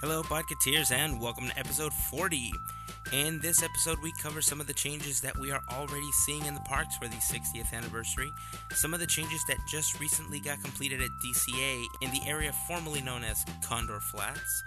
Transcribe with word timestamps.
Hello, 0.00 0.22
Podcateers, 0.22 0.92
and 0.92 1.20
welcome 1.20 1.48
to 1.48 1.58
episode 1.58 1.92
40. 1.92 2.52
In 3.12 3.38
this 3.40 3.62
episode, 3.62 3.98
we 4.02 4.12
cover 4.20 4.42
some 4.42 4.60
of 4.60 4.66
the 4.66 4.72
changes 4.74 5.20
that 5.20 5.38
we 5.38 5.50
are 5.50 5.62
already 5.70 6.10
seeing 6.26 6.44
in 6.44 6.54
the 6.54 6.60
parks 6.60 6.96
for 6.96 7.06
the 7.08 7.16
60th 7.16 7.72
anniversary, 7.72 8.32
some 8.72 8.92
of 8.92 9.00
the 9.00 9.06
changes 9.06 9.42
that 9.48 9.56
just 9.70 9.98
recently 10.00 10.40
got 10.40 10.62
completed 10.62 11.00
at 11.00 11.10
DCA 11.24 11.84
in 12.02 12.10
the 12.10 12.20
area 12.26 12.52
formerly 12.66 13.00
known 13.00 13.24
as 13.24 13.44
Condor 13.62 14.00
Flats, 14.00 14.64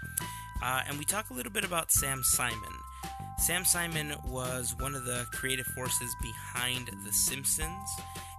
uh, 0.62 0.82
and 0.88 0.98
we 0.98 1.06
talk 1.06 1.30
a 1.30 1.34
little 1.34 1.52
bit 1.52 1.64
about 1.64 1.92
Sam 1.92 2.22
Simon. 2.24 2.74
Sam 3.40 3.66
Simon 3.66 4.16
was 4.26 4.76
one 4.80 4.96
of 4.96 5.06
the 5.06 5.26
creative 5.32 5.68
forces 5.68 6.16
behind 6.22 6.90
The 7.06 7.14
Simpsons, 7.14 7.90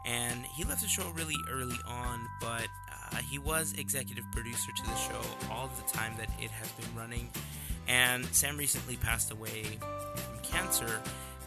and 0.05 0.45
he 0.45 0.65
left 0.65 0.83
the 0.83 0.89
show 0.89 1.09
really 1.11 1.37
early 1.51 1.79
on, 1.87 2.27
but 2.41 2.67
uh, 2.91 3.17
he 3.17 3.39
was 3.39 3.75
executive 3.75 4.25
producer 4.33 4.73
to 4.77 4.83
the 4.83 4.97
show 4.97 5.21
all 5.51 5.69
the 5.69 5.93
time 5.93 6.13
that 6.19 6.29
it 6.43 6.51
has 6.51 6.71
been 6.73 6.95
running. 6.97 7.29
And 7.87 8.25
Sam 8.27 8.57
recently 8.57 8.97
passed 8.97 9.31
away 9.31 9.63
from 9.63 10.43
cancer, 10.43 11.01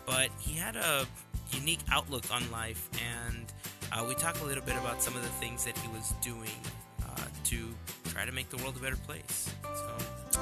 but 0.06 0.30
he 0.40 0.54
had 0.54 0.76
a 0.76 1.06
unique 1.52 1.82
outlook 1.92 2.24
on 2.34 2.50
life, 2.52 2.90
and 3.18 3.52
uh, 3.92 4.06
we 4.08 4.16
talk 4.16 4.40
a 4.42 4.46
little 4.46 4.64
bit 4.64 4.78
about 4.78 5.04
some 5.04 5.16
of 5.16 5.22
the 5.22 5.28
things 5.30 5.66
that 5.66 5.78
he 5.78 5.88
was 5.90 6.14
doing 6.22 6.50
uh, 7.04 7.22
to 7.46 7.68
try 8.06 8.26
to 8.26 8.32
make 8.32 8.50
the 8.50 8.58
world 8.58 8.76
a 8.78 8.80
better 8.80 8.96
place. 8.96 9.54
So, 9.64 10.40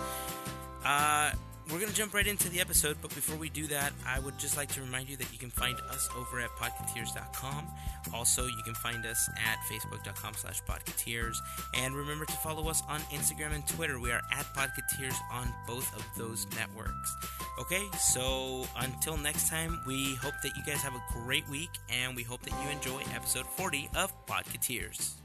uh, 0.85 1.31
we're 1.71 1.77
going 1.77 1.91
to 1.91 1.95
jump 1.95 2.15
right 2.15 2.25
into 2.25 2.49
the 2.49 2.59
episode, 2.59 2.97
but 2.99 3.13
before 3.13 3.35
we 3.35 3.49
do 3.49 3.67
that, 3.67 3.93
I 4.03 4.19
would 4.19 4.39
just 4.39 4.57
like 4.57 4.69
to 4.69 4.81
remind 4.81 5.07
you 5.07 5.17
that 5.17 5.31
you 5.31 5.37
can 5.37 5.51
find 5.51 5.79
us 5.91 6.09
over 6.17 6.39
at 6.39 6.49
podcateers.com. 6.51 7.67
Also, 8.11 8.47
you 8.47 8.61
can 8.65 8.73
find 8.73 9.05
us 9.05 9.29
at 9.37 9.59
facebook.com 9.71 10.33
slash 10.33 10.63
podcateers. 10.63 11.35
And 11.75 11.95
remember 11.95 12.25
to 12.25 12.33
follow 12.33 12.69
us 12.69 12.81
on 12.89 13.01
Instagram 13.11 13.53
and 13.53 13.67
Twitter. 13.67 13.99
We 13.99 14.11
are 14.11 14.21
at 14.31 14.45
podcateers 14.55 15.15
on 15.31 15.53
both 15.67 15.95
of 15.95 16.03
those 16.17 16.47
networks. 16.55 17.15
Okay, 17.59 17.85
so 17.99 18.65
until 18.77 19.17
next 19.17 19.49
time, 19.49 19.79
we 19.85 20.15
hope 20.15 20.33
that 20.41 20.57
you 20.57 20.63
guys 20.65 20.81
have 20.81 20.95
a 20.95 21.03
great 21.23 21.47
week, 21.49 21.69
and 21.89 22.15
we 22.15 22.23
hope 22.23 22.41
that 22.41 22.53
you 22.63 22.69
enjoy 22.71 23.03
episode 23.13 23.45
40 23.45 23.89
of 23.95 24.11
Podcateers. 24.25 25.19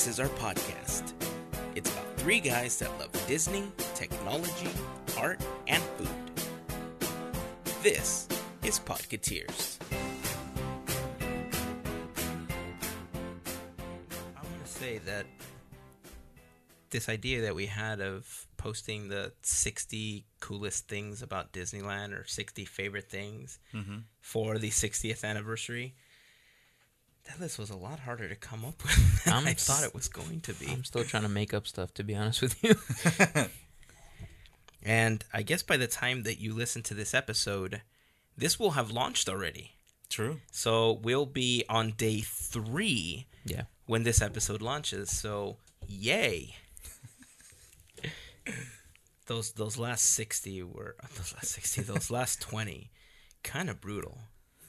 This 0.00 0.18
is 0.18 0.20
our 0.20 0.28
podcast. 0.28 1.12
It's 1.74 1.92
about 1.92 2.06
three 2.16 2.40
guys 2.40 2.78
that 2.78 2.88
love 2.98 3.10
Disney, 3.28 3.70
technology, 3.94 4.70
art, 5.18 5.38
and 5.66 5.82
food. 5.82 6.08
This 7.82 8.26
is 8.62 8.80
Podcateers. 8.80 9.76
I 14.34 14.42
want 14.42 14.64
to 14.64 14.72
say 14.72 14.96
that 15.04 15.26
this 16.88 17.10
idea 17.10 17.42
that 17.42 17.54
we 17.54 17.66
had 17.66 18.00
of 18.00 18.46
posting 18.56 19.10
the 19.10 19.34
60 19.42 20.24
coolest 20.40 20.88
things 20.88 21.20
about 21.20 21.52
Disneyland 21.52 22.18
or 22.18 22.24
60 22.26 22.64
favorite 22.64 23.10
things 23.10 23.58
mm-hmm. 23.74 23.98
for 24.22 24.56
the 24.56 24.70
60th 24.70 25.24
anniversary. 25.24 25.94
That 27.30 27.40
list 27.40 27.58
was 27.58 27.70
a 27.70 27.76
lot 27.76 28.00
harder 28.00 28.28
to 28.28 28.34
come 28.36 28.64
up 28.64 28.82
with 28.82 29.24
than 29.24 29.34
I'm 29.34 29.46
I 29.46 29.54
thought 29.54 29.84
it 29.84 29.94
was 29.94 30.08
going 30.08 30.40
to 30.42 30.54
be. 30.54 30.66
I'm 30.68 30.84
still 30.84 31.04
trying 31.04 31.22
to 31.22 31.28
make 31.28 31.54
up 31.54 31.66
stuff, 31.66 31.94
to 31.94 32.04
be 32.04 32.14
honest 32.14 32.42
with 32.42 32.62
you. 32.62 32.74
And 34.82 35.24
I 35.32 35.42
guess 35.42 35.62
by 35.62 35.76
the 35.76 35.86
time 35.86 36.22
that 36.22 36.40
you 36.40 36.54
listen 36.54 36.82
to 36.84 36.94
this 36.94 37.14
episode, 37.14 37.82
this 38.36 38.58
will 38.58 38.72
have 38.72 38.90
launched 38.90 39.28
already. 39.28 39.72
True. 40.08 40.40
So 40.50 40.92
we'll 41.02 41.26
be 41.26 41.64
on 41.68 41.92
day 41.92 42.20
three 42.20 43.26
yeah. 43.44 43.64
when 43.86 44.02
this 44.02 44.22
episode 44.22 44.62
launches. 44.62 45.10
So 45.10 45.58
yay! 45.86 46.56
those 49.26 49.52
those 49.52 49.78
last 49.78 50.04
sixty 50.06 50.62
were 50.62 50.96
those 51.16 51.34
last 51.34 51.52
sixty, 51.52 51.82
those 51.82 52.10
last 52.10 52.40
twenty, 52.40 52.90
kind 53.42 53.68
of 53.68 53.80
brutal. 53.80 54.18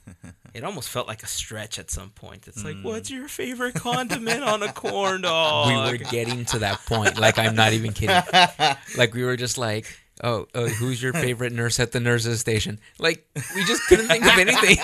It 0.54 0.66
almost 0.66 0.90
felt 0.90 1.08
like 1.08 1.24
a 1.24 1.28
stretch 1.28 1.80
at 1.80 1.90
some 1.90 2.10
point. 2.10 2.46
It's 2.46 2.66
like, 2.66 2.76
what's 2.82 3.10
your 3.10 3.30
favorite 3.30 3.74
condiment 3.76 4.44
on 4.44 4.62
a 4.62 4.74
corn 4.74 5.22
dog? 5.24 5.68
We 5.70 5.92
were 5.98 6.12
getting 6.12 6.44
to 6.46 6.60
that 6.60 6.80
point. 6.86 7.18
Like, 7.18 7.40
I'm 7.40 7.56
not 7.56 7.72
even 7.72 7.94
kidding. 7.94 8.22
Like, 8.98 9.14
we 9.14 9.24
were 9.24 9.38
just 9.38 9.58
like, 9.58 9.86
oh, 10.22 10.48
oh, 10.54 10.68
who's 10.68 11.02
your 11.02 11.14
favorite 11.14 11.54
nurse 11.54 11.80
at 11.80 11.94
the 11.94 12.02
nurses 12.02 12.42
station? 12.42 12.80
Like, 13.00 13.26
we 13.56 13.64
just 13.64 13.88
couldn't 13.88 14.08
think 14.08 14.26
of 14.26 14.38
anything. 14.38 14.78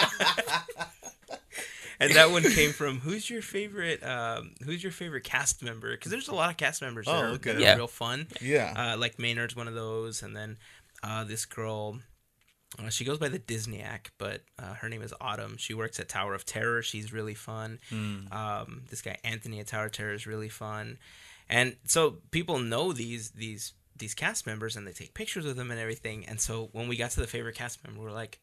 and 2.00 2.14
that 2.14 2.32
one 2.32 2.44
came 2.44 2.72
from 2.72 3.00
who's 3.00 3.30
your 3.30 3.42
favorite 3.42 4.02
um, 4.04 4.52
who's 4.64 4.82
your 4.84 4.92
favorite 4.92 5.24
cast 5.24 5.64
member 5.64 5.92
because 5.92 6.12
there's 6.12 6.28
a 6.28 6.36
lot 6.36 6.50
of 6.50 6.58
cast 6.58 6.82
members 6.82 7.06
that, 7.08 7.16
Oh, 7.16 7.20
are, 7.20 7.28
okay. 7.32 7.52
that 7.54 7.58
are 7.58 7.62
Yeah. 7.62 7.76
real 7.76 7.88
fun 7.88 8.28
Yeah. 8.42 8.94
uh, 8.94 8.98
like 8.98 9.20
maynard's 9.20 9.56
one 9.56 9.68
of 9.68 9.74
those 9.74 10.22
and 10.22 10.36
then 10.36 10.58
uh, 11.04 11.24
this 11.24 11.46
girl 11.46 12.00
uh, 12.80 12.90
she 12.90 13.06
goes 13.06 13.18
by 13.18 13.30
the 13.30 13.40
disneyac 13.40 14.12
but 14.18 14.42
uh, 14.60 14.74
her 14.76 14.90
name 14.90 15.02
is 15.02 15.14
autumn. 15.22 15.58
She 15.58 15.74
works 15.74 16.00
at 16.00 16.10
tower 16.10 16.34
of 16.34 16.46
terror. 16.46 16.82
She's 16.82 17.14
really 17.14 17.34
fun. 17.34 17.80
Mm. 17.92 18.32
um, 18.34 18.84
this 18.90 19.02
guy 19.02 19.18
anthony 19.24 19.60
at 19.60 19.68
tower 19.68 19.86
of 19.86 19.92
terror 19.94 20.14
is 20.14 20.28
really 20.28 20.50
fun. 20.50 20.98
And 21.50 21.78
so 21.86 22.18
people 22.32 22.60
know 22.60 22.92
these 22.94 23.32
these 23.32 23.74
these 23.98 24.14
cast 24.14 24.46
members 24.46 24.76
and 24.76 24.86
they 24.86 24.92
take 24.92 25.14
pictures 25.14 25.46
with 25.46 25.56
them 25.58 25.72
and 25.72 25.80
everything. 25.80 26.26
And 26.28 26.40
so 26.40 26.70
when 26.74 26.88
we 26.88 26.98
got 26.98 27.12
to 27.12 27.20
the 27.22 27.28
favorite 27.28 27.56
cast 27.56 27.84
member 27.86 28.02
we're 28.02 28.12
like 28.12 28.40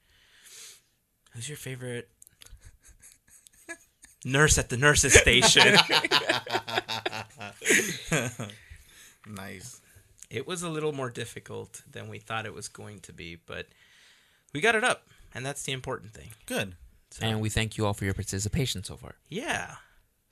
who's 1.32 1.48
your 1.48 1.58
favorite 1.58 2.08
nurse 4.24 4.56
at 4.58 4.68
the 4.70 4.76
nurses 4.76 5.14
station? 5.14 5.76
Nice. 9.26 9.80
it 10.28 10.46
was 10.46 10.62
a 10.62 10.68
little 10.68 10.92
more 10.92 11.08
difficult 11.08 11.80
than 11.90 12.08
we 12.10 12.18
thought 12.18 12.44
it 12.44 12.52
was 12.52 12.68
going 12.68 12.98
to 13.00 13.12
be 13.12 13.36
but 13.46 13.66
we 14.54 14.60
got 14.60 14.75
it 14.75 14.84
up 14.84 15.06
and 15.34 15.44
that's 15.44 15.62
the 15.65 15.72
important 15.72 16.12
thing 16.15 16.31
Good. 16.47 16.75
so, 17.10 17.26
And 17.26 17.41
we 17.41 17.50
thank 17.50 17.76
you 17.76 17.84
all 17.84 17.92
for 17.94 18.04
your 18.04 18.15
participation 18.15 18.82
so 18.84 18.97
far. 18.97 19.16
yeah 19.28 19.76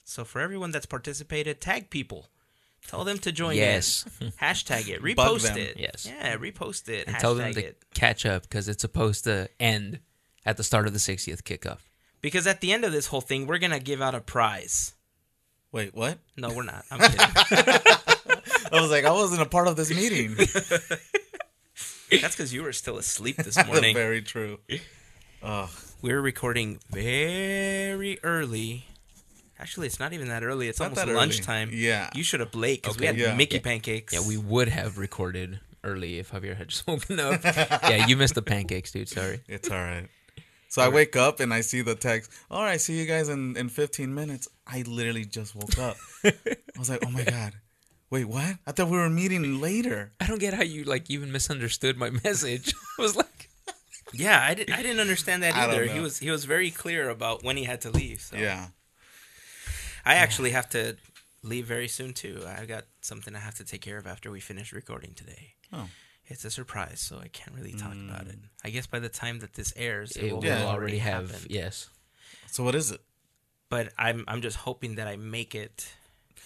so 0.05 0.25
for 0.25 0.41
everyone 0.41 0.71
that's 0.71 0.87
participated 0.87 1.61
tag 1.61 1.91
people 1.91 2.29
tell 2.87 3.05
them 3.05 3.19
to 3.19 3.31
join 3.33 3.57
Yes. 3.57 4.05
in 4.21 4.31
hashtag 4.41 4.89
it 4.89 5.03
Bug 5.17 5.39
repost 5.39 5.43
them. 5.49 5.59
it 5.59 5.77
Yes. 5.79 6.07
yeah 6.07 6.37
repost 6.37 6.89
it 6.89 7.07
And 7.07 7.17
hashtag 7.17 7.21
tell 7.21 7.35
them 7.35 7.53
to 7.55 7.65
it 7.67 7.83
catch 7.95 8.25
up 8.27 8.43
because 8.43 8.69
it's 8.69 8.81
supposed 8.83 9.25
to 9.25 9.49
end 9.61 10.01
at 10.47 10.57
the 10.57 10.65
start 10.65 10.87
of 10.87 10.93
the 10.93 10.99
60th 10.99 11.43
kickoff. 11.43 11.79
because 12.21 12.47
at 12.47 12.61
the 12.61 12.73
end 12.73 12.85
of 12.85 12.93
this 12.93 13.07
whole 13.09 13.21
thing 13.21 13.47
we're 13.47 13.59
gonna 13.59 13.79
give 13.81 14.01
out 14.01 14.15
a 14.15 14.21
prize 14.21 14.95
Wait, 15.73 15.95
what? 15.95 16.19
no 16.37 16.53
we're 16.53 16.63
not 16.65 16.85
i'm 16.91 16.99
kidding 17.01 17.97
I 18.75 18.81
was 18.81 18.91
like, 18.91 19.05
I 19.05 19.11
wasn't 19.13 19.43
a 19.43 19.47
part 19.47 19.69
of 19.69 19.77
this 19.77 19.91
meeting. 19.95 20.35
that's 22.21 22.37
because 22.37 22.53
you 22.53 22.63
were 22.63 22.73
still 22.73 22.99
asleep 22.99 23.37
this 23.37 23.57
morning 23.67 23.95
Very 23.95 24.23
true. 24.23 24.59
Oh, 25.43 25.71
we're 26.03 26.21
recording 26.21 26.79
very 26.91 28.19
early 28.23 28.87
actually 29.59 29.87
it's 29.87 30.01
not 30.01 30.13
even 30.13 30.29
that 30.29 30.43
early 30.43 30.69
it's 30.69 30.79
Not 30.81 30.87
almost 30.87 31.01
that 31.01 31.09
early. 31.09 31.17
lunchtime 31.17 31.71
Yeah. 31.73 32.11
you 32.15 32.25
should 32.25 32.41
have 32.41 32.55
late 32.55 32.83
because 32.83 32.99
we 32.99 33.07
Okay. 33.09 33.17
had 33.17 33.17
Yeah. 33.31 33.35
mickey 33.37 33.57
Yeah. 33.57 33.63
pancakes 33.63 34.13
Yeah, 34.13 34.27
we 34.27 34.37
would 34.37 34.69
have 34.69 34.99
recorded 34.99 35.61
early 35.85 36.19
if 36.19 36.31
Javier 36.33 36.57
had 36.57 36.69
just 36.69 36.87
woken 36.89 37.19
up. 37.21 37.43
yeah, 37.45 38.07
you 38.07 38.17
missed 38.17 38.35
the 38.37 38.43
pancakes, 38.43 38.93
dude. 38.93 39.09
Sorry. 39.09 39.41
it's 39.49 39.69
all 39.71 39.79
right. 39.79 40.09
So 40.69 40.81
I 40.81 40.89
wake 40.89 41.17
up 41.17 41.41
and 41.41 41.53
I 41.53 41.61
see 41.61 41.83
the 41.83 41.95
text. 41.95 42.31
All 42.51 42.63
right, 42.63 42.81
see 42.81 42.99
you 42.99 43.05
guys 43.05 43.29
in, 43.29 43.57
in 43.59 43.69
15 43.69 44.15
minutes. 44.15 44.49
I 44.67 44.83
literally 44.83 45.25
just 45.27 45.55
woke 45.55 45.77
up. 45.79 45.97
I 46.25 46.33
was 46.79 46.89
like, 46.89 47.05
oh 47.07 47.11
my 47.11 47.25
God. 47.25 47.53
Wait, 48.13 48.27
what? 48.27 48.59
I 48.67 48.73
thought 48.73 48.91
we 48.91 48.99
were 48.99 49.09
meeting 49.09 49.59
later. 49.63 50.13
I 50.21 50.27
don't 50.27 50.39
get 50.39 50.53
how 50.53 50.63
you 50.63 50.85
like 50.85 51.09
even 51.11 51.33
misunderstood 51.33 51.97
my 51.97 52.11
message. 52.25 52.75
I 52.99 53.03
was 53.03 53.17
like, 53.17 53.49
Yeah, 54.13 54.39
I, 54.47 54.53
did, 54.53 54.71
I 54.71 54.83
didn't 54.83 55.01
understand 55.01 55.43
that 55.43 55.57
either. 55.57 55.87
He 55.87 55.99
was 55.99 56.19
he 56.19 56.31
was 56.31 56.45
very 56.45 56.71
clear 56.71 57.09
about 57.09 57.43
when 57.43 57.57
he 57.57 57.65
had 57.65 57.81
to 57.81 57.91
leave. 57.91 58.21
So. 58.21 58.37
Yeah. 58.37 58.67
I 60.05 60.17
actually 60.17 60.51
have 60.51 60.69
to 60.71 60.97
leave 61.43 61.65
very 61.67 61.89
soon 61.89 62.13
too. 62.13 62.43
I've 62.47 62.69
got 62.69 62.85
something 63.01 63.35
I 63.35 63.39
have 63.39 63.55
to 63.55 63.65
take 63.65 63.81
care 63.81 63.97
of 63.97 64.07
after 64.07 64.31
we 64.31 64.41
finish 64.41 64.75
recording 64.75 65.15
today. 65.15 65.55
Oh. 65.73 65.89
It's 66.27 66.45
a 66.45 66.51
surprise, 66.51 67.01
so 67.01 67.19
I 67.19 67.29
can't 67.29 67.57
really 67.57 67.73
talk 67.73 67.95
about 67.95 68.27
it. 68.27 68.37
Mm. 68.41 68.49
I 68.63 68.69
guess 68.71 68.87
by 68.87 68.99
the 68.99 69.09
time 69.09 69.39
that 69.41 69.55
this 69.55 69.73
airs, 69.75 70.13
it, 70.13 70.25
it 70.25 70.33
will 70.33 70.41
will 70.41 70.49
Yeah. 70.49 70.67
already 70.67 70.99
have 70.99 71.31
happened. 71.31 71.47
yes. 71.51 71.89
So 72.51 72.63
what 72.63 72.75
is 72.75 72.91
it? 72.91 73.01
But 73.71 73.93
I'm 73.97 74.25
I'm 74.29 74.43
just 74.43 74.59
hoping 74.59 74.97
that 74.97 75.09
I 75.09 75.17
make 75.17 75.55
it. 75.55 75.89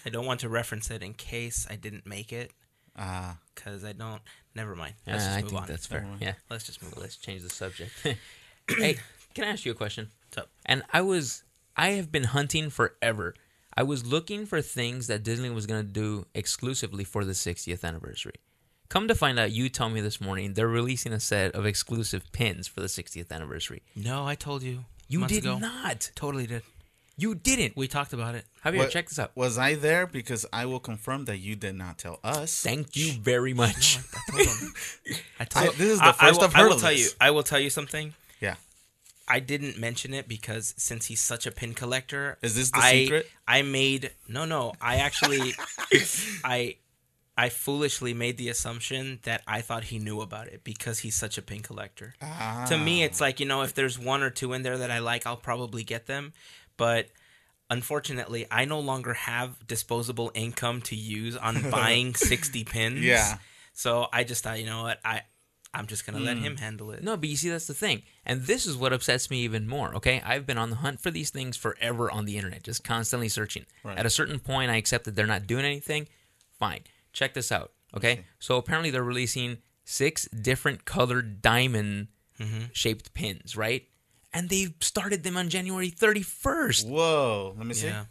I 0.05 0.09
don't 0.09 0.25
want 0.25 0.39
to 0.41 0.49
reference 0.49 0.89
it 0.91 1.01
in 1.03 1.13
case 1.13 1.67
I 1.69 1.75
didn't 1.75 2.05
make 2.05 2.31
it, 2.33 2.51
Ah, 2.95 3.37
because 3.53 3.83
I 3.85 3.93
don't. 3.93 4.21
Never 4.55 4.75
mind. 4.75 4.95
Let's 5.05 5.23
Uh, 5.23 5.27
just 5.27 5.37
I 5.37 5.41
move 5.41 5.49
think 5.51 5.61
on. 5.61 5.67
that's 5.67 5.85
fair. 5.85 5.99
Never 5.99 6.09
mind. 6.11 6.21
Yeah. 6.21 6.33
Let's 6.49 6.65
just 6.65 6.81
move 6.81 6.93
on. 6.95 7.01
Let's 7.01 7.15
change 7.17 7.43
the 7.43 7.49
subject. 7.49 7.91
hey, 8.67 8.97
can 9.33 9.43
I 9.43 9.47
ask 9.49 9.65
you 9.65 9.71
a 9.71 9.75
question? 9.75 10.09
What's 10.29 10.37
up? 10.39 10.49
And 10.65 10.83
I 10.91 11.01
was 11.01 11.43
I 11.75 11.89
have 11.91 12.11
been 12.11 12.23
hunting 12.25 12.69
forever. 12.69 13.35
I 13.75 13.83
was 13.83 14.03
looking 14.05 14.47
for 14.47 14.61
things 14.63 15.05
that 15.07 15.21
Disney 15.21 15.51
was 15.51 15.67
going 15.67 15.85
to 15.85 15.87
do 15.91 16.25
exclusively 16.33 17.03
for 17.03 17.23
the 17.23 17.33
60th 17.33 17.83
anniversary. 17.83 18.33
Come 18.89 19.07
to 19.07 19.13
find 19.13 19.37
out, 19.37 19.51
you 19.51 19.69
told 19.69 19.93
me 19.93 20.01
this 20.01 20.19
morning 20.19 20.53
they're 20.53 20.67
releasing 20.67 21.13
a 21.13 21.19
set 21.19 21.51
of 21.53 21.67
exclusive 21.67 22.31
pins 22.31 22.67
for 22.67 22.79
the 22.81 22.87
60th 22.87 23.31
anniversary. 23.31 23.83
No, 23.95 24.25
I 24.25 24.33
told 24.33 24.63
you. 24.63 24.85
You 25.07 25.19
months 25.19 25.35
did 25.35 25.43
ago. 25.43 25.59
not. 25.59 26.09
Totally 26.15 26.47
did. 26.47 26.63
You 27.19 27.33
didn't. 27.33 27.75
We 27.75 27.87
talked 27.87 28.13
about 28.13 28.35
it. 28.35 28.45
Javier, 28.63 28.77
What- 28.77 28.91
check 28.91 29.09
this 29.09 29.17
out. 29.17 29.31
Was 29.35 29.57
I 29.57 29.73
there? 29.73 30.05
Because 30.05 30.45
I 30.53 30.65
will 30.67 30.79
confirm 30.79 31.25
that 31.25 31.37
you 31.39 31.55
did 31.55 31.73
not 31.75 31.97
tell 31.97 32.19
us. 32.23 32.61
Thank 32.61 32.95
you 32.95 33.11
very 33.13 33.53
much. 33.55 33.97
I 34.27 34.31
told 34.31 34.47
him. 34.47 34.73
I 35.39 35.45
told 35.45 35.65
I- 35.69 35.71
this 35.71 35.89
is 35.89 35.99
the 35.99 36.05
I- 36.05 36.09
I 36.09 36.11
first 36.13 36.39
will- 36.39 36.45
I've 36.45 36.55
I 36.55 36.59
heard 36.59 36.67
will 36.67 36.75
of 36.75 36.81
tell 36.81 36.91
this. 36.91 36.99
you. 37.05 37.09
I 37.19 37.31
will 37.31 37.43
tell 37.43 37.59
you 37.59 37.69
something. 37.71 38.13
Yeah. 38.39 38.55
I 39.27 39.39
didn't 39.39 39.77
mention 39.79 40.13
it 40.13 40.27
because 40.27 40.73
since 40.77 41.07
he's 41.07 41.19
such 41.19 41.45
a 41.47 41.51
pin 41.51 41.73
collector, 41.73 42.37
Is 42.43 42.55
this 42.55 42.69
the 42.71 42.77
I, 42.79 42.91
secret? 42.91 43.29
I 43.47 43.61
made 43.63 44.11
no, 44.29 44.45
no. 44.45 44.73
I 44.79 44.97
actually, 44.97 45.53
I, 46.45 46.75
I 47.37 47.49
foolishly 47.49 48.13
made 48.13 48.37
the 48.37 48.47
assumption 48.49 49.19
that 49.23 49.41
I 49.47 49.61
thought 49.61 49.85
he 49.85 49.99
knew 49.99 50.21
about 50.21 50.47
it 50.47 50.63
because 50.63 50.99
he's 50.99 51.15
such 51.15 51.37
a 51.37 51.41
pin 51.41 51.61
collector. 51.61 52.13
To 52.21 52.77
me, 52.77 53.01
ah. 53.01 53.05
it's 53.05 53.19
like 53.19 53.39
you 53.41 53.45
know, 53.45 53.63
if 53.63 53.73
there's 53.73 53.99
one 53.99 54.23
or 54.23 54.29
two 54.29 54.53
in 54.53 54.61
there 54.63 54.77
that 54.77 54.91
I 54.91 54.99
like, 54.99 55.25
I'll 55.27 55.35
probably 55.35 55.83
get 55.83 56.05
them. 56.07 56.31
But 56.77 57.07
unfortunately, 57.69 58.45
I 58.49 58.65
no 58.65 58.79
longer 58.79 59.13
have 59.13 59.65
disposable 59.67 60.31
income 60.33 60.81
to 60.83 60.95
use 60.95 61.35
on 61.35 61.69
buying 61.71 62.15
sixty 62.15 62.63
pins. 62.63 62.99
Yeah. 63.01 63.37
So 63.73 64.07
I 64.11 64.23
just 64.23 64.43
thought, 64.43 64.59
you 64.59 64.65
know 64.65 64.83
what, 64.83 64.99
I, 65.05 65.21
I'm 65.73 65.85
just 65.85 66.05
gonna 66.05 66.17
Hmm. 66.19 66.25
let 66.25 66.37
him 66.37 66.57
handle 66.57 66.91
it. 66.91 67.03
No, 67.03 67.15
but 67.17 67.29
you 67.29 67.35
see, 67.35 67.49
that's 67.49 67.67
the 67.67 67.73
thing. 67.75 68.01
And 68.25 68.43
this 68.43 68.65
is 68.65 68.75
what 68.75 68.93
upsets 68.93 69.29
me 69.29 69.39
even 69.41 69.67
more, 69.67 69.93
okay? 69.95 70.21
I've 70.25 70.45
been 70.47 70.57
on 70.57 70.69
the 70.71 70.77
hunt 70.77 70.99
for 70.99 71.11
these 71.11 71.29
things 71.29 71.55
forever 71.57 72.09
on 72.09 72.25
the 72.25 72.37
internet, 72.37 72.63
just 72.63 72.83
constantly 72.83 73.29
searching. 73.29 73.65
Right. 73.83 73.97
At 73.97 74.05
a 74.05 74.09
certain 74.09 74.39
point, 74.39 74.71
I 74.71 74.77
accept 74.77 75.05
that 75.05 75.15
they're 75.15 75.27
not 75.27 75.45
doing 75.45 75.65
anything. 75.65 76.07
Fine. 76.57 76.81
Check 77.13 77.33
this 77.35 77.51
out, 77.51 77.71
okay? 77.95 78.25
So 78.39 78.57
apparently, 78.57 78.89
they're 78.89 79.03
releasing 79.03 79.57
six 79.83 80.27
different 80.29 80.85
colored 80.85 81.41
diamond 81.41 82.07
shaped 82.71 83.13
pins, 83.13 83.55
right? 83.57 83.87
And 84.37 84.49
they 84.49 84.67
started 84.81 85.23
them 85.23 85.35
on 85.35 85.49
January 85.49 85.89
31st. 85.89 86.87
Whoa. 86.87 87.55
Let 87.57 87.65
me 87.65 87.73
see. 87.73 87.87
Yeah. 87.87 88.05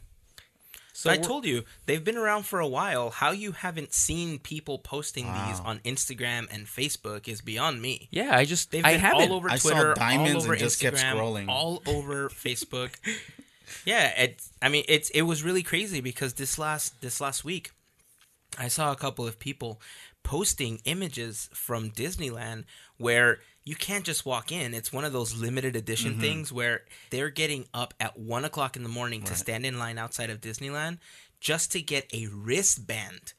So 0.93 1.09
I 1.11 1.19
told 1.19 1.45
you 1.45 1.63
they've 1.85 2.03
been 2.03 2.17
around 2.17 2.47
for 2.47 2.59
a 2.59 2.67
while. 2.67 3.11
How 3.11 3.31
you 3.31 3.53
haven't 3.53 3.95
seen 3.95 4.41
people 4.41 4.79
posting 4.81 5.27
these 5.27 5.61
on 5.61 5.79
Instagram 5.81 6.49
and 6.51 6.67
Facebook 6.67 7.29
is 7.29 7.43
beyond 7.43 7.81
me. 7.81 8.09
Yeah, 8.11 8.35
I 8.37 8.45
just, 8.45 8.73
They've 8.73 8.85
I 8.85 8.93
been 8.93 9.01
haven't. 9.03 9.31
all 9.31 9.37
over 9.37 9.49
I 9.49 9.57
saw 9.57 9.71
Twitter, 9.71 9.95
diamonds 9.95 10.35
all 10.37 10.43
over 10.43 10.53
and 10.55 10.61
just 10.61 10.81
kept 10.81 10.97
Instagram, 10.97 11.13
scrolling. 11.13 11.49
all 11.49 11.83
over 11.87 12.29
Facebook. 12.47 12.91
yeah, 13.85 14.11
it's. 14.21 14.51
I 14.61 14.69
mean, 14.69 14.85
it's. 14.89 15.11
It 15.11 15.23
was 15.23 15.45
really 15.45 15.63
crazy 15.63 16.01
because 16.01 16.35
this 16.35 16.59
last 16.59 17.01
this 17.03 17.21
last 17.21 17.45
week, 17.45 17.71
I 18.59 18.67
saw 18.69 18.91
a 18.91 18.97
couple 18.97 19.29
of 19.29 19.39
people 19.39 19.81
posting 20.25 20.81
images 20.87 21.51
from 21.53 21.91
Disneyland 21.91 22.65
where 22.97 23.39
you 23.67 23.75
can't 23.75 24.05
just 24.05 24.25
walk 24.25 24.51
in. 24.51 24.73
It's 24.73 24.91
one 24.93 25.05
of 25.05 25.13
those 25.13 25.35
limited 25.37 25.77
edition 25.77 26.13
Mm-hmm. 26.13 26.21
things 26.21 26.53
where 26.53 26.85
they're 27.11 27.29
getting 27.31 27.67
up 27.75 27.93
at 28.01 28.19
one 28.19 28.45
o'clock 28.47 28.77
in 28.77 28.83
the 28.83 28.89
morning 28.89 29.23
to 29.25 29.35
stand 29.35 29.67
in 29.67 29.79
line 29.79 29.99
outside 29.99 30.31
of 30.31 30.41
Disneyland 30.41 30.99
just 31.41 31.73
to 31.73 31.83
get 31.83 32.09
a 32.15 32.29
wristband 32.29 33.35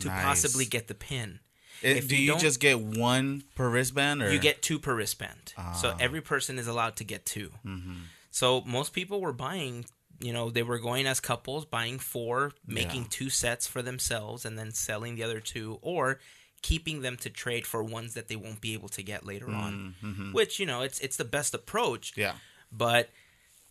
to 0.00 0.08
Nice. 0.08 0.24
possibly 0.24 0.64
get 0.64 0.88
the 0.88 0.94
pin. 0.94 1.40
It- 1.82 2.08
do 2.08 2.16
you 2.16 2.32
you, 2.34 2.38
just 2.40 2.58
get 2.58 2.80
one 2.80 3.44
per 3.54 3.68
wristband, 3.68 4.22
or 4.22 4.32
You 4.32 4.38
get 4.38 4.62
two 4.62 4.78
per 4.78 4.94
wristband. 4.94 5.52
So 5.80 5.90
Ah. 5.90 5.96
every 6.00 6.22
person 6.22 6.58
is 6.58 6.66
allowed 6.66 6.96
to 6.96 7.04
get 7.04 7.26
2 7.26 7.52
Mm-hmm. 7.64 7.94
So 8.30 8.62
most 8.62 8.92
people 8.94 9.20
were 9.20 9.32
buying, 9.34 9.84
you 10.20 10.32
know, 10.32 10.48
they 10.50 10.62
were 10.62 10.78
going 10.78 11.06
as 11.06 11.20
couples, 11.20 11.64
buying 11.66 11.98
four, 11.98 12.52
making 12.66 13.02
Yeah. 13.02 13.08
two 13.10 13.30
sets 13.30 13.66
for 13.66 13.82
themselves, 13.82 14.44
and 14.46 14.58
then 14.58 14.72
selling 14.72 15.16
the 15.16 15.22
other 15.22 15.40
two, 15.40 15.78
or 15.82 16.18
keeping 16.62 17.02
them 17.02 17.16
to 17.18 17.30
trade 17.30 17.66
for 17.66 17.82
ones 17.82 18.14
that 18.14 18.28
they 18.28 18.36
won't 18.36 18.60
be 18.60 18.72
able 18.74 18.88
to 18.90 19.02
get 19.02 19.24
later 19.26 19.50
on. 19.50 19.94
Which 20.32 20.58
you 20.58 20.66
know, 20.66 20.82
it's 20.82 21.00
it's 21.00 21.16
the 21.16 21.24
best 21.24 21.54
approach. 21.54 22.12
Mm-hmm. 22.12 22.20
Yeah. 22.20 22.32
But 22.72 23.10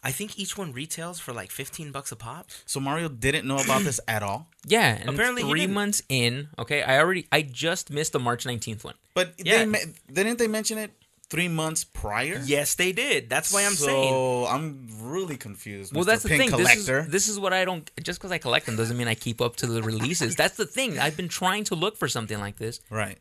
I 0.04 0.12
think 0.12 0.38
each 0.40 0.58
one 0.58 0.72
retails 0.72 1.20
for 1.20 1.34
like 1.34 1.52
fifteen 1.52 1.92
bucks 1.92 2.12
a 2.12 2.16
pop. 2.16 2.50
So 2.66 2.80
Mario 2.80 3.10
didn't 3.10 3.48
know 3.48 3.58
about 3.58 3.82
this 3.84 4.00
at 4.08 4.22
all. 4.24 4.48
Yeah, 4.68 4.96
and 5.00 5.10
Apparently 5.10 5.44
he 5.44 5.50
three 5.50 5.68
months 5.68 6.02
in, 6.10 6.50
okay, 6.60 6.82
I 6.84 7.00
already, 7.00 7.28
I 7.32 7.42
just 7.44 7.90
missed 7.92 8.14
the 8.14 8.20
March 8.20 8.46
19th 8.46 8.84
one. 8.84 8.96
But 9.14 9.34
Yeah. 9.38 9.66
they 9.66 10.24
didn't 10.24 10.38
they 10.40 10.48
mention 10.48 10.78
it 10.78 10.92
three 11.30 11.48
months 11.48 11.84
prior? 11.84 12.42
Yes, 12.46 12.76
they 12.76 12.92
did. 12.92 13.30
That's 13.30 13.52
why 13.54 13.66
I'm 13.66 13.74
so 13.74 13.86
saying. 13.86 14.48
I'm 14.50 14.88
really 15.02 15.38
confused. 15.38 15.94
Well, 15.94 16.04
Mr. 16.04 16.08
that's 16.08 16.24
the 16.24 16.30
Pin 16.30 16.38
thing. 16.40 16.50
Collector. 16.50 17.02
This 17.02 17.06
is 17.08 17.12
this 17.12 17.30
is 17.30 17.40
what 17.40 17.54
I 17.54 17.66
don't. 17.66 17.90
Just 18.02 18.20
because 18.20 18.32
I 18.32 18.38
collect 18.38 18.66
them 18.66 18.76
doesn't 18.76 18.98
mean 18.98 19.08
I 19.08 19.16
keep 19.16 19.42
up 19.42 19.56
to 19.58 19.68
the 19.68 19.82
releases. 19.84 20.36
That's 20.42 20.58
the 20.58 20.66
thing. 20.66 21.00
I've 21.00 21.18
been 21.18 21.28
trying 21.30 21.64
to 21.66 21.76
look 21.76 21.98
for 21.98 22.08
something 22.08 22.40
like 22.40 22.58
this, 22.58 22.80
right. 22.90 23.18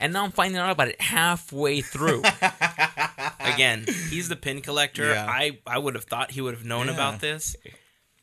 and 0.00 0.12
now 0.12 0.24
I'm 0.24 0.32
finding 0.32 0.58
out 0.60 0.70
about 0.70 0.88
it 0.88 1.00
halfway 1.00 1.80
through. 1.80 2.22
Again, 3.40 3.84
he's 4.10 4.28
the 4.28 4.36
pin 4.36 4.60
collector. 4.60 5.10
Yeah. 5.10 5.26
I 5.28 5.58
I 5.66 5.78
would 5.78 5.94
have 5.94 6.04
thought 6.04 6.30
he 6.30 6.40
would 6.40 6.54
have 6.54 6.64
known 6.64 6.86
Yeah. 6.86 6.94
about 6.94 7.20
this. 7.20 7.56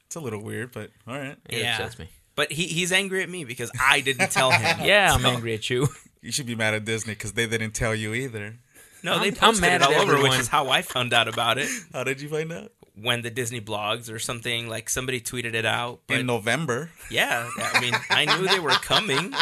It's 0.06 0.16
a 0.16 0.20
little 0.20 0.44
weird, 0.44 0.72
but 0.72 0.92
all 1.08 1.18
right. 1.18 1.38
It 1.50 1.60
Yeah. 1.60 1.74
upsets 1.78 1.98
me. 2.00 2.10
But 2.36 2.52
he, 2.52 2.66
he's 2.68 2.92
angry 2.92 3.22
at 3.24 3.30
me 3.30 3.46
because 3.46 3.72
I 3.80 4.02
didn't 4.02 4.32
tell 4.32 4.52
him. 4.52 4.80
Yeah, 4.86 5.14
I'm 5.14 5.26
angry 5.26 5.54
at 5.54 5.70
you. 5.70 5.88
You 6.22 6.32
should 6.32 6.46
be 6.48 6.56
mad 6.56 6.74
at 6.74 6.84
Disney 6.86 7.14
because 7.14 7.34
they 7.34 7.46
didn't 7.48 7.72
tell 7.72 7.94
you 7.94 8.14
either. 8.14 8.56
No, 9.04 9.20
they 9.20 9.26
I'm- 9.28 9.38
I'm 9.42 9.60
mad 9.60 9.82
it 9.82 9.88
all 9.88 9.94
over, 10.02 10.22
which 10.22 10.40
is 10.40 10.48
how 10.48 10.70
I 10.70 10.82
found 10.82 11.14
out 11.14 11.28
about 11.28 11.58
it. 11.58 11.70
How 11.94 12.04
did 12.04 12.22
you 12.22 12.30
find 12.30 12.52
out? 12.54 12.72
When 12.96 13.22
the 13.24 13.32
Disney 13.32 13.60
blogs 13.60 14.12
or 14.12 14.20
something 14.20 14.70
like 14.70 14.88
somebody 14.88 15.20
tweeted 15.20 15.56
it 15.56 15.66
out. 15.66 16.02
But 16.08 16.20
In 16.20 16.26
November. 16.28 16.92
yeah, 17.10 17.50
I 17.58 17.82
mean, 17.82 17.94
I 18.12 18.26
knew 18.26 18.48
they 18.48 18.60
were 18.60 18.70
coming. 18.70 19.34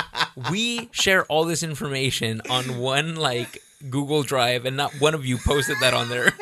We 0.50 0.90
share 0.94 1.26
all 1.26 1.44
this 1.44 1.62
information 1.62 2.42
on 2.50 2.78
one 2.80 3.16
like 3.18 3.62
Google 3.90 4.24
Drive, 4.24 4.66
and 4.66 4.78
not 4.78 4.94
one 5.02 5.14
of 5.14 5.26
you 5.26 5.38
posted 5.38 5.76
that 5.82 5.94
on 5.94 6.08
there. 6.08 6.32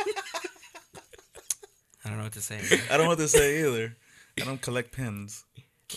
I 2.06 2.10
don't 2.10 2.18
know 2.20 2.24
what 2.26 2.34
to 2.34 2.42
say. 2.42 2.60
I 2.90 2.96
don't 2.98 3.06
know 3.06 3.10
what 3.10 3.18
to 3.20 3.28
say 3.28 3.60
either. 3.66 3.96
I 4.40 4.46
don't 4.46 4.62
collect 4.62 4.92
pins. 4.92 5.44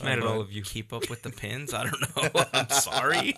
Mad 0.02 0.18
at 0.18 0.20
but- 0.24 0.28
all 0.30 0.40
of 0.40 0.50
you. 0.50 0.62
Keep 0.62 0.92
up 0.94 1.10
with 1.10 1.22
the 1.22 1.30
pins. 1.30 1.74
I 1.74 1.84
don't 1.84 2.00
know. 2.34 2.44
I'm 2.54 2.70
sorry. 2.70 3.34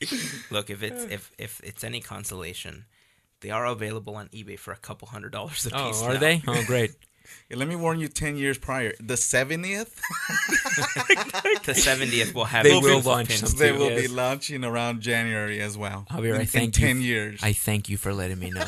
Look, 0.50 0.70
if 0.70 0.82
it's 0.82 1.04
if 1.04 1.32
if 1.38 1.60
it's 1.64 1.82
any 1.84 2.00
consolation, 2.00 2.84
they 3.40 3.50
are 3.50 3.66
available 3.66 4.16
on 4.16 4.28
eBay 4.28 4.58
for 4.58 4.72
a 4.72 4.76
couple 4.76 5.08
hundred 5.08 5.32
dollars 5.32 5.66
a 5.66 5.74
oh, 5.76 5.88
piece. 5.88 6.02
Oh, 6.02 6.06
are 6.06 6.14
now. 6.14 6.20
they? 6.20 6.42
Oh, 6.46 6.62
great. 6.66 6.92
Yeah, 7.50 7.56
let 7.56 7.66
me 7.66 7.74
warn 7.74 7.98
you 7.98 8.06
10 8.06 8.36
years 8.36 8.56
prior. 8.56 8.92
The 9.00 9.14
70th, 9.14 9.96
The 11.64 11.72
70th 11.72 12.32
will 12.34 12.44
have 12.44 12.62
They 12.62 12.76
it 12.76 12.80
will 12.80 13.00
launch 13.00 13.30
pins. 13.30 13.52
they 13.54 13.72
too, 13.72 13.78
will 13.78 13.90
yes. 13.90 14.02
be 14.02 14.08
launching 14.08 14.64
around 14.64 15.00
January 15.00 15.60
as 15.60 15.76
well. 15.76 16.06
Javier, 16.08 16.36
in, 16.36 16.42
I 16.42 16.44
thank 16.44 16.76
in 16.76 16.82
you 16.82 16.86
10 16.86 16.96
f- 16.98 17.02
years. 17.02 17.40
I 17.42 17.52
thank 17.52 17.88
you 17.88 17.96
for 17.96 18.14
letting 18.14 18.38
me 18.38 18.50
know. 18.50 18.66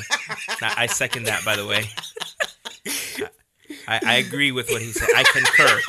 I, 0.61 0.75
I 0.77 0.87
second 0.87 1.25
that, 1.25 1.45
by 1.45 1.55
the 1.55 1.67
way. 1.67 1.85
I, 3.87 4.01
I 4.05 4.15
agree 4.17 4.51
with 4.51 4.69
what 4.71 4.83
he 4.83 4.91
said. 4.91 5.09
I 5.15 5.23
concur. 5.23 5.81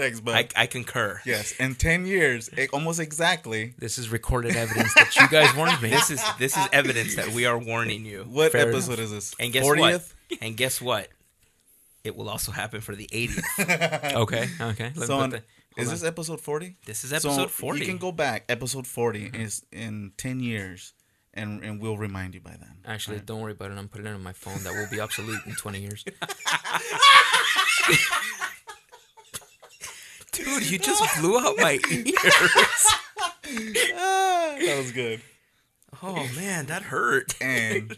Thanks, 0.00 0.20
bud. 0.20 0.34
I, 0.34 0.62
I 0.62 0.66
concur. 0.66 1.20
yes, 1.26 1.52
in 1.60 1.74
10 1.74 2.06
years, 2.06 2.48
almost 2.72 3.00
exactly. 3.00 3.74
This 3.78 3.98
is 3.98 4.08
recorded 4.08 4.56
evidence 4.56 4.94
that 4.94 5.14
you 5.14 5.28
guys 5.28 5.54
warned 5.54 5.82
me. 5.82 5.90
This 5.90 6.10
is 6.10 6.22
this 6.38 6.56
is 6.56 6.66
evidence 6.72 7.16
that 7.16 7.28
we 7.28 7.44
are 7.44 7.58
warning 7.58 8.06
you. 8.06 8.24
What 8.28 8.52
Fair 8.52 8.70
episode 8.70 8.98
is 8.98 9.10
this? 9.10 9.34
And 9.38 9.52
guess 9.52 9.66
40th? 9.66 9.78
what? 9.78 10.38
And 10.40 10.56
guess 10.56 10.80
what? 10.80 11.08
It 12.02 12.16
will 12.16 12.30
also 12.30 12.50
happen 12.50 12.80
for 12.80 12.96
the 12.96 13.08
80th. 13.12 14.14
okay. 14.22 14.48
Okay. 14.58 14.92
Let 14.96 15.06
So 15.06 15.16
put 15.16 15.22
on- 15.22 15.30
the- 15.30 15.42
is 15.76 15.86
hold 15.86 15.98
this 15.98 16.04
episode 16.04 16.40
40? 16.40 16.76
This 16.84 17.04
is 17.04 17.12
episode 17.12 17.34
so 17.34 17.46
40. 17.48 17.80
You 17.80 17.86
can 17.86 17.98
go 17.98 18.10
back. 18.10 18.44
Episode 18.48 18.86
40 18.86 19.20
mm-hmm. 19.20 19.40
is 19.40 19.64
in 19.70 20.12
10 20.16 20.40
years, 20.40 20.94
and, 21.32 21.62
and 21.62 21.80
we'll 21.80 21.96
remind 21.96 22.34
you 22.34 22.40
by 22.40 22.50
then. 22.50 22.78
Actually, 22.84 23.20
don't 23.20 23.40
worry 23.40 23.52
about 23.52 23.70
it. 23.70 23.78
I'm 23.78 23.88
putting 23.88 24.06
it 24.06 24.10
on 24.10 24.22
my 24.22 24.32
phone. 24.32 24.62
That 24.64 24.72
will 24.72 24.88
be 24.90 24.98
obsolete 24.98 25.40
in 25.46 25.54
20 25.54 25.80
years. 25.80 26.04
Dude, 30.32 30.70
you 30.70 30.78
just 30.78 31.20
blew 31.20 31.38
out 31.38 31.56
my 31.58 31.78
ears. 31.90 32.14
that 33.44 34.74
was 34.78 34.92
good. 34.92 35.20
Oh 36.02 36.28
man, 36.36 36.66
that 36.66 36.82
hurt. 36.82 37.34
And 37.40 37.92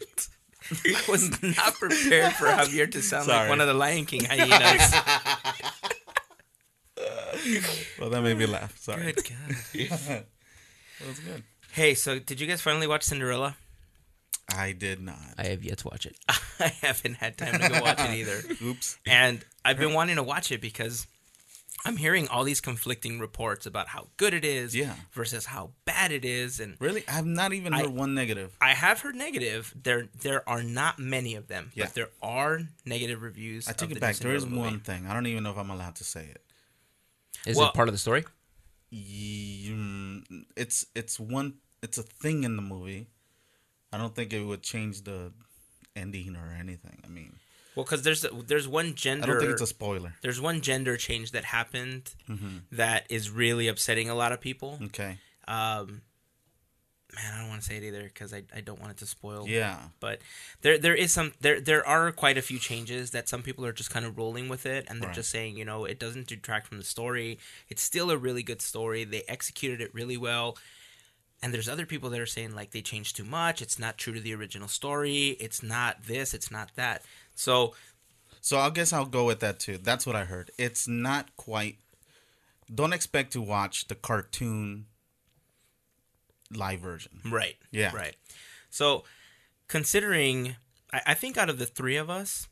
I 0.85 1.03
was 1.09 1.31
not 1.43 1.75
prepared 1.75 2.33
for 2.35 2.47
Javier 2.47 2.91
to 2.93 3.03
sound 3.03 3.29
like 3.29 3.49
one 3.49 3.61
of 3.61 3.67
the 3.67 3.75
Lion 3.75 4.07
King 4.07 4.25
hyenas. 4.25 4.93
well, 7.99 8.11
that 8.11 8.23
made 8.23 8.39
me 8.39 8.47
laugh. 8.47 8.77
Sorry. 8.79 9.13
Good 9.13 9.25
God. 9.29 9.57
That 10.99 11.09
was 11.09 11.19
good. 11.21 11.43
Hey, 11.73 11.95
so 11.95 12.19
did 12.19 12.41
you 12.41 12.47
guys 12.47 12.61
finally 12.61 12.87
watch 12.87 13.03
Cinderella? 13.03 13.57
I 14.55 14.73
did 14.73 15.01
not. 15.01 15.17
I 15.39 15.47
have 15.47 15.65
yet 15.65 15.79
to 15.79 15.89
watch 15.89 16.05
it. 16.07 16.17
I 16.61 16.69
haven't 16.83 17.15
had 17.15 17.39
time 17.39 17.59
to 17.61 17.69
go 17.69 17.81
watch 17.81 18.01
it 18.01 18.11
either. 18.11 18.43
Oops. 18.63 18.99
And 19.07 19.45
I've 19.65 19.79
been 19.79 19.95
wanting 19.95 20.17
to 20.17 20.23
watch 20.23 20.53
it 20.53 20.61
because 20.61 21.07
I'm 21.85 21.97
hearing 21.97 22.29
all 22.29 22.45
these 22.45 22.61
conflicting 22.61 23.19
reports 23.19 23.67
about 23.67 23.89
how 23.89 24.09
good 24.17 24.35
it 24.35 24.45
is 24.45 24.75
Yeah. 24.75 24.95
versus 25.13 25.47
how 25.47 25.73
bad 25.85 26.13
it 26.13 26.25
is. 26.25 26.61
And 26.61 26.77
Really? 26.79 27.03
I've 27.09 27.27
not 27.27 27.53
even 27.53 27.73
heard 27.73 27.87
I- 27.87 27.89
one 27.89 28.15
negative. 28.15 28.57
I 28.61 28.75
have 28.75 29.01
heard 29.01 29.17
negative. 29.17 29.73
There 29.83 30.09
there 30.21 30.49
are 30.49 30.63
not 30.63 30.99
many 31.01 31.35
of 31.35 31.49
them, 31.49 31.73
Yeah. 31.75 31.87
but 31.87 31.95
there 31.95 32.11
are 32.23 32.69
negative 32.85 33.21
reviews. 33.23 33.67
I 33.69 33.73
take 33.73 33.91
it 33.91 33.95
the 33.95 34.01
back. 34.01 34.17
There 34.17 34.35
is 34.35 34.45
Cinderella 34.45 34.71
one 34.71 34.81
thing. 34.81 35.07
I 35.07 35.13
don't 35.15 35.27
even 35.27 35.43
know 35.43 35.51
if 35.51 35.59
I'm 35.59 35.71
allowed 35.71 35.97
to 35.97 36.05
say 36.05 36.27
it. 36.27 36.45
Is 37.47 37.57
Well- 37.57 37.71
it 37.71 37.75
part 37.75 37.89
of 37.89 37.95
the 37.95 37.99
story? 37.99 38.25
Ye- 38.91 39.71
mm, 39.71 40.45
It's 40.57 40.87
it's 40.95 41.19
one. 41.19 41.55
It's 41.83 41.99
a 41.99 42.03
thing 42.05 42.45
in 42.45 42.55
the 42.57 42.63
movie. 42.63 43.09
I 43.93 43.99
don't 43.99 44.15
think 44.15 44.33
it 44.33 44.43
would 44.45 44.63
change 44.63 45.03
the 45.03 45.33
ending 45.97 46.37
or 46.37 46.53
anything. 46.53 47.01
I 47.05 47.09
mean, 47.09 47.41
Well, 47.75 47.85
because 47.85 48.03
there's 48.03 48.25
there's 48.47 48.69
one 48.69 48.95
gender. 48.95 49.25
I 49.25 49.27
don't 49.29 49.41
think 49.41 49.53
it's 49.53 49.63
a 49.63 49.67
spoiler. 49.67 50.15
there's 50.23 50.41
one 50.41 50.61
gender 50.61 50.97
change 50.97 51.31
that 51.33 51.45
happened 51.45 52.15
Mm-hmm. 52.29 52.59
that 52.73 53.07
is 53.11 53.31
really 53.31 53.69
upsetting 53.69 54.09
a 54.11 54.15
lot 54.15 54.33
of 54.33 54.41
people. 54.41 54.79
Okay. 54.87 55.19
Um, 55.49 56.03
man, 57.15 57.33
I 57.35 57.39
don't 57.41 57.49
want 57.49 57.61
to 57.63 57.67
say 57.69 57.77
it 57.77 57.83
either 57.85 58.03
because 58.05 58.33
I, 58.33 58.43
I 58.55 58.61
don't 58.61 58.81
want 58.81 58.93
it 58.93 58.99
to 58.99 59.07
spoil. 59.07 59.47
Yeah. 59.49 59.79
But 60.01 60.21
there 60.63 60.79
there 60.79 60.95
is 60.95 61.13
some 61.13 61.33
there 61.41 61.61
there 61.61 61.87
are 61.87 62.11
quite 62.13 62.39
a 62.39 62.43
few 62.43 62.59
changes 62.59 63.11
that 63.13 63.29
some 63.29 63.43
people 63.43 63.65
are 63.67 63.73
just 63.73 63.91
kind 63.91 64.05
of 64.07 64.17
rolling 64.17 64.49
with 64.49 64.67
it 64.67 64.87
and 64.89 65.01
they're 65.01 65.09
Right. 65.09 65.15
just 65.17 65.31
saying 65.31 65.57
you 65.57 65.65
know 65.65 65.85
it 65.85 65.99
doesn't 65.99 66.27
detract 66.27 66.67
from 66.69 66.79
the 66.79 66.85
story. 66.85 67.39
It's 67.69 67.83
still 67.83 68.11
a 68.11 68.17
really 68.17 68.43
good 68.43 68.63
story. 68.63 69.05
They 69.05 69.23
executed 69.29 69.81
it 69.81 69.95
really 69.95 70.17
well. 70.17 70.57
And 71.45 71.53
there's 71.53 71.69
other 71.69 71.87
people 71.87 72.09
that 72.11 72.21
are 72.21 72.27
saying 72.27 72.55
like 72.55 72.71
they 72.71 72.83
changed 72.83 73.17
too 73.17 73.25
much. 73.25 73.61
It's 73.61 73.77
not 73.79 73.99
true 73.99 74.13
to 74.15 74.21
the 74.21 74.33
original 74.33 74.69
story. 74.69 75.31
It's 75.41 75.61
not 75.61 76.05
this. 76.05 76.35
It's 76.35 76.53
not 76.53 76.71
that. 76.77 77.03
So 77.35 77.75
So 78.41 78.59
I 78.59 78.71
guess 78.71 78.93
I'll 78.93 79.07
go 79.07 79.25
with 79.25 79.41
that 79.41 79.61
too. 79.61 79.79
That's 79.79 80.07
what 80.07 80.17
I 80.17 80.25
heard. 80.25 80.51
It's 80.59 80.89
not 80.89 81.35
quite. 81.37 81.79
Don't 82.73 82.93
expect 82.93 83.33
to 83.35 83.41
watch 83.41 83.89
the 83.89 83.95
cartoon 83.95 84.87
live 86.51 86.81
version. 86.81 87.21
Right. 87.25 87.57
Yeah. 87.71 87.95
Right. 87.95 88.17
So, 88.71 89.05
considering, 89.69 90.57
I, 90.93 91.01
I 91.09 91.15
think 91.15 91.37
out 91.37 91.51
of 91.51 91.59
the 91.59 91.67
three 91.67 91.97
of 91.97 92.09
us, 92.11 92.49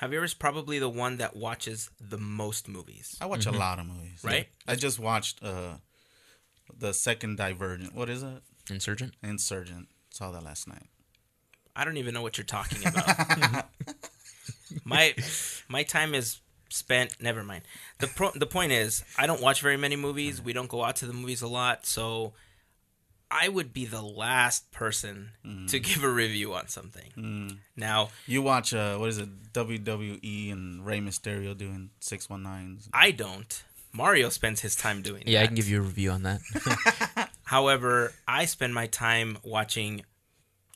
Javier 0.00 0.24
is 0.24 0.34
probably 0.34 0.78
the 0.78 0.88
one 0.88 1.18
that 1.18 1.36
watches 1.36 1.90
the 2.00 2.18
most 2.18 2.68
movies. 2.68 3.16
I 3.20 3.26
watch 3.26 3.46
a 3.46 3.52
lot 3.52 3.78
of 3.78 3.86
movies. 3.86 4.18
Mm-hmm. 4.18 4.28
Right. 4.28 4.48
I 4.66 4.74
just 4.74 4.98
watched 4.98 5.42
uh 5.42 5.74
the 6.76 6.92
second 6.92 7.36
Divergent. 7.36 7.94
What 7.94 8.08
is 8.08 8.22
it? 8.22 8.42
Insurgent. 8.70 9.14
Insurgent. 9.22 9.88
Saw 10.10 10.32
that 10.32 10.42
last 10.42 10.66
night. 10.66 10.86
I 11.74 11.84
don't 11.84 11.96
even 11.96 12.14
know 12.14 12.22
what 12.22 12.38
you're 12.38 12.44
talking 12.44 12.86
about. 12.86 13.66
my 14.84 15.14
my 15.68 15.82
time 15.82 16.14
is 16.14 16.40
spent. 16.68 17.20
Never 17.20 17.42
mind. 17.44 17.62
the 17.98 18.06
pro, 18.08 18.30
The 18.34 18.46
point 18.46 18.72
is, 18.72 19.04
I 19.18 19.26
don't 19.26 19.40
watch 19.40 19.60
very 19.60 19.76
many 19.76 19.96
movies. 19.96 20.40
We 20.40 20.52
don't 20.52 20.68
go 20.68 20.84
out 20.84 20.96
to 20.96 21.06
the 21.06 21.12
movies 21.12 21.42
a 21.42 21.48
lot, 21.48 21.86
so 21.86 22.32
I 23.30 23.48
would 23.48 23.72
be 23.72 23.86
the 23.86 24.02
last 24.02 24.70
person 24.72 25.30
to 25.68 25.78
give 25.80 26.04
a 26.04 26.10
review 26.10 26.52
on 26.54 26.68
something. 26.68 27.58
Now, 27.76 28.10
You 28.26 28.42
watch 28.42 28.74
uh 28.74 28.96
what 28.98 29.08
is 29.08 29.18
it? 29.18 29.52
WWE 29.52 30.52
and 30.52 30.84
Rey 30.84 31.00
Mysterio 31.00 31.56
doing 31.56 31.90
six 32.00 32.28
one 32.28 32.42
nines. 32.42 32.88
I 32.92 33.10
don't. 33.10 33.62
Mario 33.94 34.30
spends 34.30 34.60
his 34.60 34.74
time 34.74 35.02
doing 35.02 35.24
Yeah, 35.26 35.42
I 35.42 35.46
can 35.46 35.54
give 35.54 35.68
you 35.68 35.78
a 35.78 35.82
review 35.82 36.10
on 36.12 36.22
that. 36.22 36.40
However, 37.44 38.12
I 38.26 38.46
spend 38.46 38.72
my 38.74 38.86
time 38.86 39.36
watching 39.42 40.02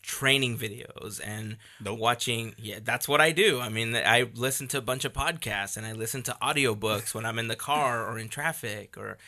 training 0.06 0.56
videos 0.56 1.20
and 1.22 1.56
Nope. 1.82 1.98
watching 1.98 2.54
yeah 2.58 2.78
that's 2.80 3.08
what 3.08 3.20
i 3.20 3.32
do 3.32 3.58
i 3.58 3.68
mean 3.68 3.96
i 3.96 4.30
listen 4.34 4.68
to 4.68 4.78
a 4.78 4.80
bunch 4.80 5.04
of 5.04 5.12
podcasts 5.12 5.76
and 5.76 5.84
i 5.84 5.90
listen 5.90 6.22
to 6.22 6.36
audiobooks 6.40 7.12
when 7.12 7.26
i'm 7.26 7.40
in 7.40 7.48
the 7.48 7.56
car 7.56 8.06
or 8.06 8.16
in 8.16 8.28
traffic 8.28 8.96
or 8.96 9.18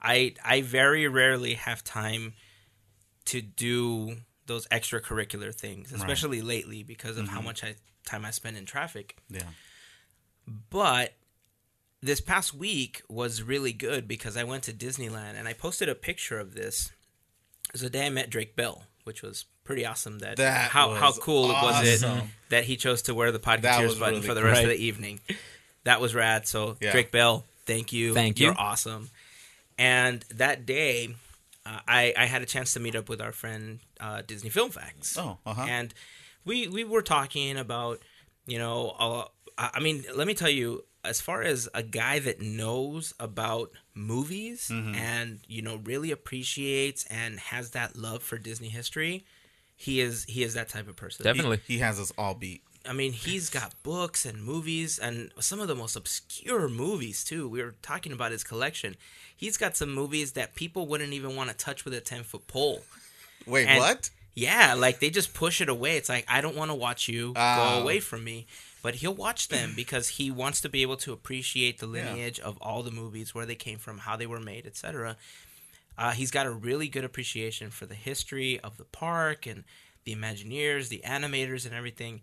i 0.00 0.32
i 0.44 0.62
very 0.62 1.08
rarely 1.08 1.54
have 1.54 1.82
time 1.82 2.34
to 3.24 3.42
do 3.42 4.18
those 4.46 4.68
extracurricular 4.68 5.52
things 5.52 5.92
especially 5.92 6.40
lately 6.40 6.84
because 6.84 7.18
of 7.18 7.26
how 7.26 7.38
mm-hmm. 7.38 7.46
much 7.46 7.64
I, 7.64 7.74
time 8.06 8.24
i 8.24 8.30
spend 8.30 8.56
in 8.56 8.64
traffic 8.64 9.16
Yeah. 9.28 9.42
but 10.70 11.14
this 12.00 12.20
past 12.20 12.54
week 12.54 13.02
was 13.08 13.42
really 13.42 13.72
good 13.72 14.08
because 14.08 14.36
I 14.36 14.42
went 14.42 14.64
to 14.64 14.72
Disneyland 14.72 15.34
and 15.36 15.46
I 15.46 15.52
posted 15.52 15.88
a 15.88 15.94
picture 15.94 16.40
of 16.40 16.52
this. 16.52 16.90
It 17.66 17.74
was 17.74 17.80
the 17.82 17.90
day 17.90 18.06
I 18.06 18.10
met 18.10 18.28
Drake 18.28 18.56
Bell, 18.56 18.86
which 19.04 19.22
was 19.22 19.44
pretty 19.64 19.86
awesome. 19.86 20.18
That, 20.20 20.36
That 20.36 20.70
how 20.70 20.94
how 20.94 21.08
was 21.08 21.18
cool 21.18 21.48
was 21.48 22.02
it 22.02 22.24
that 22.50 22.64
he 22.64 22.76
chose 22.76 23.02
to 23.02 23.14
wear 23.14 23.32
the 23.32 23.38
That 23.38 23.62
Podcateers 23.62 23.86
was 23.88 23.98
button 23.98 24.14
really 24.16 24.26
for 24.26 24.34
the 24.34 24.40
cool. 24.40 24.50
rest 24.50 24.62
of 24.62 24.68
the 24.68 24.76
evening. 24.76 25.20
That 25.84 26.00
was 26.00 26.14
rad. 26.14 26.46
So 26.46 26.76
Yeah. 26.80 26.92
Drake 26.92 27.10
Bell, 27.10 27.44
thank 27.66 27.92
you. 27.92 28.14
Thank 28.14 28.38
You're 28.40 28.52
you. 28.52 28.58
awesome. 28.58 29.10
And 29.78 30.24
that 30.34 30.66
day, 30.66 31.14
uh, 31.66 31.78
I 31.88 32.12
I 32.16 32.26
had 32.26 32.42
a 32.42 32.46
chance 32.46 32.72
to 32.74 32.80
meet 32.80 32.94
up 32.94 33.08
with 33.08 33.20
our 33.20 33.32
friend 33.32 33.80
uh, 34.00 34.22
Disney 34.26 34.50
Film 34.50 34.70
Facts. 34.70 35.16
Oh, 35.18 35.38
uh-huh. 35.46 35.66
And 35.68 35.94
we 36.44 36.68
we 36.68 36.84
were 36.84 37.02
talking 37.02 37.56
about, 37.56 38.00
you 38.46 38.58
know, 38.58 38.90
uh, 38.98 39.24
I 39.58 39.70
I 39.74 39.80
mean, 39.80 40.04
let 40.14 40.26
me 40.26 40.34
tell 40.34 40.50
you, 40.50 40.84
as 41.04 41.20
far 41.20 41.42
as 41.42 41.68
a 41.74 41.82
guy 41.82 42.18
that 42.20 42.40
knows 42.40 43.14
about 43.18 43.70
movies 43.94 44.68
Mm-hmm. 44.70 44.94
and 44.94 45.40
you 45.48 45.62
know 45.62 45.76
really 45.84 46.10
appreciates 46.10 47.04
and 47.06 47.38
has 47.40 47.70
that 47.70 47.96
love 47.96 48.22
for 48.22 48.38
Disney 48.38 48.68
history, 48.68 49.24
he 49.82 50.00
is 50.00 50.24
he 50.28 50.44
is 50.44 50.54
that 50.54 50.68
type 50.68 50.86
of 50.88 50.94
person. 50.94 51.24
Definitely. 51.24 51.58
He, 51.66 51.74
he 51.74 51.78
has 51.80 51.98
us 51.98 52.12
all 52.16 52.34
beat. 52.34 52.62
I 52.88 52.92
mean, 52.92 53.12
he's 53.12 53.50
got 53.50 53.74
books 53.82 54.24
and 54.24 54.42
movies 54.42 54.96
and 54.96 55.30
some 55.40 55.58
of 55.58 55.66
the 55.66 55.74
most 55.74 55.96
obscure 55.96 56.68
movies 56.68 57.24
too. 57.24 57.48
We 57.48 57.60
were 57.60 57.74
talking 57.82 58.12
about 58.12 58.30
his 58.30 58.44
collection. 58.44 58.94
He's 59.36 59.56
got 59.56 59.76
some 59.76 59.92
movies 59.92 60.32
that 60.32 60.54
people 60.54 60.86
wouldn't 60.86 61.12
even 61.12 61.34
want 61.34 61.50
to 61.50 61.56
touch 61.56 61.84
with 61.84 61.94
a 61.94 62.00
ten 62.00 62.22
foot 62.22 62.46
pole. 62.46 62.82
Wait, 63.44 63.66
And- 63.66 63.80
what? 63.80 64.10
Yeah, 64.34 64.72
like 64.74 65.00
they 65.00 65.10
just 65.10 65.34
push 65.34 65.60
it 65.60 65.68
away. 65.68 65.96
It's 65.96 66.08
like 66.08 66.24
I 66.28 66.40
don't 66.40 66.56
want 66.56 66.70
to 66.70 66.74
watch 66.76 67.08
you. 67.08 67.30
Oh. 67.30 67.32
Go 67.32 67.40
ah. 67.40 67.82
away 67.82 67.98
from 67.98 68.22
me. 68.22 68.46
But 68.82 68.96
he'll 68.96 69.14
watch 69.14 69.48
them 69.48 69.72
because 69.76 70.10
he 70.10 70.30
wants 70.30 70.60
to 70.60 70.68
be 70.68 70.82
able 70.82 70.96
to 70.98 71.12
appreciate 71.12 71.80
the 71.80 71.88
Yeah. 71.88 72.10
lineage 72.10 72.38
of 72.38 72.56
all 72.62 72.82
the 72.84 72.92
movies, 72.92 73.34
where 73.34 73.46
they 73.46 73.56
came 73.56 73.78
from, 73.78 73.98
how 73.98 74.16
they 74.16 74.26
were 74.26 74.40
made, 74.40 74.64
etc. 74.64 75.16
Uh, 75.98 76.10
he's 76.12 76.30
got 76.30 76.46
a 76.46 76.50
really 76.50 76.88
good 76.88 77.04
appreciation 77.04 77.70
for 77.70 77.86
the 77.86 77.94
history 77.94 78.58
of 78.60 78.76
the 78.78 78.84
park 78.84 79.46
and 79.46 79.64
the 80.04 80.14
Imagineers, 80.14 80.88
the 80.88 81.02
animators, 81.06 81.64
and 81.66 81.74
everything. 81.74 82.20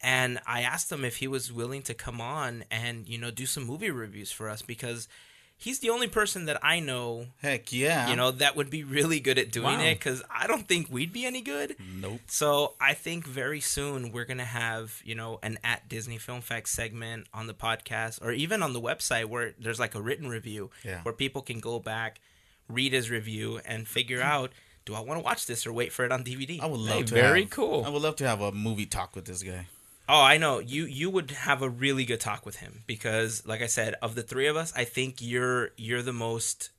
And 0.00 0.38
I 0.46 0.62
asked 0.62 0.90
him 0.92 1.04
if 1.04 1.16
he 1.16 1.26
was 1.28 1.52
willing 1.52 1.82
to 1.82 1.94
come 1.94 2.20
on 2.20 2.64
and 2.70 3.08
you 3.08 3.18
know 3.18 3.30
do 3.30 3.46
some 3.46 3.64
movie 3.64 3.90
reviews 3.90 4.30
for 4.30 4.48
us 4.48 4.62
because 4.62 5.08
he's 5.56 5.80
the 5.80 5.90
only 5.90 6.06
person 6.06 6.44
that 6.44 6.58
I 6.62 6.78
know 6.78 7.26
Heck 7.42 7.72
yeah. 7.72 8.08
you 8.08 8.14
know 8.14 8.30
that 8.30 8.54
would 8.54 8.70
be 8.70 8.84
really 8.84 9.18
good 9.18 9.38
at 9.38 9.50
doing 9.50 9.78
Wow. 9.78 9.84
it 9.84 9.94
because 9.94 10.22
i 10.30 10.46
don't 10.46 10.68
think 10.68 10.86
we'd 10.88 11.12
be 11.12 11.26
any 11.26 11.40
good 11.40 11.74
Nope. 12.00 12.20
so 12.28 12.74
i 12.80 12.94
think 12.94 13.26
very 13.26 13.58
soon 13.58 14.12
we're 14.12 14.24
gonna 14.24 14.44
have 14.44 15.02
you 15.04 15.16
know 15.16 15.40
an 15.42 15.58
at 15.64 15.88
disney 15.88 16.16
film 16.16 16.42
facts 16.42 16.70
segment 16.70 17.26
on 17.34 17.48
the 17.48 17.54
podcast 17.54 18.22
or 18.22 18.30
even 18.30 18.62
on 18.62 18.72
the 18.72 18.80
website 18.80 19.24
where 19.24 19.54
there's 19.58 19.80
like 19.80 19.96
a 19.96 20.00
written 20.00 20.28
review 20.28 20.70
Yeah. 20.84 21.00
where 21.02 21.12
people 21.12 21.42
can 21.42 21.58
go 21.58 21.80
back 21.80 22.20
read 22.68 22.92
his 22.92 23.10
review 23.10 23.60
and 23.64 23.88
figure 23.88 24.18
mm-hmm. 24.18 24.28
out 24.28 24.52
do 24.84 24.94
i 24.94 25.00
want 25.00 25.18
to 25.18 25.24
watch 25.24 25.46
this 25.46 25.66
or 25.66 25.72
wait 25.72 25.92
for 25.92 26.04
it 26.04 26.12
on 26.12 26.24
dvd 26.24 26.60
I 26.60 26.66
would 26.66 26.80
love 26.80 26.96
Hey, 26.96 27.02
to. 27.04 27.14
very 27.14 27.42
have- 27.42 27.50
cool. 27.50 27.84
I 27.84 27.88
would 27.88 28.02
love 28.02 28.16
to 28.16 28.26
have 28.26 28.40
a 28.40 28.52
movie 28.52 28.86
talk 28.86 29.14
with 29.14 29.24
this 29.26 29.42
guy. 29.42 29.66
Oh, 30.08 30.22
I 30.22 30.38
know. 30.38 30.58
You 30.58 30.86
you 30.86 31.10
would 31.10 31.30
have 31.32 31.60
a 31.60 31.68
really 31.68 32.06
good 32.06 32.20
talk 32.20 32.46
with 32.46 32.56
him 32.56 32.82
because 32.86 33.46
like 33.46 33.60
I 33.60 33.66
said, 33.66 33.94
of 34.00 34.14
the 34.14 34.22
three 34.22 34.46
of 34.46 34.56
us, 34.56 34.72
I 34.74 34.84
think 34.84 35.16
you're 35.20 35.70
you're 35.76 36.00
the 36.00 36.14
most 36.14 36.70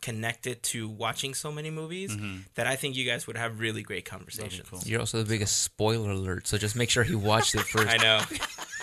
connected 0.00 0.62
to 0.62 0.88
watching 0.88 1.34
so 1.34 1.50
many 1.50 1.70
movies 1.70 2.14
mm-hmm. 2.14 2.42
that 2.54 2.68
I 2.68 2.76
think 2.76 2.94
you 2.94 3.04
guys 3.04 3.26
would 3.26 3.36
have 3.36 3.58
really 3.58 3.82
great 3.82 4.04
conversations. 4.04 4.68
cool. 4.68 4.80
You're 4.84 5.00
also 5.00 5.18
the 5.18 5.28
biggest 5.28 5.62
spoiler 5.62 6.12
alert, 6.12 6.46
so 6.46 6.56
just 6.56 6.76
make 6.76 6.88
sure 6.88 7.02
he 7.02 7.16
watched 7.16 7.56
it 7.56 7.60
first. 7.74 7.88
I 7.88 7.96
know. 7.96 8.20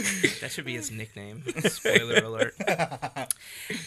that 0.40 0.50
should 0.50 0.64
be 0.64 0.74
his 0.74 0.90
nickname. 0.90 1.42
Spoiler 1.68 2.16
alert. 2.16 2.54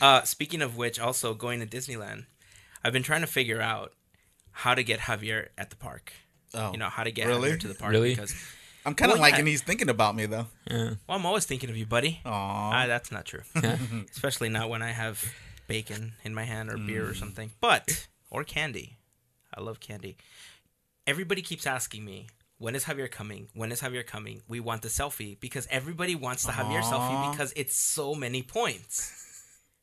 Uh, 0.01 0.23
speaking 0.23 0.61
of 0.61 0.75
which, 0.77 0.99
also 0.99 1.33
going 1.33 1.59
to 1.59 1.65
Disneyland, 1.65 2.25
I've 2.83 2.93
been 2.93 3.03
trying 3.03 3.21
to 3.21 3.27
figure 3.27 3.61
out 3.61 3.93
how 4.51 4.73
to 4.75 4.83
get 4.83 4.99
Javier 5.01 5.47
at 5.57 5.69
the 5.69 5.75
park. 5.75 6.13
Oh, 6.53 6.71
You 6.71 6.77
know 6.77 6.89
how 6.89 7.03
to 7.03 7.11
get 7.11 7.27
really? 7.27 7.51
Javier 7.51 7.59
to 7.61 7.67
the 7.67 7.73
park 7.75 7.91
Really? 7.91 8.15
because 8.15 8.33
I'm 8.85 8.93
kind 8.95 9.11
of 9.11 9.19
Well, 9.19 9.27
yeah. 9.27 9.31
liking 9.33 9.45
he's 9.47 9.61
thinking 9.61 9.89
about 9.89 10.15
me 10.15 10.25
though. 10.25 10.47
Yeah. 10.69 10.83
well, 11.07 11.17
I'm 11.17 11.25
always 11.25 11.45
thinking 11.45 11.69
of 11.69 11.77
you, 11.77 11.85
buddy. 11.85 12.21
Aw. 12.25 12.29
Ah, 12.73 12.87
that's 12.87 13.11
not 13.11 13.25
true. 13.25 13.41
Especially 14.11 14.49
not 14.49 14.69
when 14.69 14.81
I 14.81 14.91
have 14.91 15.23
bacon 15.67 16.13
in 16.23 16.33
my 16.33 16.43
hand 16.43 16.69
or 16.69 16.77
beer 16.77 17.07
or 17.07 17.13
something. 17.13 17.51
But 17.61 18.07
or 18.29 18.43
candy. 18.43 18.97
I 19.55 19.61
love 19.61 19.79
candy. 19.79 20.17
Everybody 21.07 21.41
keeps 21.41 21.65
asking 21.67 22.03
me, 22.05 22.27
when 22.57 22.75
is 22.75 22.85
Javier 22.85 23.09
coming? 23.09 23.49
When 23.53 23.71
is 23.71 23.81
Javier 23.81 24.05
coming? 24.05 24.41
We 24.47 24.59
want 24.59 24.81
the 24.81 24.87
selfie 24.89 25.39
because 25.39 25.67
everybody 25.69 26.15
wants 26.15 26.43
the 26.45 26.51
Javier 26.51 26.81
Aw. 26.81 26.91
selfie 26.91 27.31
because 27.31 27.53
it's 27.55 27.77
so 27.77 28.15
many 28.15 28.41
points. 28.43 29.19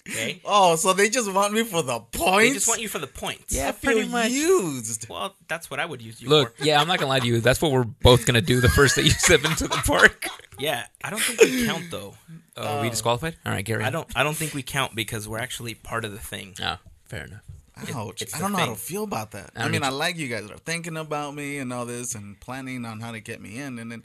Okay? 0.09 0.41
Oh, 0.47 0.77
so 0.77 0.93
they 0.95 1.11
just 1.11 1.31
want 1.31 1.53
me 1.53 1.63
for 1.63 1.83
the 1.83 2.01
points? 2.01 2.49
They 2.49 2.55
just 2.55 2.69
want 2.69 2.81
you 2.81 2.89
for 2.89 2.99
the 2.99 3.07
points. 3.07 3.55
Yeah, 3.55 3.69
I 3.69 3.73
feel 3.73 3.93
pretty 3.93 4.09
much. 4.09 4.31
used. 4.31 5.09
Well, 5.09 5.37
that's 5.47 5.71
what 5.71 5.79
I 5.79 5.85
would 5.85 6.01
use 6.01 6.21
you 6.23 6.29
Look, 6.29 6.57
for. 6.57 6.65
yeah, 6.65 6.81
I'm 6.81 6.89
not 6.89 6.99
gonna 6.99 7.11
lie 7.11 7.21
to 7.21 7.27
you. 7.27 7.41
That's 7.41 7.61
what 7.61 7.71
we're 7.71 7.85
both 7.85 8.25
gonna 8.25 8.41
do 8.41 8.61
the 8.61 8.71
first 8.71 8.97
that 8.97 9.05
you 9.05 9.11
step 9.19 9.45
into 9.45 9.65
the 9.69 9.77
park. 9.85 10.27
Yeah, 10.59 10.87
I 11.05 11.11
don't 11.11 11.21
think 11.21 11.41
we 11.41 11.67
count 11.67 11.91
though. 11.91 12.15
Oh, 12.57 12.81
we 12.81 12.87
um, 12.87 12.91
disqualified? 12.91 13.37
All 13.45 13.53
right, 13.53 13.65
Gary. 13.65 13.85
I 13.85 13.91
don't. 13.91 14.09
I 14.17 14.23
don't 14.23 14.37
think 14.37 14.55
we 14.55 14.63
count 14.63 14.95
because 14.95 15.29
we're 15.29 15.39
actually 15.39 15.75
part 15.75 16.05
of 16.05 16.13
the 16.13 16.19
thing. 16.19 16.55
Oh, 16.63 16.79
fair 17.05 17.25
enough. 17.27 17.43
Ouch. 17.95 18.23
it's 18.23 18.35
I 18.35 18.39
don't 18.39 18.53
know 18.53 18.59
how 18.59 18.67
to 18.67 18.75
feel 18.75 19.05
about 19.05 19.33
that. 19.33 19.51
I 19.57 19.61
I, 19.61 19.63
don't 19.63 19.73
mean, 19.73 19.83
I 19.83 19.89
like 19.89 20.17
you 20.17 20.29
guys 20.29 20.51
are 20.51 20.59
thinking 20.59 20.97
about 20.97 21.35
me 21.35 21.59
and 21.59 21.73
all 21.73 21.87
this 21.87 22.15
and 22.15 22.39
planning 22.41 22.85
on 22.85 23.01
how 23.01 23.13
to 23.13 23.21
get 23.21 23.41
me 23.41 23.59
in, 23.59 23.79
and 23.79 23.91
then, 23.91 24.03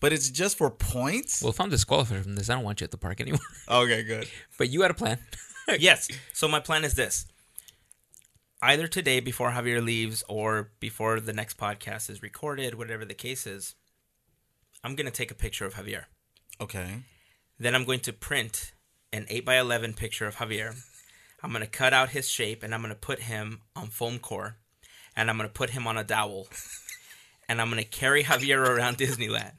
but 0.00 0.12
it's 0.12 0.30
just 0.30 0.58
for 0.58 0.70
points. 0.70 1.42
Well, 1.42 1.50
if 1.50 1.60
I'm 1.60 1.70
disqualified 1.70 2.22
from 2.22 2.36
this, 2.36 2.50
I 2.50 2.54
don't 2.54 2.64
want 2.64 2.80
you 2.80 2.84
at 2.84 2.90
the 2.90 2.98
park 2.98 3.20
anymore. 3.20 3.40
okay, 3.70 4.02
good. 4.02 4.28
But 4.58 4.70
you 4.70 4.82
had 4.82 4.90
a 4.90 4.94
plan. 4.94 5.18
yes. 5.78 6.08
So 6.32 6.48
my 6.48 6.60
plan 6.60 6.84
is 6.84 6.94
this. 6.94 7.26
Either 8.62 8.86
today 8.86 9.20
before 9.20 9.52
Javier 9.52 9.82
leaves 9.82 10.22
or 10.28 10.70
before 10.80 11.18
the 11.18 11.32
next 11.32 11.56
podcast 11.56 12.10
is 12.10 12.22
recorded, 12.22 12.74
whatever 12.74 13.06
the 13.06 13.14
case 13.14 13.46
is, 13.46 13.74
I'm 14.84 14.94
gonna 14.94 15.10
take 15.10 15.30
a 15.30 15.34
picture 15.34 15.64
of 15.64 15.74
Javier. 15.74 16.04
Okay. 16.60 17.04
Then 17.58 17.74
I'm 17.74 17.84
going 17.84 18.00
to 18.00 18.12
print 18.12 18.72
an 19.12 19.26
8 19.28 19.44
by 19.44 19.58
11 19.58 19.94
picture 19.94 20.26
of 20.26 20.36
Javier. 20.36 20.74
I'm 21.42 21.50
going 21.50 21.62
to 21.64 21.70
cut 21.70 21.92
out 21.92 22.10
his 22.10 22.28
shape 22.28 22.62
and 22.62 22.74
I'm 22.74 22.82
going 22.82 22.92
to 22.94 22.98
put 22.98 23.20
him 23.20 23.60
on 23.74 23.88
foam 23.88 24.18
core 24.18 24.56
and 25.16 25.30
I'm 25.30 25.36
going 25.36 25.48
to 25.48 25.52
put 25.52 25.70
him 25.70 25.86
on 25.86 25.96
a 25.96 26.04
dowel. 26.04 26.48
And 27.48 27.60
I'm 27.60 27.68
going 27.70 27.82
to 27.82 27.88
carry 27.88 28.22
Javier 28.24 28.58
around 28.58 28.98
Disneyland. 28.98 29.52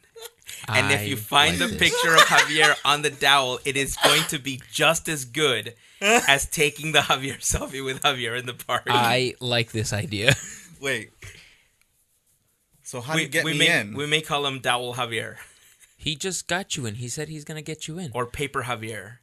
And 0.68 0.92
if 0.92 1.08
you 1.08 1.18
find 1.18 1.60
like 1.60 1.70
the 1.70 1.76
this. 1.76 1.92
picture 1.92 2.14
of 2.14 2.22
Javier 2.22 2.76
on 2.86 3.02
the 3.02 3.10
dowel, 3.10 3.60
it 3.66 3.76
is 3.76 3.98
going 3.98 4.24
to 4.30 4.40
be 4.40 4.62
just 4.72 5.10
as 5.10 5.26
good 5.26 5.74
as 6.02 6.46
taking 6.48 6.92
the 6.94 7.00
Javier 7.00 7.40
selfie 7.40 7.84
with 7.84 8.02
Javier 8.02 8.40
in 8.40 8.46
the 8.46 8.54
park. 8.54 8.84
I 8.88 9.36
like 9.40 9.72
this 9.72 9.92
idea. 9.92 10.36
Wait. 10.82 11.12
So 12.84 13.02
how 13.02 13.14
do 13.14 13.18
we, 13.18 13.24
you 13.24 13.30
get 13.30 13.44
we 13.46 13.54
me 13.54 13.60
may, 13.60 13.82
in? 13.82 13.94
we 13.96 14.06
may 14.06 14.22
call 14.22 14.46
him 14.46 14.60
Dowel 14.60 14.96
Javier 14.96 15.38
He 15.96 16.16
just 16.16 16.48
got 16.48 16.76
you 16.76 16.86
in. 16.86 16.96
He 16.96 17.08
said 17.08 17.30
he's 17.30 17.46
gonna 17.46 17.62
get 17.62 17.88
you 17.88 17.98
in. 18.00 18.12
or 18.14 18.26
Paper 18.26 18.64
Javier. 18.64 19.18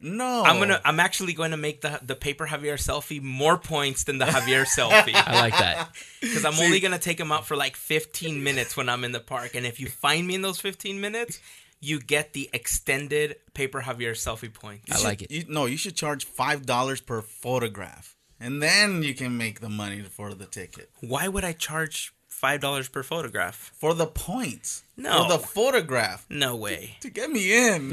No. 0.00 0.42
I'm 0.44 0.58
gonna. 0.58 0.80
I'm 0.84 1.00
actually 1.00 1.32
going 1.32 1.52
to 1.52 1.56
make 1.56 1.80
the 1.80 1.98
the 2.02 2.14
Paper 2.14 2.46
Javier 2.46 2.74
selfie 2.74 3.22
more 3.22 3.58
points 3.58 4.04
than 4.04 4.18
the 4.18 4.26
Javier 4.26 4.64
selfie. 4.78 5.14
I 5.14 5.40
like 5.40 5.56
that. 5.58 5.90
Because 6.20 6.44
I'm 6.44 6.58
only 6.58 6.80
gonna 6.80 6.98
take 6.98 7.18
him 7.18 7.32
out 7.32 7.46
for 7.46 7.56
like 7.56 7.76
15 7.76 8.42
minutes 8.42 8.76
when 8.76 8.88
I'm 8.88 9.04
in 9.04 9.12
the 9.12 9.20
park, 9.20 9.54
and 9.54 9.64
if 9.66 9.80
you 9.80 9.88
find 9.88 10.26
me 10.26 10.34
in 10.34 10.42
those 10.42 10.60
15 10.60 11.00
minutes, 11.00 11.40
you 11.80 12.00
get 12.00 12.32
the 12.32 12.50
extended 12.52 13.36
Paper 13.54 13.80
Javier 13.82 14.12
selfie 14.12 14.52
points. 14.52 14.90
I 14.90 15.06
like 15.06 15.22
it. 15.22 15.30
You, 15.30 15.44
no, 15.48 15.66
you 15.66 15.76
should 15.76 15.96
charge 15.96 16.24
five 16.24 16.66
dollars 16.66 17.00
per 17.00 17.22
photograph, 17.22 18.16
and 18.40 18.62
then 18.62 19.02
you 19.02 19.14
can 19.14 19.36
make 19.36 19.60
the 19.60 19.68
money 19.68 20.02
for 20.02 20.34
the 20.34 20.46
ticket 20.46 20.90
Why 21.00 21.28
would 21.28 21.44
I 21.44 21.52
charge 21.52 22.12
five 22.36 22.60
dollars 22.60 22.88
per 22.88 23.02
photograph? 23.02 23.72
for 23.78 23.94
the 23.94 24.06
points. 24.06 24.82
No. 24.96 25.22
for 25.24 25.28
the 25.32 25.38
photograph 25.38 26.26
No 26.28 26.54
way. 26.56 26.96
to 27.00 27.10
get 27.10 27.30
me 27.30 27.44
in. 27.68 27.92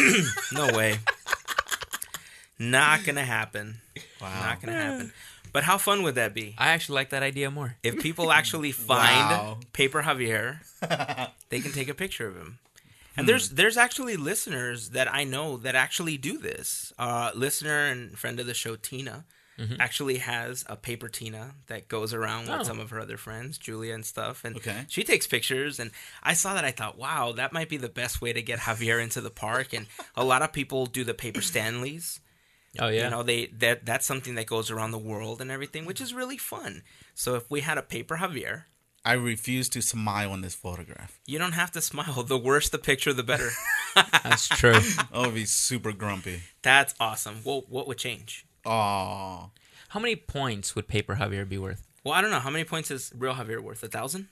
No 0.52 0.66
way. 0.76 0.98
Not 2.58 3.04
gonna 3.04 3.24
happen. 3.24 3.76
wow. 4.20 4.40
Not 4.46 4.60
gonna 4.60 4.72
happen. 4.80 5.12
But 5.52 5.64
how 5.64 5.78
fun 5.78 6.02
would 6.02 6.16
that 6.16 6.34
be? 6.34 6.54
I 6.58 6.70
actually 6.70 6.96
like 6.96 7.10
that 7.10 7.22
idea 7.22 7.50
more. 7.50 7.76
If 7.82 8.00
people 8.00 8.32
actually 8.32 8.72
find 8.92 9.30
Wow. 9.30 9.58
Paper 9.72 10.02
Javier, 10.02 10.58
they 11.50 11.60
can 11.60 11.72
take 11.72 11.88
a 11.88 11.94
picture 11.94 12.26
of 12.28 12.36
him. 12.36 12.58
Hmm. 13.14 13.20
And 13.20 13.28
there's 13.28 13.50
there's 13.50 13.76
actually 13.76 14.16
listeners 14.16 14.90
that 14.90 15.12
I 15.12 15.24
know 15.24 15.56
that 15.58 15.74
actually 15.74 16.16
do 16.16 16.38
this. 16.38 16.92
Uh, 16.98 17.30
listener 17.34 17.86
and 17.86 18.18
friend 18.18 18.38
of 18.40 18.46
the 18.46 18.54
show 18.54 18.76
Tina 18.76 19.24
Mm-hmm. 19.58 19.80
actually 19.80 20.18
has 20.18 20.64
a 20.68 20.74
paper 20.76 21.08
Tina 21.08 21.54
that 21.68 21.86
goes 21.88 22.12
around 22.12 22.48
with 22.48 22.60
Oh. 22.60 22.62
some 22.64 22.80
of 22.80 22.90
her 22.90 22.98
other 23.00 23.16
friends, 23.16 23.56
Julia 23.56 23.94
and 23.94 24.04
stuff. 24.04 24.44
And 24.44 24.56
Okay. 24.56 24.84
she 24.88 25.04
takes 25.04 25.26
pictures. 25.28 25.78
And 25.78 25.92
I 26.22 26.34
saw 26.34 26.54
that 26.54 26.64
I 26.64 26.72
thought, 26.72 26.98
wow, 26.98 27.30
that 27.32 27.52
might 27.52 27.68
be 27.68 27.76
the 27.76 27.88
best 27.88 28.20
way 28.20 28.32
to 28.32 28.42
get 28.42 28.58
Javier 28.60 29.00
into 29.00 29.20
the 29.20 29.30
park. 29.30 29.72
And 29.72 29.86
a 30.16 30.24
lot 30.24 30.42
of 30.42 30.52
people 30.52 30.86
do 30.86 31.04
the 31.04 31.14
paper 31.14 31.40
Stanleys. 31.40 32.20
Oh 32.80 32.88
yeah. 32.88 33.04
You 33.04 33.10
know, 33.10 33.22
they 33.22 33.46
that 33.58 33.86
that's 33.86 34.04
something 34.06 34.34
that 34.34 34.46
goes 34.46 34.70
around 34.72 34.90
the 34.90 34.98
world 34.98 35.40
and 35.40 35.50
everything, 35.52 35.84
which 35.86 36.00
is 36.00 36.12
really 36.12 36.36
fun. 36.38 36.82
So 37.14 37.36
if 37.36 37.48
we 37.48 37.60
had 37.60 37.78
a 37.78 37.82
paper 37.82 38.16
Javier, 38.16 38.64
I 39.04 39.12
refuse 39.12 39.68
to 39.68 39.82
smile 39.82 40.34
in 40.34 40.40
this 40.40 40.56
photograph. 40.56 41.20
you 41.26 41.38
don't 41.38 41.52
have 41.52 41.70
to 41.72 41.80
smile. 41.80 42.24
The 42.24 42.38
worse 42.38 42.68
the 42.70 42.78
picture, 42.78 43.12
the 43.12 43.22
better. 43.22 43.50
That's 43.94 44.48
true. 44.48 44.80
I 45.12 45.20
would 45.20 45.34
be 45.34 45.44
super 45.44 45.92
grumpy. 45.92 46.40
That's 46.62 46.94
awesome. 46.98 47.42
Well, 47.44 47.64
what 47.68 47.86
would 47.86 47.98
change? 47.98 48.46
Oh, 48.66 49.50
How 49.88 50.00
many 50.00 50.16
points 50.16 50.74
would 50.74 50.88
Paper 50.88 51.16
Javier 51.16 51.48
be 51.48 51.58
worth? 51.58 51.86
Well, 52.04 52.14
I 52.14 52.20
don't 52.20 52.30
know. 52.30 52.40
How 52.40 52.50
many 52.50 52.64
points 52.64 52.90
is 52.90 53.12
real 53.16 53.34
Javier 53.34 53.60
worth? 53.60 53.82
A 53.82 53.88
thousand? 53.88 54.28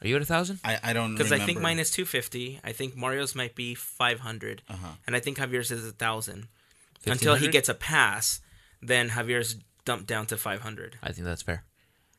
Are 0.00 0.06
you 0.06 0.14
at 0.16 0.22
a 0.22 0.26
thousand? 0.26 0.60
I, 0.64 0.78
I 0.82 0.92
don't 0.92 1.12
know. 1.12 1.18
Because 1.18 1.32
I 1.32 1.38
think 1.40 1.60
mine 1.60 1.78
is 1.78 1.90
two 1.90 2.04
fifty. 2.04 2.60
I 2.62 2.72
think 2.72 2.96
Mario's 2.96 3.34
might 3.34 3.54
be 3.56 3.74
five 3.74 4.20
Uh-huh. 4.24 4.88
and 5.06 5.16
I 5.16 5.20
think 5.20 5.38
Javier's 5.38 5.70
is 5.72 5.86
a 5.86 5.92
thousand. 5.92 6.48
Until 7.06 7.34
he 7.34 7.48
gets 7.48 7.68
a 7.68 7.74
pass, 7.74 8.40
then 8.82 9.10
Javier's 9.10 9.56
dumped 9.84 10.06
down 10.06 10.26
to 10.26 10.36
five 10.36 10.60
hundred. 10.60 10.96
I 11.02 11.12
think 11.12 11.24
that's 11.24 11.42
fair. 11.42 11.64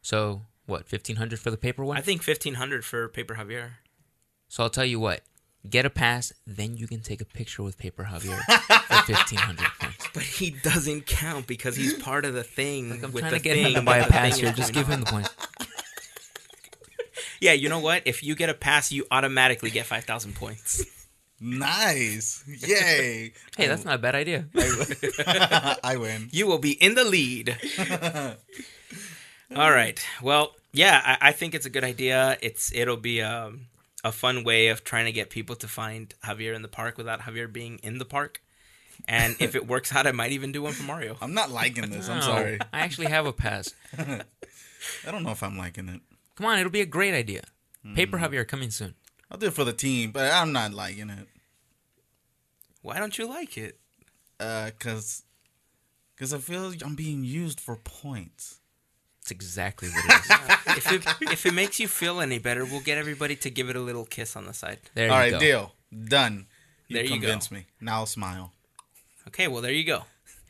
So 0.02 0.41
what? 0.65 0.88
Fifteen 0.88 1.15
hundred 1.17 1.39
for 1.39 1.52
the 1.52 1.58
paper 1.58 1.86
one. 1.86 1.98
I 1.98 2.02
think 2.02 2.22
fifteen 2.22 2.56
hundred 2.56 2.84
for 2.84 3.08
Paper 3.08 3.36
Javier. 3.36 3.72
so 4.50 4.63
I'll 4.63 4.69
tell 4.69 4.86
you 4.86 5.00
what. 5.00 5.22
Get 5.67 5.86
a 5.86 5.89
pass, 5.89 6.32
then 6.48 6.78
you 6.78 6.88
can 6.88 7.02
take 7.02 7.19
a 7.22 7.26
picture 7.26 7.63
with 7.63 7.78
Paper 7.78 8.08
Javier 8.10 8.38
for 8.88 9.13
fifteen 9.13 9.39
hundred 9.39 9.67
points. 9.80 10.08
But 10.13 10.24
he 10.24 10.52
doesn't 10.52 11.06
count 11.06 11.48
because 11.48 11.76
he's 11.76 11.93
part 11.95 12.24
of 12.24 12.34
the 12.34 12.43
thing. 12.43 13.04
I'm 13.04 13.12
with 13.12 13.22
trying 13.24 13.34
the 13.34 13.39
to 13.39 13.43
get 13.43 13.56
thing 13.56 13.65
him 13.67 13.74
to 13.74 13.82
buy 13.82 13.98
a 13.98 14.08
pass 14.08 14.38
here. 14.38 14.54
Just 14.54 14.74
give 14.74 14.88
on. 14.88 14.93
him 14.93 15.00
the 15.02 15.06
points. 15.08 15.30
Yeah, 17.41 17.54
you 17.54 17.67
know 17.69 17.80
what? 17.80 18.04
If 18.06 18.24
you 18.24 18.36
get 18.36 18.50
a 18.50 18.54
pass, 18.54 18.91
you 18.91 19.06
automatically 19.12 19.69
get 19.69 19.86
five 19.86 20.06
thousand 20.06 20.36
points. 20.36 20.86
Nice. 21.41 22.43
Yay. 22.48 23.34
Hey, 23.58 23.67
that's 23.67 23.84
not 23.84 23.95
a 23.95 23.98
bad 23.98 24.15
idea. 24.15 24.45
I 25.84 25.98
win. 26.00 26.30
You 26.32 26.48
will 26.48 26.60
be 26.60 26.72
in 26.72 26.95
the 26.95 27.04
lead. 27.04 27.58
All 29.56 29.72
right. 29.72 30.02
Well, 30.22 30.54
yeah, 30.72 31.02
I, 31.04 31.30
I 31.30 31.32
think 31.34 31.54
it's 31.56 31.65
a 31.65 31.69
good 31.69 31.84
idea. 31.84 32.38
It's 32.41 32.72
it'll 32.74 32.98
be 32.98 33.22
um, 33.22 33.67
a 34.04 34.12
fun 34.12 34.44
way 34.44 34.68
of 34.70 34.84
trying 34.84 35.06
to 35.06 35.12
get 35.12 35.30
people 35.30 35.56
to 35.58 35.68
find 35.68 36.14
Javier 36.24 36.56
in 36.56 36.62
the 36.62 36.68
park 36.68 36.98
without 36.98 37.22
Javier 37.22 37.52
being 37.52 37.80
in 37.84 37.98
the 37.98 38.06
park. 38.06 38.42
And 39.08 39.36
if 39.40 39.56
it 39.56 39.68
works 39.68 39.96
out, 39.96 40.08
I 40.08 40.12
might 40.12 40.32
even 40.32 40.52
do 40.52 40.62
one 40.62 40.74
for 40.74 40.84
Mario. 40.84 41.18
I'm 41.22 41.34
not 41.34 41.52
liking 41.52 41.90
this. 41.90 42.10
I'm 42.10 42.18
No, 42.20 42.24
sorry. 42.26 42.60
I 42.74 42.80
actually 42.82 43.08
have 43.08 43.26
a 43.26 43.34
pass. 43.34 43.74
I 43.98 45.12
don't 45.12 45.24
know 45.24 45.32
if 45.32 45.42
I'm 45.44 45.58
liking 45.58 45.88
it. 45.90 46.02
Come 46.36 46.46
on, 46.48 46.60
it'll 46.60 46.72
be 46.72 46.82
a 46.82 46.86
great 46.86 47.14
idea. 47.14 47.44
Paper 47.96 48.18
Hmm. 48.18 48.26
Javier 48.26 48.48
coming 48.48 48.72
soon. 48.72 48.96
I'll 49.32 49.38
do 49.38 49.48
it 49.48 49.54
for 49.54 49.64
the 49.64 49.74
team, 49.74 50.12
but 50.12 50.32
I'm 50.32 50.52
not 50.52 50.74
liking 50.74 51.10
it. 51.10 51.28
Why 52.82 52.98
don't 53.00 53.18
you 53.18 53.28
like 53.28 53.58
it? 53.58 53.78
Uh, 54.40 54.72
cause, 54.80 55.24
cause 56.18 56.34
I 56.34 56.38
feel 56.38 56.74
I'm 56.84 56.96
being 56.96 57.24
used 57.24 57.60
for 57.60 57.76
points. 57.76 58.59
That's 59.30 59.32
exactly 59.32 59.89
what 59.89 60.06
it 60.06 60.12
is. 60.12 60.30
If 60.80 60.92
it 60.94 61.32
if 61.32 61.46
it 61.46 61.54
makes 61.54 61.80
you 61.80 61.88
feel 61.88 62.22
any 62.22 62.39
better, 62.39 62.63
we'll 62.63 62.80
get 62.82 62.98
everybody 62.98 63.36
to 63.38 63.50
give 63.50 63.70
it 63.70 63.76
a 63.76 63.80
little 63.82 64.06
kiss 64.06 64.36
on 64.36 64.46
the 64.46 64.54
side. 64.54 64.80
There 64.96 65.12
All 65.12 65.18
you 65.18 65.22
right, 65.24 65.32
go. 65.32 65.39
deal. 65.39 65.74
Done. 66.08 66.46
You 66.88 66.96
There 66.96 67.04
you 67.04 67.10
go. 67.10 67.15
convinced 67.28 67.52
me. 67.52 67.65
Now 67.82 67.96
I'll 68.00 68.06
smile. 68.06 68.54
Okay, 69.28 69.48
well 69.48 69.62
there 69.62 69.72
you 69.74 69.84
go. 69.84 70.04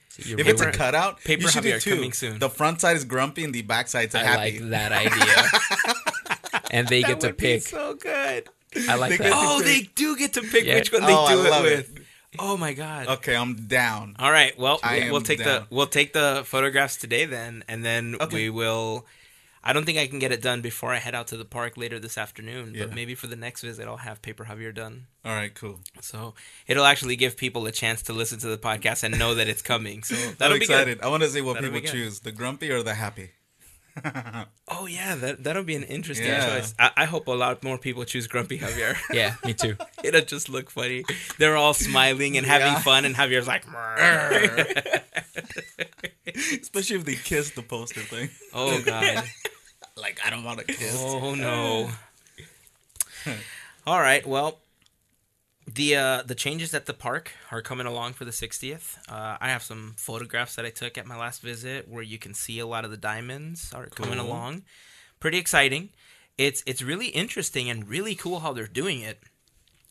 See, 0.09 0.29
your 0.29 0.39
If 0.39 0.47
it's 0.47 0.61
a 0.61 0.71
cutout, 0.71 1.19
Paper 1.23 1.43
you 1.43 1.47
should 1.49 1.63
do 1.63 1.71
Javier 1.71 1.81
two. 1.81 1.95
coming 1.95 2.13
soon. 2.13 2.39
The 2.39 2.49
front 2.49 2.79
side 2.81 2.95
is 2.97 3.05
grumpy 3.05 3.43
and 3.43 3.53
the 3.53 3.63
back 3.63 3.87
side's 3.87 4.13
I 4.15 4.19
happy. 4.23 4.59
I 4.59 4.61
like 4.61 4.69
that 4.69 4.91
idea. 4.91 6.61
and 6.71 6.87
they 6.87 7.01
get 7.01 7.19
to 7.21 7.27
would 7.27 7.37
be 7.37 7.43
pick. 7.55 7.63
so 7.63 7.95
good. 7.95 8.47
I 8.87 8.95
like 8.95 9.11
They 9.11 9.17
that. 9.17 9.31
Oh, 9.33 9.61
they 9.61 9.81
do 9.95 10.15
get 10.15 10.33
to 10.33 10.41
pick 10.41 10.65
Yeah. 10.65 10.75
which 10.75 10.91
one 10.93 11.03
oh, 11.03 11.07
they 11.07 11.13
Oh, 11.13 11.25
I 11.25 11.33
do 11.33 11.39
it 11.45 11.63
with. 11.63 11.97
it. 11.97 12.03
Oh 12.37 12.57
my 12.57 12.73
god. 12.73 13.07
Okay, 13.07 13.35
I'm 13.35 13.55
down. 13.67 14.15
All 14.19 14.31
right. 14.31 14.57
Well, 14.59 14.79
I 14.83 15.09
we'll, 15.11 15.21
take 15.21 15.39
down. 15.39 15.47
the 15.69 15.75
we'll 15.75 15.87
take 15.87 16.13
the 16.13 16.43
photographs 16.45 16.95
today 16.97 17.25
then, 17.25 17.63
and 17.67 17.83
then 17.83 18.15
Okay. 18.21 18.35
we 18.35 18.49
will. 18.51 19.05
I 19.63 19.73
don't 19.73 19.83
think 19.83 19.97
I 19.97 20.07
can 20.07 20.19
get 20.19 20.31
it 20.31 20.41
done 20.41 20.61
before 20.61 20.93
I 20.93 20.99
head 20.99 21.13
out 21.13 21.27
to 21.27 21.37
the 21.37 21.43
park 21.43 21.75
later 21.75 21.99
this 21.99 22.17
afternoon, 22.17 22.73
Yeah. 22.75 22.85
but 22.85 22.95
maybe 22.95 23.13
for 23.13 23.27
the 23.27 23.35
next 23.35 23.61
visit 23.61 23.87
I'll 23.87 23.97
have 23.97 24.21
Paper 24.21 24.45
Javier 24.45 24.73
done. 24.73 25.07
All 25.25 25.33
right, 25.33 25.53
cool. 25.53 25.81
So 26.01 26.33
it'll 26.65 26.85
actually 26.85 27.17
give 27.17 27.35
people 27.35 27.65
a 27.65 27.71
chance 27.71 28.01
to 28.03 28.13
listen 28.13 28.39
to 28.39 28.47
the 28.47 28.57
podcast 28.57 29.03
and 29.03 29.19
know 29.19 29.33
that 29.35 29.49
it's 29.49 29.61
coming. 29.61 30.03
So 30.03 30.15
that'll 30.37 30.53
I'm 30.53 30.59
be 30.59 30.65
excited. 30.65 30.99
good. 30.99 31.05
I 31.05 31.09
want 31.09 31.23
to 31.23 31.29
see 31.29 31.41
what 31.41 31.55
That'll 31.55 31.71
people 31.71 31.89
choose: 31.91 32.21
the 32.21 32.31
grumpy 32.31 32.69
or 32.71 32.83
the 32.83 32.93
happy. 32.93 33.31
Oh 34.71 34.85
yeah, 34.85 35.15
that 35.15 35.43
that'll 35.43 35.63
be 35.63 35.75
an 35.75 35.83
interesting 35.83 36.27
Yeah. 36.27 36.45
choice. 36.45 36.73
I, 36.79 36.91
I 36.97 37.05
hope 37.05 37.27
a 37.27 37.31
lot 37.31 37.63
more 37.63 37.77
people 37.77 38.05
choose 38.05 38.27
Grumpy 38.27 38.59
Javier. 38.59 38.95
Yeah, 39.13 39.33
me 39.43 39.53
too. 39.53 39.75
It'll 40.03 40.21
just 40.21 40.47
look 40.47 40.69
funny. 40.69 41.03
They're 41.39 41.57
all 41.57 41.73
smiling 41.73 42.37
and 42.37 42.45
having 42.45 42.73
Yeah. 42.73 42.79
fun, 42.79 43.03
and 43.05 43.15
Javier's 43.15 43.47
like, 43.47 43.65
Especially 46.61 46.95
if 46.97 47.05
they 47.05 47.15
kiss 47.15 47.51
the 47.51 47.63
poster 47.63 48.01
thing. 48.01 48.29
"Oh 48.53 48.81
god." 48.83 49.23
Like 49.97 50.19
I 50.25 50.29
don't 50.29 50.43
want 50.43 50.59
to 50.59 50.65
kiss. 50.65 50.95
Oh 50.97 51.35
no. 51.35 51.89
All 53.87 53.99
right. 53.99 54.25
Well, 54.25 54.59
the 55.75 55.95
uh, 55.95 56.21
the 56.23 56.35
changes 56.35 56.73
at 56.73 56.85
the 56.85 56.93
park 56.93 57.31
are 57.51 57.61
coming 57.61 57.85
along 57.87 58.13
for 58.13 58.25
the 58.25 58.31
60th. 58.31 58.97
Uh, 59.09 59.37
I 59.39 59.49
have 59.49 59.63
some 59.63 59.93
photographs 59.97 60.55
that 60.55 60.65
I 60.65 60.69
took 60.69 60.97
at 60.97 61.05
my 61.05 61.17
last 61.17 61.41
visit 61.41 61.87
where 61.87 62.03
you 62.03 62.17
can 62.17 62.33
see 62.33 62.59
a 62.59 62.65
lot 62.65 62.85
of 62.85 62.91
the 62.91 62.97
diamonds 62.97 63.71
are 63.73 63.87
coming 63.87 64.17
Cool. 64.19 64.27
along. 64.27 64.63
Pretty 65.19 65.37
exciting. 65.37 65.89
It's 66.37 66.63
it's 66.65 66.81
really 66.81 67.07
interesting 67.07 67.69
and 67.69 67.87
really 67.87 68.15
cool 68.15 68.39
how 68.39 68.53
they're 68.53 68.67
doing 68.67 69.01
it. 69.01 69.21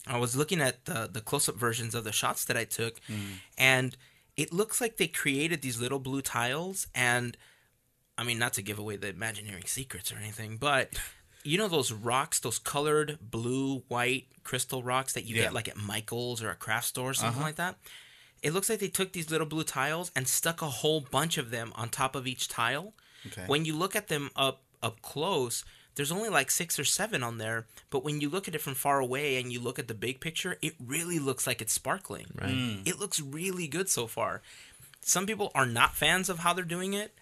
I 0.06 0.16
was 0.18 0.34
looking 0.34 0.60
at 0.60 0.84
the 0.86 1.08
the 1.12 1.20
close 1.20 1.48
up 1.48 1.56
versions 1.56 1.94
of 1.94 2.04
the 2.04 2.12
shots 2.12 2.44
that 2.46 2.56
I 2.56 2.64
took, 2.64 2.98
and 3.58 3.96
it 4.36 4.52
looks 4.52 4.80
like 4.80 4.96
they 4.96 5.08
created 5.08 5.60
these 5.62 5.80
little 5.80 5.98
blue 5.98 6.22
tiles 6.22 6.86
and 6.94 7.36
I 8.16 8.24
mean, 8.24 8.38
not 8.38 8.52
to 8.54 8.62
give 8.62 8.78
away 8.80 8.96
the 8.96 9.10
Imagineering 9.10 9.64
secrets 9.66 10.10
or 10.12 10.16
anything, 10.16 10.56
but 10.56 10.98
you 11.44 11.56
know 11.58 11.68
those 11.68 11.92
rocks, 11.92 12.40
those 12.40 12.58
colored 12.58 13.18
blue, 13.20 13.80
white 13.88 14.26
crystal 14.44 14.82
rocks 14.82 15.12
that 15.12 15.24
you 15.24 15.36
Yeah. 15.36 15.44
get 15.44 15.52
like 15.54 15.68
at 15.68 15.76
Michael's 15.76 16.42
or 16.42 16.50
a 16.50 16.54
craft 16.56 16.86
store 16.88 17.10
or 17.10 17.14
something 17.14 17.36
Uh-huh. 17.40 17.48
like 17.48 17.56
that? 17.56 17.76
It 18.42 18.52
looks 18.52 18.68
like 18.70 18.78
they 18.78 18.88
took 18.88 19.12
these 19.12 19.30
little 19.30 19.46
blue 19.46 19.64
tiles 19.64 20.10
and 20.14 20.28
stuck 20.28 20.62
a 20.62 20.70
whole 20.70 21.00
bunch 21.00 21.38
of 21.38 21.50
them 21.50 21.72
on 21.74 21.88
top 21.90 22.14
of 22.14 22.26
each 22.26 22.48
tile. 22.48 22.94
Okay. 23.26 23.44
When 23.46 23.64
you 23.64 23.76
look 23.76 23.96
at 23.96 24.08
them 24.08 24.30
up 24.36 24.62
up 24.80 25.02
close, 25.02 25.64
there's 25.96 26.12
only 26.12 26.28
like 26.28 26.52
six 26.52 26.78
or 26.78 26.84
seven 26.84 27.24
on 27.24 27.38
there. 27.38 27.66
But 27.90 28.04
when 28.04 28.20
you 28.20 28.30
look 28.30 28.46
at 28.46 28.54
it 28.54 28.60
from 28.60 28.76
far 28.76 29.00
away 29.00 29.40
and 29.40 29.52
you 29.52 29.58
look 29.60 29.78
at 29.80 29.88
the 29.88 29.94
big 29.94 30.20
picture, 30.20 30.56
it 30.62 30.74
really 30.78 31.18
looks 31.18 31.44
like 31.46 31.60
it's 31.60 31.72
sparkling. 31.72 32.26
Right. 32.40 32.80
It 32.86 33.00
looks 33.00 33.18
really 33.20 33.66
good 33.66 33.88
so 33.88 34.06
far. 34.06 34.40
Some 35.00 35.26
people 35.26 35.50
are 35.54 35.66
not 35.66 35.96
fans 35.96 36.28
of 36.28 36.38
how 36.40 36.52
they're 36.52 36.64
doing 36.64 36.94
it. 36.94 37.12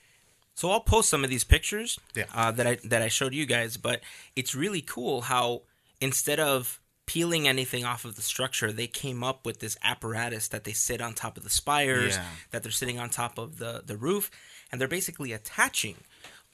So 0.56 0.70
I'll 0.70 0.80
post 0.80 1.08
some 1.10 1.22
of 1.22 1.30
these 1.30 1.44
pictures 1.44 2.00
Yeah. 2.14 2.24
uh, 2.34 2.50
that 2.52 2.66
I 2.66 2.74
that 2.84 3.02
I 3.02 3.08
showed 3.08 3.32
you 3.34 3.46
guys, 3.46 3.76
but 3.76 4.00
it's 4.34 4.54
really 4.54 4.80
cool 4.80 5.20
how 5.22 5.62
instead 6.00 6.40
of 6.40 6.80
peeling 7.06 7.46
anything 7.46 7.84
off 7.84 8.04
of 8.04 8.16
the 8.16 8.22
structure, 8.22 8.72
they 8.72 8.88
came 8.88 9.22
up 9.22 9.46
with 9.46 9.60
this 9.60 9.76
apparatus 9.84 10.48
that 10.48 10.64
they 10.64 10.72
sit 10.72 11.00
on 11.00 11.14
top 11.14 11.36
of 11.36 11.44
the 11.44 11.50
spires, 11.50 12.16
Yeah. 12.16 12.24
that 12.50 12.62
they're 12.64 12.72
sitting 12.72 12.98
on 12.98 13.10
top 13.10 13.38
of 13.38 13.58
the 13.58 13.82
the 13.86 13.96
roof, 13.96 14.30
and 14.72 14.80
they're 14.80 14.88
basically 14.88 15.30
attaching 15.32 15.96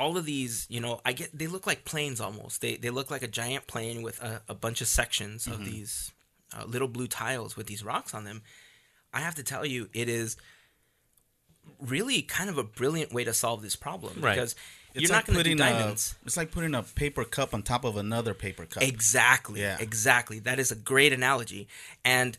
all 0.01 0.19
of 0.19 0.25
these. 0.25 0.67
You 0.69 0.81
know, 0.81 1.01
I 1.07 1.12
get 1.12 1.31
they 1.38 1.47
look 1.47 1.67
like 1.67 1.85
planes 1.85 2.21
almost. 2.21 2.61
They 2.61 2.77
they 2.77 2.91
look 2.91 3.09
like 3.11 3.23
a 3.23 3.29
giant 3.29 3.67
plane 3.69 4.03
with 4.03 4.21
a, 4.21 4.43
a 4.49 4.55
bunch 4.55 4.81
of 4.81 4.88
sections 4.88 5.45
Mm-hmm. 5.47 5.53
of 5.53 5.65
these 5.65 6.11
uh, 6.55 6.65
little 6.67 6.88
blue 6.88 7.07
tiles 7.07 7.57
with 7.57 7.67
these 7.69 7.83
rocks 7.85 8.12
on 8.15 8.25
them. 8.25 8.43
I 9.15 9.21
have 9.21 9.37
to 9.37 9.43
tell 9.45 9.65
you, 9.65 9.88
it 9.95 10.09
is 10.09 10.37
really 11.83 12.23
kind 12.23 12.49
of 12.49 12.59
a 12.59 12.64
brilliant 12.64 13.12
way 13.12 13.25
to 13.25 13.35
solve 13.35 13.62
this 13.62 13.77
problem 13.77 14.14
Right. 14.21 14.35
because 14.35 14.55
It's 14.95 15.03
you're 15.03 15.11
like 15.11 15.27
not 15.29 15.35
going 15.35 15.38
to 15.38 15.45
do 15.45 15.57
putting 15.57 15.66
a, 15.66 15.79
diamonds. 15.79 16.14
it's 16.25 16.37
like 16.37 16.51
putting 16.51 16.75
a 16.75 16.83
paper 16.83 17.25
cup 17.25 17.53
on 17.55 17.62
top 17.62 17.85
of 17.85 17.97
another 17.97 18.35
paper 18.35 18.66
cup. 18.66 18.83
Exactly. 18.83 19.61
Yeah. 19.61 19.77
Exactly. 19.81 20.38
That 20.38 20.59
is 20.59 20.71
a 20.71 20.77
great 20.77 21.12
analogy. 21.12 21.66
And 22.05 22.37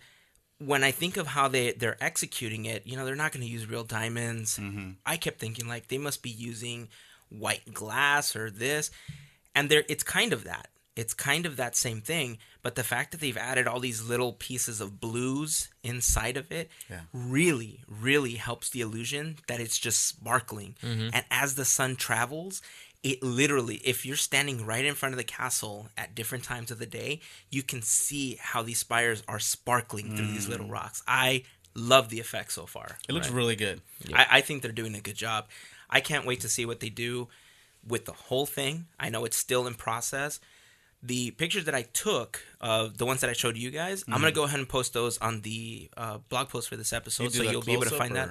when 0.59 0.83
I 0.83 0.91
think 0.91 1.17
of 1.17 1.27
how 1.27 1.47
they 1.49 1.73
they're 1.73 2.01
executing 2.01 2.65
it, 2.65 2.87
you 2.87 2.95
know, 2.95 3.05
they're 3.05 3.15
not 3.15 3.31
going 3.33 3.45
to 3.45 3.51
use 3.51 3.67
real 3.69 3.83
diamonds. 3.83 4.57
Mm-hmm. 4.57 4.91
I 5.05 5.17
kept 5.17 5.39
thinking 5.39 5.67
like 5.67 5.87
they 5.87 5.97
must 5.97 6.21
be 6.23 6.29
using 6.29 6.87
white 7.29 7.73
glass 7.73 8.35
or 8.35 8.49
this, 8.51 8.91
and 9.55 9.69
there 9.69 9.83
it's 9.89 10.03
kind 10.03 10.31
of 10.31 10.43
that. 10.45 10.67
It's 10.95 11.13
kind 11.13 11.45
of 11.45 11.57
that 11.57 11.75
same 11.75 12.01
thing, 12.01 12.37
but 12.61 12.75
the 12.75 12.83
fact 12.83 13.11
that 13.11 13.19
they've 13.19 13.37
added 13.37 13.67
all 13.67 13.79
these 13.79 14.03
little 14.03 14.33
pieces 14.33 14.79
of 14.79 14.99
blues 14.99 15.69
inside 15.83 16.37
of 16.37 16.51
it 16.51 16.69
Yeah. 16.89 17.01
really, 17.11 17.81
really 17.87 18.35
helps 18.35 18.69
the 18.69 18.81
illusion 18.81 19.37
that 19.47 19.59
it's 19.59 19.79
just 19.79 20.05
sparkling. 20.05 20.75
Mm-hmm. 20.83 21.09
And 21.13 21.25
as 21.31 21.55
the 21.55 21.65
sun 21.65 21.95
travels, 21.95 22.61
it 23.01 23.21
literally, 23.21 23.77
if 23.83 24.05
you're 24.05 24.15
standing 24.15 24.65
right 24.65 24.85
in 24.85 24.93
front 24.93 25.13
of 25.13 25.17
the 25.17 25.23
castle 25.23 25.89
at 25.97 26.15
different 26.15 26.43
times 26.43 26.71
of 26.71 26.79
the 26.79 26.85
day, 26.85 27.19
you 27.49 27.63
can 27.63 27.81
see 27.81 28.37
how 28.39 28.61
these 28.61 28.77
spires 28.77 29.23
are 29.27 29.39
sparkling 29.39 30.15
through 30.15 30.27
these 30.27 30.47
little 30.47 30.67
mm. 30.67 30.71
rocks. 30.71 31.03
I 31.07 31.43
love 31.75 32.09
the 32.09 32.19
effect 32.19 32.51
so 32.53 32.65
far. 32.65 32.97
It 33.09 33.13
looks 33.13 33.29
really 33.29 33.55
good. 33.55 33.81
I, 34.13 34.27
I 34.31 34.41
think 34.41 34.61
they're 34.61 34.71
doing 34.71 34.95
a 34.95 35.01
good 35.01 35.15
job. 35.15 35.47
I 35.89 35.99
can't 35.99 36.25
wait 36.25 36.39
to 36.41 36.49
see 36.49 36.65
what 36.65 36.79
they 36.79 36.89
do 36.89 37.27
with 37.85 38.05
the 38.05 38.13
whole 38.13 38.45
thing. 38.45 38.85
I 38.99 39.09
know 39.09 39.25
it's 39.25 39.37
still 39.37 39.67
in 39.67 39.73
process. 39.73 40.39
The 41.05 41.31
pictures 41.31 41.65
that 41.65 41.75
I 41.75 41.81
took, 41.81 42.41
uh, 42.61 42.87
the 42.95 43.05
ones 43.05 43.21
that 43.21 43.29
I 43.29 43.33
showed 43.33 43.57
you 43.57 43.71
guys, 43.71 44.05
I'm 44.07 44.21
gonna 44.21 44.31
go 44.31 44.43
ahead 44.43 44.59
and 44.59 44.69
post 44.69 44.93
those 44.93 45.17
on 45.17 45.41
the 45.41 45.89
uh, 45.97 46.19
blog 46.29 46.49
post 46.49 46.69
for 46.69 46.77
this 46.77 46.93
episode, 46.93 47.33
do 47.33 47.39
so 47.39 47.43
you'll 47.43 47.61
be 47.61 47.73
able 47.73 47.83
to 47.83 47.97
find 47.97 48.15
that. 48.15 48.29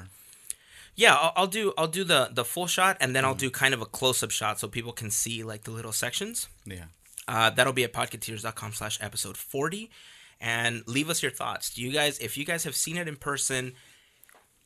Yeah, 0.95 1.15
I'll, 1.15 1.33
I'll 1.37 1.47
do 1.47 1.73
I'll 1.77 1.87
do 1.87 2.03
the 2.03 2.31
the 2.33 2.45
full 2.45 2.67
shot, 2.67 2.97
and 3.01 3.15
then 3.15 3.25
I'll 3.25 3.35
do 3.35 3.51
kind 3.51 3.75
of 3.75 3.83
a 3.83 3.87
close 3.87 4.23
up 4.23 4.31
shot 4.31 4.59
so 4.59 4.69
people 4.69 4.93
can 4.93 5.11
see 5.11 5.43
like 5.43 5.65
the 5.65 5.71
little 5.71 5.93
sections. 5.93 6.49
Yeah. 6.65 6.85
Uh, 7.29 7.51
that'll 7.51 7.73
be 7.73 7.85
at 7.85 7.93
podcateers.com 7.93 8.73
slash 8.73 8.99
episode 9.01 9.37
40. 9.37 9.91
And 10.41 10.83
leave 10.89 11.09
us 11.09 11.23
your 11.23 11.31
thoughts. 11.31 11.73
Do 11.73 11.83
you 11.83 11.93
guys, 11.93 12.19
if 12.19 12.37
you 12.37 12.45
guys 12.45 12.65
have 12.65 12.75
seen 12.75 12.97
it 12.97 13.07
in 13.07 13.17
person, 13.17 13.75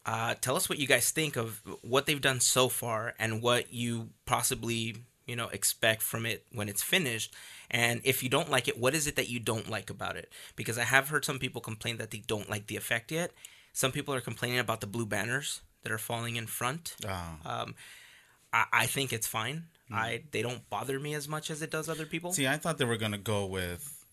uh, 0.07 0.35
tell 0.41 0.57
us 0.57 0.69
what 0.69 0.79
you 0.79 0.87
guys 0.87 1.11
think 1.11 1.37
of 1.37 1.61
what 1.83 2.07
they've 2.07 2.21
done 2.21 2.41
so 2.41 2.69
far 2.69 3.15
and 3.19 3.43
what 3.43 3.75
you 3.75 4.09
possibly, 4.25 4.97
you 5.27 5.37
know, 5.37 5.49
expect 5.49 6.01
from 6.01 6.25
it 6.25 6.47
when 6.53 6.69
it's 6.69 6.83
finished. 6.83 7.35
And 7.71 8.01
if 8.05 8.23
you 8.23 8.29
don't 8.29 8.51
like 8.51 8.69
it, 8.69 8.79
what 8.79 8.95
is 8.95 9.07
it 9.07 9.17
that 9.17 9.29
you 9.29 9.41
don't 9.41 9.69
like 9.69 9.91
about 9.91 10.17
it? 10.17 10.31
Because 10.55 10.79
I 10.79 10.85
have 10.85 11.09
heard 11.09 11.25
some 11.25 11.39
people 11.39 11.61
complain 11.61 11.97
that 11.99 12.11
they 12.11 12.23
don't 12.27 12.49
like 12.49 12.67
the 12.67 12.77
effect 12.77 13.11
yet. 13.11 13.33
Some 13.73 13.93
people 13.93 14.15
are 14.15 14.21
complaining 14.21 14.59
about 14.59 14.81
the 14.81 14.87
blue 14.87 15.07
banners 15.07 15.63
that 15.83 15.93
are 15.93 15.99
falling 15.99 16.37
in 16.37 16.47
front. 16.47 16.97
Oh. 17.07 17.37
Um, 17.45 17.75
I, 18.53 18.65
I 18.73 18.87
think 18.87 19.13
it's 19.13 19.27
fine. 19.27 19.65
I 19.93 20.23
they 20.33 20.43
don't 20.43 20.69
bother 20.69 20.99
me 20.99 21.15
as 21.15 21.29
much 21.29 21.49
as 21.51 21.63
it 21.63 21.71
does 21.71 21.89
other 21.89 22.07
people. 22.07 22.33
See, 22.33 22.49
I 22.49 22.57
thought 22.57 22.79
they 22.79 22.85
were 22.85 22.97
gonna 22.97 23.19
go 23.19 23.47
with 23.47 24.05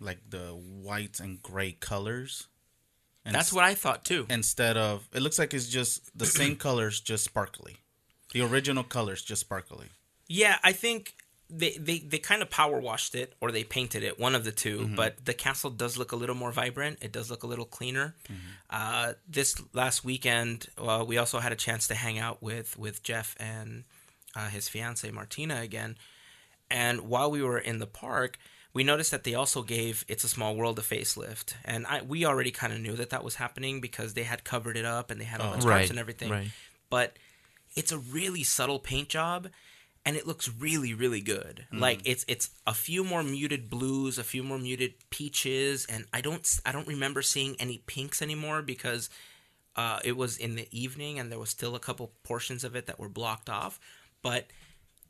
like 0.00 0.18
the 0.28 0.48
white 0.48 1.20
and 1.20 1.40
gray 1.42 1.72
colors. 1.72 2.48
And 3.24 3.34
That's 3.34 3.52
what 3.52 3.64
I 3.64 3.74
thought 3.74 4.04
too. 4.04 4.26
instead 4.30 4.76
of 4.76 5.08
it 5.12 5.20
looks 5.22 5.38
like 5.38 5.54
it's 5.54 5.68
just 5.68 6.16
the 6.18 6.26
same 6.26 6.56
colors, 6.66 7.00
just 7.00 7.22
sparkly. 7.22 7.76
The 8.32 8.40
original 8.40 8.82
colors, 8.82 9.22
just 9.22 9.42
sparkly. 9.42 9.88
Yeah, 10.26 10.58
I 10.64 10.72
think 10.72 11.14
they 11.52 11.72
they, 11.78 11.98
they 11.98 12.18
kind 12.18 12.42
of 12.42 12.50
power 12.50 12.78
washed 12.80 13.14
it 13.14 13.34
or 13.40 13.50
they 13.52 13.64
painted 13.64 14.02
it, 14.02 14.18
one 14.18 14.34
of 14.34 14.44
the 14.44 14.52
2 14.52 14.92
But 14.96 15.24
the 15.24 15.34
castle 15.34 15.70
does 15.70 15.96
look 15.98 16.12
a 16.12 16.16
little 16.16 16.34
more 16.36 16.52
vibrant. 16.52 16.98
It 17.02 17.12
does 17.12 17.30
look 17.30 17.42
a 17.42 17.46
little 17.46 17.64
cleaner. 17.64 18.14
Uh, 18.68 19.14
this 19.28 19.60
last 19.72 20.04
weekend, 20.04 20.68
uh, 20.78 21.04
we 21.06 21.18
also 21.18 21.38
had 21.40 21.52
a 21.52 21.56
chance 21.56 21.88
to 21.88 21.94
hang 21.94 22.18
out 22.18 22.42
with 22.42 22.78
with 22.78 23.02
Jeff 23.02 23.34
and 23.40 23.84
uh, 24.36 24.48
his 24.48 24.68
fiance 24.68 25.10
Martina 25.10 25.60
again. 25.60 25.96
And 26.70 27.00
while 27.02 27.30
we 27.30 27.42
were 27.42 27.58
in 27.58 27.78
the 27.80 27.86
park, 27.86 28.38
we 28.72 28.84
noticed 28.84 29.10
that 29.10 29.24
they 29.24 29.34
also 29.34 29.62
gave 29.62 30.04
"It's 30.06 30.22
a 30.22 30.28
Small 30.28 30.54
World" 30.54 30.78
a 30.78 30.82
facelift, 30.82 31.54
and 31.64 31.84
I 31.86 32.02
we 32.02 32.24
already 32.24 32.52
kind 32.52 32.72
of 32.72 32.80
knew 32.80 32.94
that 32.94 33.10
that 33.10 33.24
was 33.24 33.34
happening 33.36 33.80
because 33.80 34.14
they 34.14 34.22
had 34.22 34.44
covered 34.44 34.76
it 34.76 34.84
up 34.84 35.10
and 35.10 35.20
they 35.20 35.24
had 35.24 35.40
all 35.40 35.50
the 35.52 35.58
tarps 35.58 35.64
Right, 35.64 35.90
and 35.90 35.98
everything. 35.98 36.30
right. 36.30 36.50
But 36.88 37.16
it's 37.74 37.90
a 37.90 37.98
really 37.98 38.44
subtle 38.44 38.78
paint 38.78 39.08
job, 39.08 39.48
and 40.04 40.16
it 40.16 40.26
looks 40.26 40.50
really 40.58 40.94
really 40.94 41.20
good. 41.20 41.66
Like 41.72 42.00
it's 42.04 42.24
it's 42.28 42.50
a 42.66 42.74
few 42.74 43.04
more 43.04 43.22
muted 43.22 43.68
blues, 43.68 44.18
a 44.18 44.24
few 44.24 44.42
more 44.42 44.58
muted 44.58 44.94
peaches, 45.10 45.86
and 45.86 46.06
I 46.12 46.20
don't 46.20 46.46
i 46.64 46.72
don't 46.72 46.86
remember 46.86 47.22
seeing 47.22 47.56
any 47.58 47.78
pinks 47.86 48.22
anymore 48.22 48.62
because 48.62 49.10
uh, 49.76 50.00
it 50.04 50.16
was 50.16 50.36
in 50.36 50.56
the 50.56 50.68
evening 50.72 51.18
and 51.18 51.30
there 51.30 51.38
was 51.38 51.50
still 51.50 51.74
a 51.74 51.80
couple 51.80 52.12
portions 52.24 52.64
of 52.64 52.74
it 52.74 52.86
that 52.86 52.98
were 52.98 53.08
blocked 53.08 53.48
off. 53.48 53.78
But 54.22 54.46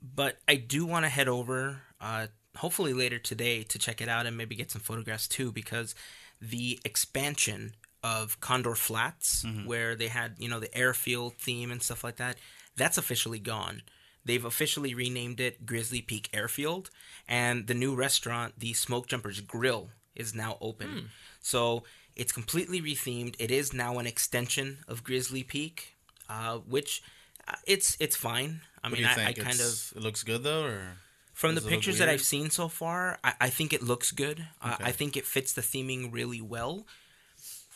but 0.02 0.38
I 0.48 0.56
do 0.56 0.86
want 0.86 1.04
to 1.04 1.08
head 1.08 1.28
over, 1.28 1.82
uh, 2.00 2.28
hopefully 2.56 2.92
later 2.94 3.18
today, 3.18 3.62
to 3.64 3.78
check 3.78 4.00
it 4.00 4.08
out 4.08 4.26
and 4.26 4.36
maybe 4.36 4.54
get 4.54 4.70
some 4.70 4.80
photographs 4.80 5.28
too, 5.28 5.52
because 5.52 5.94
the 6.40 6.80
expansion 6.84 7.72
of 8.02 8.40
Condor 8.40 8.74
Flats, 8.74 9.44
where 9.66 9.94
they 9.94 10.08
had 10.08 10.36
you 10.38 10.48
know 10.48 10.60
the 10.60 10.76
airfield 10.76 11.36
theme 11.36 11.70
and 11.70 11.82
stuff 11.82 12.02
like 12.04 12.16
that, 12.16 12.36
that's 12.76 12.98
officially 12.98 13.38
gone. 13.38 13.82
They've 14.30 14.44
officially 14.44 14.94
renamed 14.94 15.40
it 15.40 15.66
Grizzly 15.66 16.02
Peak 16.02 16.30
Airfield, 16.32 16.88
and 17.26 17.66
the 17.66 17.74
new 17.74 17.96
restaurant, 17.96 18.54
the 18.56 18.72
Smoke 18.74 19.08
Jumpers 19.08 19.40
Grill, 19.40 19.90
is 20.14 20.36
now 20.36 20.56
open. 20.60 21.10
So 21.40 21.82
it's 22.14 22.30
completely 22.30 22.80
rethemed. 22.80 23.34
It 23.40 23.50
is 23.50 23.72
now 23.72 23.98
an 23.98 24.06
extension 24.06 24.84
of 24.86 25.02
Grizzly 25.02 25.42
Peak, 25.42 25.96
uh, 26.28 26.58
which 26.58 27.02
uh, 27.48 27.56
it's 27.66 27.96
it's 27.98 28.14
fine. 28.14 28.60
I 28.84 28.88
What 28.90 29.00
mean, 29.00 29.08
I, 29.08 29.30
I 29.30 29.32
kind 29.32 29.60
of 29.60 29.92
it 29.96 30.00
looks 30.00 30.22
good 30.22 30.44
though, 30.44 30.62
or 30.62 30.98
from 31.32 31.56
the 31.56 31.60
Does 31.60 31.68
pictures 31.68 31.98
that? 31.98 32.08
I've 32.08 32.22
seen 32.22 32.50
so 32.50 32.68
far, 32.68 33.18
I, 33.24 33.34
I 33.40 33.50
think 33.50 33.72
it 33.72 33.82
looks 33.82 34.12
good. 34.12 34.46
Uh, 34.62 34.76
I 34.78 34.92
think 34.92 35.16
it 35.16 35.26
fits 35.26 35.52
the 35.52 35.62
theming 35.62 36.12
really 36.12 36.40
well. 36.40 36.86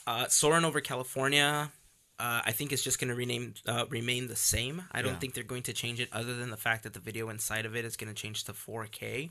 Uh, 0.06 0.28
Soarin' 0.28 0.64
over 0.64 0.80
California, 0.80 1.72
uh, 2.18 2.42
I 2.44 2.52
think 2.52 2.72
it's 2.72 2.82
just 2.82 3.00
going 3.00 3.08
to 3.08 3.14
rename 3.14 3.54
uh, 3.66 3.86
remain 3.90 4.28
the 4.28 4.36
same. 4.36 4.82
I 4.92 5.02
don't 5.02 5.12
Yeah. 5.14 5.18
think 5.18 5.34
they're 5.34 5.44
going 5.44 5.64
to 5.64 5.72
change 5.72 6.00
it, 6.00 6.08
other 6.12 6.34
than 6.36 6.50
the 6.50 6.56
fact 6.56 6.84
that 6.84 6.92
the 6.94 7.00
video 7.00 7.28
inside 7.28 7.66
of 7.66 7.74
it 7.74 7.84
is 7.84 7.96
going 7.96 8.12
to 8.12 8.20
change 8.20 8.44
to 8.44 8.52
4K. 8.52 9.30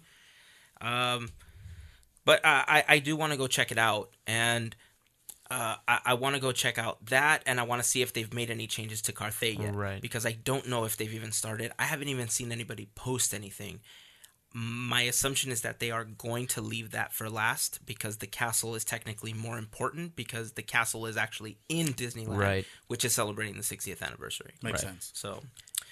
Um, 0.81 1.29
but 2.25 2.45
I, 2.45 2.63
I, 2.87 2.95
I 2.95 2.99
do 2.99 3.15
want 3.15 3.31
to 3.31 3.37
go 3.37 3.47
check 3.47 3.71
it 3.71 3.77
out, 3.77 4.09
and 4.27 4.75
uh, 5.51 5.75
I, 5.87 5.99
I 6.05 6.13
want 6.15 6.35
to 6.35 6.41
go 6.41 6.51
check 6.51 6.77
out 6.77 7.05
that, 7.07 7.43
and 7.45 7.59
I 7.59 7.63
want 7.63 7.81
to 7.81 7.87
see 7.87 8.01
if 8.01 8.11
they've 8.13 8.33
made 8.33 8.49
any 8.49 8.67
changes 8.67 9.01
to 9.03 9.13
Carthay 9.13 9.57
yet, 9.57 9.75
Right. 9.75 10.01
Because 10.01 10.25
I 10.25 10.31
don't 10.33 10.67
know 10.67 10.83
if 10.85 10.97
they've 10.97 11.13
even 11.13 11.31
started. 11.31 11.71
I 11.77 11.83
haven't 11.83 12.07
even 12.09 12.27
seen 12.29 12.51
anybody 12.51 12.89
post 12.95 13.33
anything. 13.33 13.79
My 14.55 15.01
assumption 15.01 15.51
is 15.51 15.61
that 15.61 15.79
they 15.79 15.89
are 15.89 16.03
going 16.03 16.45
to 16.47 16.61
leave 16.61 16.91
that 16.91 17.11
for 17.11 17.27
last 17.29 17.83
because 17.85 18.17
the 18.17 18.27
castle 18.27 18.75
is 18.75 18.85
technically 18.85 19.33
more 19.33 19.57
important 19.57 20.15
because 20.15 20.51
the 20.51 20.61
castle 20.61 21.07
is 21.07 21.17
actually 21.17 21.57
in 21.69 21.87
Disneyland, 21.87 22.37
Right. 22.37 22.65
Which 22.87 23.03
is 23.03 23.13
celebrating 23.13 23.55
the 23.57 23.63
60th 23.63 24.01
anniversary. 24.03 24.53
makes 24.61 24.83
Right. 24.83 24.91
sense. 24.91 25.11
So 25.15 25.41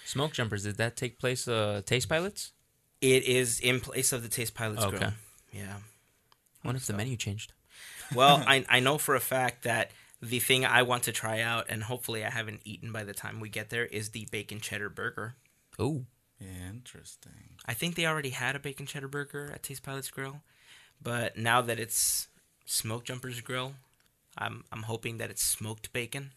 Smoke 0.05 0.33
jumpers. 0.33 0.63
Did 0.63 0.77
that 0.77 0.95
take 0.95 1.17
place? 1.19 1.47
Uh, 1.47 1.81
Taste 1.85 2.07
pilots. 2.07 2.51
it 3.01 3.23
is 3.23 3.59
in 3.59 3.79
place 3.79 4.11
of 4.13 4.21
the 4.21 4.29
Taste 4.29 4.53
Pilots 4.53 4.83
Okay. 4.83 4.97
Grill. 4.97 5.13
Yeah. 5.51 5.77
I 6.63 6.67
wonder 6.67 6.77
if 6.77 6.85
the 6.85 6.93
menu 6.93 7.17
changed. 7.17 7.53
Well, 8.13 8.43
I 8.47 8.63
I 8.69 8.79
know 8.79 8.97
for 8.99 9.15
a 9.15 9.19
fact 9.19 9.63
that 9.63 9.89
the 10.21 10.39
thing 10.39 10.65
I 10.65 10.83
want 10.83 11.01
to 11.03 11.11
try 11.11 11.41
out, 11.41 11.65
and 11.67 11.81
hopefully 11.83 12.23
I 12.23 12.29
haven't 12.29 12.61
eaten 12.63 12.91
by 12.91 13.03
the 13.03 13.13
time 13.13 13.39
we 13.39 13.49
get 13.49 13.71
there, 13.71 13.85
is 13.85 14.09
the 14.09 14.27
bacon 14.31 14.59
cheddar 14.59 14.89
burger. 14.89 15.35
Oh, 15.79 16.05
Interesting. 16.41 17.31
I 17.65 17.73
think 17.73 17.95
they 17.95 18.05
already 18.05 18.29
had 18.31 18.55
a 18.55 18.59
bacon 18.59 18.85
cheddar 18.85 19.07
burger 19.07 19.51
at 19.53 19.63
Taste 19.63 19.83
Pilots 19.83 20.09
Grill, 20.09 20.41
but 21.01 21.37
now 21.37 21.61
that 21.61 21.79
it's 21.79 22.27
Smoke 22.65 23.03
Jumpers 23.05 23.41
Grill, 23.41 23.73
I'm 24.37 24.63
I'm 24.71 24.83
hoping 24.83 25.17
that 25.17 25.29
it's 25.29 25.43
smoked 25.43 25.93
bacon, 25.93 26.31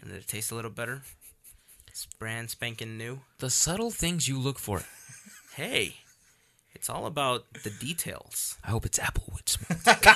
and 0.00 0.10
that 0.10 0.16
it 0.18 0.28
tastes 0.28 0.50
a 0.50 0.54
little 0.54 0.70
better. 0.70 1.02
It's 1.88 2.06
brand 2.18 2.50
spanking 2.50 2.96
new. 2.98 3.20
the 3.38 3.50
subtle 3.50 3.90
things 3.90 4.28
you 4.28 4.38
look 4.38 4.58
for. 4.58 4.82
Hey, 5.54 5.96
It's 6.74 6.88
all 6.88 7.06
about 7.06 7.52
the 7.64 7.70
details. 7.70 8.56
I 8.64 8.68
hope 8.70 8.86
it's 8.86 8.98
Applewood 8.98 9.48
smoke. 9.48 10.06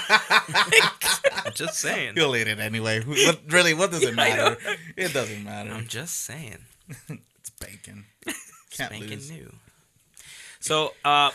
I'm 1.46 1.52
just 1.52 1.78
saying. 1.80 2.14
You'll 2.16 2.36
eat 2.36 2.46
it 2.46 2.60
anyway. 2.60 3.00
What, 3.02 3.40
really, 3.48 3.74
what 3.74 3.90
does 3.90 4.02
it 4.02 4.14
matter? 4.24 4.56
It 4.96 5.12
doesn't 5.12 5.42
matter. 5.42 5.70
I'm 5.72 5.88
just 5.88 6.16
saying. 6.20 6.58
It's 7.08 7.50
bacon. 7.60 8.04
Can't 8.76 8.90
Spanking 8.90 9.10
lose. 9.10 9.30
new. 9.30 9.52
So, 10.60 10.94
uh, 11.04 11.30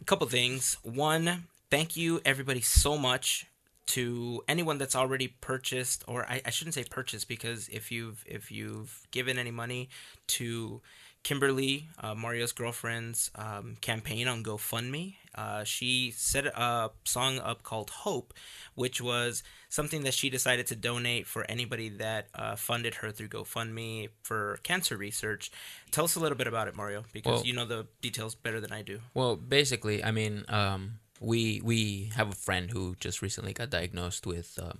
a 0.00 0.04
couple 0.04 0.26
things. 0.26 0.76
One, 0.82 1.44
thank 1.70 1.96
you 1.96 2.20
everybody 2.24 2.60
so 2.60 2.98
much 2.98 3.46
to 3.86 4.42
anyone 4.48 4.78
that's 4.78 4.96
already 4.96 5.28
purchased, 5.28 6.04
or 6.06 6.24
I, 6.28 6.42
I 6.44 6.50
shouldn't 6.50 6.74
say 6.74 6.84
purchased 6.84 7.28
because 7.28 7.68
if 7.68 7.90
you've 7.92 8.24
if 8.26 8.50
you've 8.50 9.06
given 9.10 9.38
any 9.38 9.50
money 9.50 9.88
to 10.28 10.80
Kimberly, 11.22 11.88
uh, 11.98 12.14
Mario's 12.14 12.52
girlfriend's 12.52 13.30
um, 13.36 13.76
campaign 13.80 14.26
on 14.26 14.42
GoFundMe, 14.42 15.16
uh, 15.34 15.64
she 15.64 16.10
set 16.10 16.46
a 16.46 16.90
song 17.04 17.38
up 17.38 17.62
called 17.62 17.90
Hope, 17.90 18.34
which 18.74 19.00
was 19.00 19.42
something 19.68 20.02
that 20.02 20.14
she 20.14 20.28
decided 20.28 20.66
to 20.66 20.76
donate 20.76 21.26
for 21.26 21.48
anybody 21.50 21.88
that 21.88 22.28
uh, 22.34 22.56
funded 22.56 22.96
her 22.96 23.10
through 23.10 23.28
GoFundMe 23.28 24.08
for 24.22 24.58
cancer 24.62 24.96
research. 24.96 25.50
Tell 25.90 26.04
us 26.04 26.16
a 26.16 26.20
little 26.20 26.36
bit 26.36 26.46
about 26.46 26.68
it, 26.68 26.76
Mario, 26.76 27.04
because 27.12 27.38
Well- 27.38 27.46
you 27.46 27.54
know 27.54 27.64
the 27.64 27.86
details 28.00 28.34
better 28.34 28.60
than 28.60 28.72
I 28.72 28.82
do. 28.82 29.00
Well, 29.14 29.36
basically, 29.36 30.02
I 30.04 30.10
mean, 30.10 30.44
um, 30.48 30.98
we 31.20 31.60
we 31.62 32.10
have 32.16 32.30
a 32.30 32.34
friend 32.34 32.70
who 32.72 32.96
just 32.98 33.22
recently 33.22 33.52
got 33.52 33.70
diagnosed 33.70 34.26
with 34.26 34.58
uh, 34.60 34.72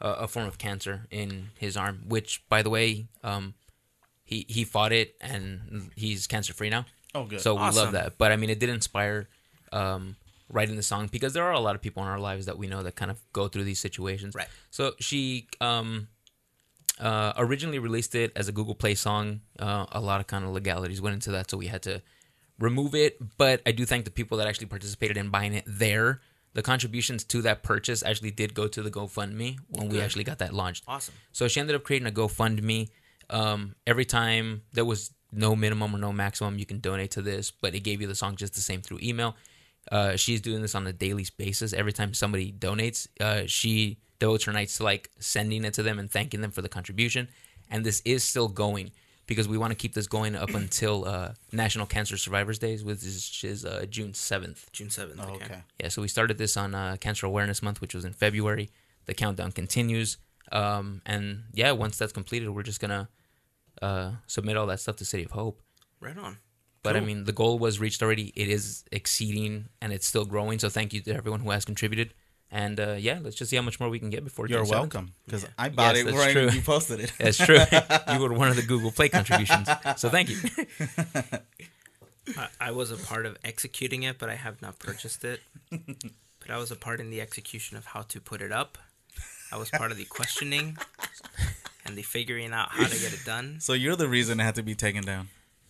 a, 0.00 0.24
a 0.24 0.28
form 0.28 0.46
of 0.46 0.58
cancer 0.58 1.06
in 1.10 1.50
his 1.58 1.76
arm, 1.76 2.04
which, 2.08 2.42
by 2.48 2.62
the 2.62 2.70
way, 2.70 3.06
um, 3.22 3.54
he 4.24 4.44
he 4.48 4.64
fought 4.64 4.92
it 4.92 5.14
and 5.20 5.90
he's 5.96 6.26
cancer 6.26 6.52
free 6.52 6.70
now. 6.70 6.86
Oh, 7.14 7.24
good. 7.24 7.40
So 7.40 7.54
we 7.54 7.60
Awesome. 7.60 7.84
love 7.84 7.92
that. 7.92 8.18
But 8.18 8.32
I 8.32 8.36
mean, 8.36 8.50
it 8.50 8.58
did 8.58 8.70
inspire 8.70 9.28
um, 9.72 10.16
writing 10.48 10.76
the 10.76 10.82
song 10.82 11.08
because 11.12 11.32
there 11.32 11.44
are 11.44 11.52
a 11.52 11.60
lot 11.60 11.74
of 11.76 11.80
people 11.82 12.02
in 12.02 12.08
our 12.08 12.18
lives 12.18 12.46
that 12.46 12.58
we 12.58 12.66
know 12.66 12.82
that 12.82 12.96
kind 12.96 13.10
of 13.10 13.20
go 13.32 13.46
through 13.48 13.64
these 13.64 13.78
situations. 13.78 14.34
Right. 14.34 14.48
So 14.70 14.92
she 14.98 15.48
um, 15.60 16.08
uh, 16.98 17.32
originally 17.36 17.78
released 17.78 18.14
it 18.14 18.32
as 18.34 18.48
a 18.48 18.52
Google 18.52 18.74
Play 18.74 18.94
song. 18.94 19.42
Uh, 19.58 19.86
a 19.92 20.00
lot 20.00 20.20
of 20.20 20.26
kind 20.26 20.44
of 20.44 20.50
legalities 20.50 21.00
went 21.00 21.14
into 21.14 21.30
that, 21.32 21.50
so 21.50 21.56
we 21.56 21.66
had 21.66 21.82
to 21.82 22.02
remove 22.58 22.94
it. 22.94 23.18
But 23.36 23.62
I 23.66 23.72
do 23.72 23.84
thank 23.84 24.04
the 24.04 24.10
people 24.10 24.38
that 24.38 24.46
actually 24.48 24.66
participated 24.66 25.16
in 25.16 25.30
buying 25.30 25.54
it 25.54 25.64
there. 25.66 26.20
The 26.54 26.62
contributions 26.62 27.24
to 27.24 27.42
that 27.42 27.64
purchase 27.64 28.02
actually 28.04 28.30
did 28.30 28.54
go 28.54 28.68
to 28.68 28.80
the 28.82 28.90
GoFundMe 28.90 29.58
when 29.70 29.88
we 29.88 30.00
actually 30.00 30.22
got 30.22 30.38
that 30.38 30.54
launched. 30.54 30.84
Awesome. 30.86 31.14
So 31.32 31.48
she 31.48 31.58
ended 31.58 31.74
up 31.74 31.82
creating 31.82 32.06
a 32.06 32.12
GoFundMe. 32.12 32.90
Um, 33.30 33.74
every 33.86 34.04
time 34.04 34.62
there 34.72 34.84
was 34.84 35.12
no 35.32 35.56
minimum 35.56 35.94
or 35.94 35.98
no 35.98 36.12
maximum 36.12 36.58
you 36.58 36.66
can 36.66 36.80
donate 36.80 37.10
to 37.12 37.22
this, 37.22 37.50
but 37.50 37.74
it 37.74 37.80
gave 37.80 38.00
you 38.00 38.06
the 38.06 38.14
song 38.14 38.36
just 38.36 38.54
the 38.54 38.60
same 38.60 38.82
through 38.82 39.00
email. 39.02 39.36
Uh, 39.90 40.16
she's 40.16 40.40
doing 40.40 40.62
this 40.62 40.74
on 40.74 40.86
a 40.86 40.92
daily 40.92 41.26
basis. 41.36 41.72
Every 41.72 41.92
time 41.92 42.14
somebody 42.14 42.52
donates, 42.52 43.06
uh, 43.20 43.46
she 43.46 43.98
devotes 44.18 44.44
her 44.44 44.52
nights 44.52 44.78
to 44.78 44.84
like 44.84 45.10
sending 45.18 45.64
it 45.64 45.74
to 45.74 45.82
them 45.82 45.98
and 45.98 46.10
thanking 46.10 46.40
them 46.40 46.50
for 46.50 46.62
the 46.62 46.68
contribution. 46.68 47.28
And 47.70 47.84
this 47.84 48.00
is 48.04 48.24
still 48.24 48.48
going 48.48 48.92
because 49.26 49.48
we 49.48 49.58
want 49.58 49.70
to 49.70 49.74
keep 49.74 49.94
this 49.94 50.06
going 50.06 50.36
up 50.36 50.50
until 50.54 51.06
uh, 51.06 51.32
National 51.52 51.86
Cancer 51.86 52.16
Survivors 52.16 52.58
Days, 52.58 52.84
which 52.84 52.98
is, 52.98 53.28
which 53.30 53.44
is 53.44 53.64
uh, 53.64 53.86
June 53.88 54.14
seventh. 54.14 54.70
June 54.72 54.88
7th. 54.88 55.16
Oh, 55.18 55.34
okay. 55.34 55.62
Yeah, 55.80 55.88
so 55.88 56.02
we 56.02 56.08
started 56.08 56.38
this 56.38 56.56
on 56.56 56.74
uh, 56.74 56.96
Cancer 57.00 57.26
Awareness 57.26 57.62
Month, 57.62 57.80
which 57.80 57.94
was 57.94 58.04
in 58.04 58.12
February. 58.12 58.70
The 59.06 59.14
countdown 59.14 59.52
continues, 59.52 60.18
um, 60.52 61.02
and 61.06 61.44
yeah, 61.52 61.72
once 61.72 61.98
that's 61.98 62.12
completed, 62.12 62.48
we're 62.50 62.62
just 62.62 62.80
gonna 62.80 63.08
uh, 63.82 64.12
submit 64.26 64.56
all 64.56 64.66
that 64.66 64.80
stuff 64.80 64.96
to 64.96 65.04
City 65.04 65.24
of 65.24 65.32
Hope. 65.32 65.60
Right 66.00 66.16
on. 66.16 66.38
But 66.82 66.96
I 66.96 67.00
mean, 67.00 67.24
the 67.24 67.32
goal 67.32 67.58
was 67.58 67.80
reached 67.80 68.02
already. 68.02 68.30
It 68.36 68.48
is 68.48 68.84
exceeding, 68.92 69.70
and 69.80 69.90
it's 69.90 70.06
still 70.06 70.26
growing. 70.26 70.58
So 70.58 70.68
thank 70.68 70.92
you 70.92 71.00
to 71.00 71.14
everyone 71.14 71.40
who 71.40 71.50
has 71.50 71.64
contributed. 71.64 72.12
And 72.50 72.78
uh, 72.78 72.96
yeah, 72.98 73.20
let's 73.22 73.36
just 73.36 73.50
see 73.50 73.56
how 73.56 73.62
much 73.62 73.80
more 73.80 73.88
we 73.88 73.98
can 73.98 74.10
get 74.10 74.22
before. 74.22 74.46
You're 74.46 74.64
June 74.64 74.66
7th. 74.66 74.70
welcome 74.78 75.12
because 75.24 75.46
I 75.58 75.70
bought 75.70 75.96
Yes, 75.96 76.02
it 76.02 76.06
that's 76.06 76.16
right 76.18 76.32
true. 76.32 76.46
when 76.46 76.54
you 76.54 76.60
posted 76.60 77.00
it. 77.00 77.12
That's 77.18 77.38
true. 77.38 77.56
you 78.12 78.20
were 78.20 78.34
one 78.34 78.48
of 78.48 78.56
the 78.56 78.62
Google 78.62 78.92
Play 78.92 79.08
contributions, 79.08 79.66
so 79.96 80.10
thank 80.10 80.28
you. 80.28 80.36
I, 82.36 82.48
I 82.60 82.70
was 82.70 82.90
a 82.90 82.96
part 82.96 83.26
of 83.26 83.36
executing 83.44 84.02
it, 84.02 84.18
but 84.18 84.28
I 84.28 84.34
have 84.34 84.60
not 84.62 84.78
purchased 84.78 85.24
it. 85.24 85.40
but 85.70 86.50
I 86.50 86.58
was 86.58 86.70
a 86.70 86.76
part 86.76 87.00
in 87.00 87.10
the 87.10 87.20
execution 87.20 87.76
of 87.76 87.86
how 87.86 88.02
to 88.02 88.20
put 88.20 88.40
it 88.42 88.52
up. 88.52 88.78
I 89.54 89.56
was 89.56 89.70
part 89.70 89.90
of 89.92 89.96
the 89.96 90.04
questioning 90.04 90.76
and 91.86 91.96
the 91.96 92.02
figuring 92.02 92.52
out 92.52 92.68
how 92.70 92.84
to 92.88 92.98
get 93.04 93.12
it 93.12 93.24
done. 93.24 93.58
So 93.60 93.72
you're 93.72 93.96
the 93.96 94.08
reason 94.08 94.40
it 94.40 94.44
had 94.44 94.56
to 94.56 94.62
be 94.62 94.74
taken 94.74 95.04
down. 95.04 95.28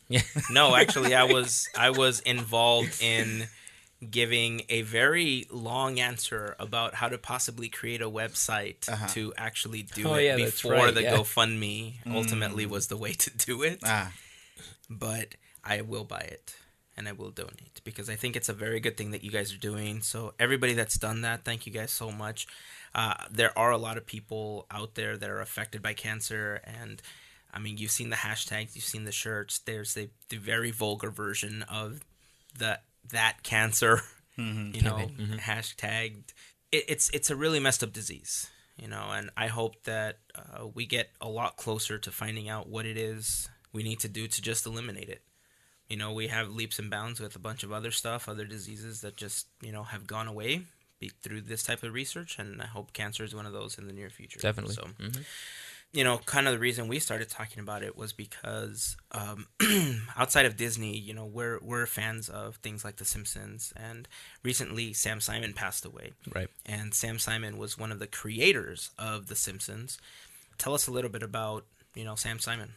Yeah, 0.09 0.23
No, 0.51 0.75
actually, 0.77 1.14
I 1.14 1.25
was 1.25 1.68
I 1.77 1.90
was 1.90 2.20
involved 2.20 3.03
in 3.03 3.49
giving 4.11 4.62
a 4.68 4.83
very 4.83 5.47
long 5.51 5.99
answer 5.99 6.57
about 6.59 6.94
how 6.94 7.09
to 7.09 7.16
possibly 7.16 7.68
create 7.68 8.03
a 8.03 8.11
website 8.11 8.87
Uh-huh. 8.88 9.07
to 9.16 9.33
actually 9.37 9.83
do 9.83 10.09
Oh, 10.09 10.14
it 10.14 10.25
yeah, 10.25 10.37
before 10.37 10.73
right, 10.73 10.94
the 10.94 11.03
yeah. 11.05 11.16
GoFundMe 11.16 11.94
ultimately 12.12 12.66
was 12.66 12.88
the 12.88 12.97
way 12.99 13.12
to 13.25 13.31
do 13.31 13.62
it. 13.62 13.81
Ah, 13.85 14.12
but 14.90 15.37
I 15.64 15.81
will 15.81 16.05
buy 16.05 16.20
it 16.37 16.55
and 16.97 17.09
I 17.09 17.12
will 17.12 17.31
donate 17.31 17.81
because 17.85 18.09
I 18.11 18.16
think 18.16 18.37
it's 18.37 18.49
a 18.51 18.53
very 18.55 18.79
good 18.81 18.97
thing 18.99 19.11
that 19.12 19.25
you 19.25 19.31
guys 19.31 19.53
are 19.55 19.59
doing. 19.70 20.03
So 20.03 20.35
everybody 20.38 20.75
that's 20.75 20.99
done 20.99 21.23
that, 21.23 21.44
thank 21.44 21.66
you 21.66 21.73
guys 21.73 21.90
so 21.90 22.11
much. 22.12 22.47
Uh, 22.94 23.14
there 23.30 23.57
are 23.59 23.72
a 23.72 23.78
lot 23.78 23.96
of 23.96 24.07
people 24.07 24.66
out 24.70 24.94
there 24.94 25.16
that 25.16 25.28
are 25.28 25.40
affected 25.40 25.83
by 25.83 25.92
cancer, 25.92 26.61
and 26.64 27.02
I 27.52 27.59
mean, 27.59 27.76
you've 27.76 27.90
seen 27.90 28.11
the 28.11 28.16
hashtags, 28.16 28.74
you've 28.74 28.85
seen 28.85 29.04
the 29.04 29.12
shirts. 29.12 29.59
There's 29.59 29.94
the, 29.94 30.11
the 30.28 30.37
very 30.37 30.70
vulgar 30.70 31.11
version 31.11 31.62
of 31.62 32.00
the 32.57 32.78
that 33.11 33.42
cancer, 33.42 34.02
you 34.37 34.80
know, 34.80 34.96
Campaign, 34.96 35.40
hashtagged. 35.40 36.33
It, 36.70 36.85
it's 36.88 37.11
it's 37.11 37.30
a 37.30 37.37
really 37.37 37.59
messed 37.59 37.83
up 37.83 37.92
disease, 37.92 38.48
you 38.76 38.87
know, 38.87 39.11
and 39.11 39.30
I 39.37 39.48
hope 39.48 39.83
that 39.85 40.18
uh, 40.37 40.66
we 40.72 40.87
get 40.87 41.11
a 41.20 41.28
lot 41.28 41.57
closer 41.57 41.98
to 41.98 42.11
finding 42.12 42.48
out 42.48 42.68
what 42.68 42.87
it 42.87 42.96
is 42.96 43.48
we 43.72 43.83
need 43.83 43.98
to 44.00 44.09
do 44.09 44.28
to 44.28 44.40
just 44.40 44.66
eliminate 44.66 45.09
it. 45.09 45.22
You 45.88 45.96
know, 45.96 46.12
we 46.12 46.28
have 46.28 46.48
leaps 46.48 46.78
and 46.78 46.90
bounds 46.90 47.20
with 47.20 47.35
a 47.37 47.40
bunch 47.40 47.64
of 47.64 47.72
other 47.72 47.90
stuff, 47.90 48.28
other 48.28 48.44
diseases 48.44 49.00
that 49.00 49.16
just 49.16 49.48
you 49.61 49.72
know 49.72 49.83
have 49.83 50.07
gone 50.07 50.28
away 50.28 50.62
be- 51.00 51.12
through 51.22 51.42
this 51.42 51.62
type 51.62 51.83
of 51.83 51.92
research, 51.92 52.38
and 52.38 52.62
I 52.62 52.66
hope 52.66 52.92
cancer 52.92 53.24
is 53.24 53.35
one 53.35 53.46
of 53.46 53.52
those 53.52 53.78
in 53.78 53.87
the 53.87 53.92
near 53.92 54.11
future. 54.11 54.40
definitely. 54.40 54.74
So 54.74 54.83
Mhm. 54.98 55.24
you 55.92 56.02
know, 56.02 56.18
kind 56.18 56.48
of 56.48 56.52
the 56.54 56.59
reason 56.59 56.88
we 56.88 56.98
started 56.98 57.28
talking 57.28 57.61
about 57.61 57.85
it 57.85 57.96
was 57.96 58.12
because 58.12 58.96
um, 59.12 59.46
outside 60.16 60.44
of 60.44 60.57
Disney, 60.57 60.96
you 60.98 61.14
know, 61.14 61.24
we're 61.24 61.59
we're 61.61 61.87
fans 61.87 62.28
of 62.28 62.57
things 62.57 62.85
like 62.85 62.96
The 62.96 63.04
Simpsons, 63.04 63.72
and 63.76 64.09
recently 64.42 64.92
Sam 64.92 65.20
Simon 65.20 65.52
passed 65.52 65.85
away, 65.85 66.12
Right. 66.35 66.48
and 66.66 66.92
Sam 66.94 67.18
Simon 67.20 67.59
was 67.59 67.78
one 67.78 67.92
of 67.92 67.98
the 68.00 68.09
creators 68.09 68.90
of 68.98 69.28
The 69.28 69.37
Simpsons. 69.37 69.98
Tell 70.59 70.74
us 70.74 70.87
a 70.88 70.90
little 70.90 71.11
bit 71.11 71.22
about 71.22 71.64
you 71.94 72.04
know 72.04 72.16
Sam 72.16 72.38
Simon. 72.40 72.74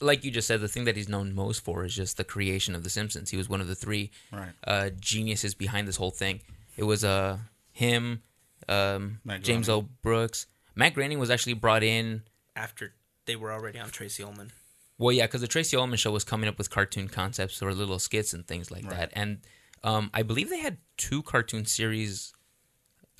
like 0.00 0.22
you 0.22 0.30
just 0.30 0.46
said, 0.46 0.60
the 0.60 0.68
thing 0.68 0.84
that 0.84 0.94
he's 0.96 1.08
known 1.08 1.34
most 1.34 1.64
for 1.64 1.84
is 1.84 1.92
just 1.94 2.18
the 2.18 2.24
creation 2.24 2.74
of 2.74 2.84
The 2.84 2.90
Simpsons. 2.90 3.30
He 3.30 3.36
was 3.36 3.48
one 3.48 3.60
of 3.60 3.66
the 3.66 3.74
three 3.74 4.10
right. 4.30 4.52
uh, 4.64 4.90
geniuses 5.00 5.54
behind 5.54 5.88
this 5.88 5.96
whole 5.96 6.10
thing. 6.12 6.40
It 6.76 6.84
was 6.84 7.02
uh, 7.02 7.38
him, 7.78 8.22
um, 8.68 9.20
James 9.40 9.66
Groening. 9.66 9.84
L. 9.84 9.88
Brooks. 10.02 10.46
Matt 10.74 10.94
Groening 10.94 11.20
was 11.20 11.30
actually 11.30 11.52
brought 11.54 11.84
in. 11.84 12.22
After 12.56 12.94
they 13.26 13.36
were 13.36 13.52
already 13.52 13.78
on 13.78 13.90
Tracey 13.90 14.24
Ullman. 14.24 14.50
Well, 14.98 15.12
yeah, 15.12 15.26
because 15.26 15.42
the 15.42 15.46
Tracey 15.46 15.76
Ullman 15.76 15.96
show 15.96 16.10
was 16.10 16.24
coming 16.24 16.48
up 16.48 16.58
with 16.58 16.70
cartoon 16.70 17.06
concepts 17.06 17.62
or 17.62 17.72
little 17.72 18.00
skits 18.00 18.32
and 18.32 18.46
things 18.46 18.72
like 18.72 18.88
that. 18.90 19.10
And 19.12 19.38
um, 19.84 20.10
I 20.12 20.24
believe 20.24 20.50
they 20.50 20.58
had 20.58 20.78
two 20.96 21.22
cartoon 21.22 21.66
series 21.66 22.32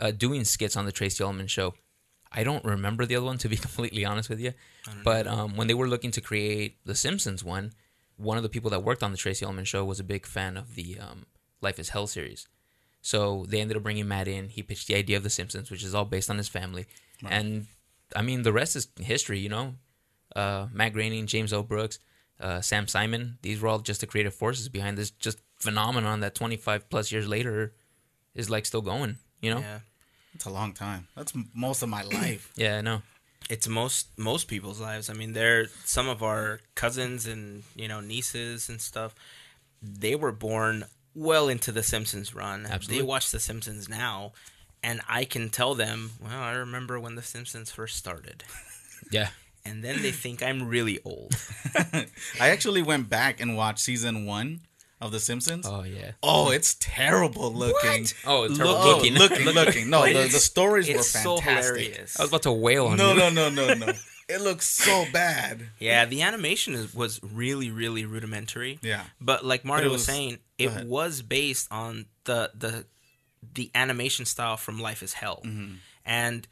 uh, 0.00 0.10
doing 0.10 0.44
skits 0.44 0.76
on 0.76 0.86
the 0.86 0.92
Tracey 0.92 1.22
Ullman 1.22 1.46
show. 1.46 1.74
I 2.32 2.42
don't 2.42 2.64
remember 2.64 3.06
the 3.06 3.14
other 3.14 3.26
one 3.26 3.38
to 3.44 3.48
be 3.48 3.56
completely 3.56 4.04
honest 4.04 4.28
with 4.28 4.40
you. 4.40 4.54
But 5.04 5.28
um, 5.28 5.56
when 5.56 5.68
they 5.68 5.74
were 5.74 5.88
looking 5.88 6.10
to 6.12 6.20
create 6.20 6.78
the 6.84 6.96
Simpsons 6.96 7.44
one, 7.44 7.72
one 8.16 8.36
of 8.36 8.42
the 8.42 8.48
people 8.48 8.70
that 8.70 8.82
worked 8.82 9.04
on 9.04 9.12
the 9.12 9.18
Tracey 9.18 9.44
Ullman 9.44 9.64
show 9.64 9.84
was 9.84 10.00
a 10.00 10.04
big 10.04 10.26
fan 10.26 10.56
of 10.56 10.74
the 10.74 10.98
um, 10.98 11.26
Life 11.60 11.78
in 11.78 11.84
Hell 11.84 12.08
series. 12.08 12.48
So 13.00 13.46
they 13.48 13.60
ended 13.60 13.76
up 13.76 13.82
bringing 13.82 14.08
Matt 14.08 14.28
in. 14.28 14.48
He 14.48 14.62
pitched 14.62 14.88
the 14.88 14.94
idea 14.96 15.16
of 15.16 15.22
the 15.22 15.30
Simpsons, 15.30 15.70
which 15.70 15.84
is 15.84 15.94
all 15.94 16.04
based 16.04 16.28
on 16.30 16.36
his 16.38 16.48
family. 16.48 16.86
And 17.28 17.66
I 18.14 18.22
mean, 18.22 18.42
the 18.42 18.52
rest 18.52 18.76
is 18.76 18.88
history, 19.00 19.38
you 19.38 19.48
know. 19.48 19.74
Uh, 20.36 20.66
Matt 20.72 20.92
Groening, 20.92 21.26
James 21.26 21.52
L. 21.52 21.62
Brooks, 21.62 21.98
uh, 22.40 22.60
Sam 22.60 22.86
Simon. 22.86 23.38
These 23.42 23.60
were 23.60 23.68
all 23.68 23.78
just 23.78 24.00
the 24.00 24.06
creative 24.06 24.34
forces 24.34 24.68
behind 24.68 24.98
this 24.98 25.10
just 25.10 25.38
phenomenon 25.58 26.20
that 26.20 26.34
25 26.34 26.88
plus 26.90 27.10
years 27.10 27.26
later 27.26 27.72
is 28.34 28.48
like 28.50 28.66
still 28.66 28.82
going, 28.82 29.16
you 29.40 29.52
know? 29.54 29.60
Yeah, 29.60 29.80
It's 30.34 30.44
a 30.44 30.50
long 30.50 30.72
time. 30.74 31.08
That's 31.16 31.34
m- 31.34 31.50
most 31.54 31.82
of 31.82 31.88
my 31.88 32.02
life. 32.20 32.52
Yeah, 32.56 32.78
I 32.78 32.80
know. 32.82 33.02
it's 33.50 33.66
most 33.66 34.08
most 34.18 34.46
people's 34.48 34.80
lives. 34.80 35.08
I 35.08 35.14
mean, 35.14 35.32
they're 35.32 35.66
some 35.84 36.08
of 36.08 36.22
our 36.22 36.60
cousins 36.74 37.26
and 37.26 37.62
you 37.74 37.88
know 37.88 38.00
nieces 38.00 38.68
and 38.68 38.80
stuff. 38.80 39.14
They 39.82 40.14
were 40.14 40.32
born 40.32 40.84
well 41.18 41.48
into 41.48 41.72
the 41.72 41.82
Simpsons 41.82 42.34
run. 42.34 42.64
Absolutely. 42.66 42.98
They 42.98 43.02
watch 43.06 43.30
the 43.30 43.40
Simpsons 43.40 43.88
now, 43.88 44.32
and 44.82 45.00
I 45.08 45.24
can 45.24 45.50
tell 45.50 45.74
them, 45.74 46.12
well, 46.22 46.40
I 46.40 46.52
remember 46.52 46.98
when 47.00 47.14
the 47.16 47.22
Simpsons 47.22 47.70
first 47.70 47.96
started, 47.96 48.44
Yeah. 49.10 49.30
and 49.64 49.82
then 49.84 50.02
they 50.02 50.12
think 50.12 50.42
I'm 50.42 50.68
really 50.68 51.00
old. 51.04 51.34
I 52.40 52.50
actually 52.50 52.82
went 52.82 53.08
back 53.08 53.40
and 53.40 53.56
watched 53.56 53.80
season 53.80 54.24
one 54.26 54.60
of 55.00 55.12
The 55.12 55.20
Simpsons. 55.20 55.66
Oh 55.66 55.82
yeah. 55.84 56.12
Oh, 56.22 56.50
it's 56.50 56.76
terrible 56.80 57.52
looking. 57.52 58.06
Oh, 58.26 58.44
it's 58.44 58.58
Look- 58.58 58.58
terrible 58.58 58.74
oh, 58.76 58.96
looking. 58.96 59.14
looking, 59.14 59.44
looking. 59.46 59.90
No, 59.90 60.04
the, 60.12 60.28
the 60.28 60.40
stories 60.40 60.88
were 60.88 60.96
It's 60.96 61.10
so 61.10 61.36
fantastic. 61.38 61.76
hilarious. 61.84 62.18
I 62.18 62.22
was 62.24 62.30
about 62.30 62.42
to 62.42 62.52
wail 62.52 62.86
on 62.88 62.96
no, 62.96 63.12
you. 63.12 63.18
No, 63.18 63.30
no, 63.30 63.48
no, 63.50 63.74
no, 63.74 63.86
no. 63.86 63.92
It 64.28 64.40
looks 64.42 64.66
so 64.66 65.06
bad. 65.12 65.68
Yeah, 65.78 66.04
the 66.04 66.22
animation 66.22 66.74
is, 66.74 66.94
was 66.94 67.18
really, 67.22 67.70
really 67.70 68.04
rudimentary. 68.04 68.78
Yeah. 68.82 69.04
But 69.20 69.44
like 69.44 69.64
Mario 69.64 69.86
it 69.86 69.88
was, 69.90 70.00
was- 70.00 70.04
saying, 70.06 70.38
it 70.58 70.66
ahead. 70.66 70.88
was 70.88 71.22
based 71.22 71.66
on 71.70 72.06
the 72.24 72.50
the 72.54 72.84
the 73.54 73.70
animation 73.74 74.24
style 74.26 74.56
from 74.56 74.78
Life 74.80 75.00
in 75.02 75.08
Hell, 75.08 75.40
Mm-hmm. 75.44 75.74
and 76.04 76.46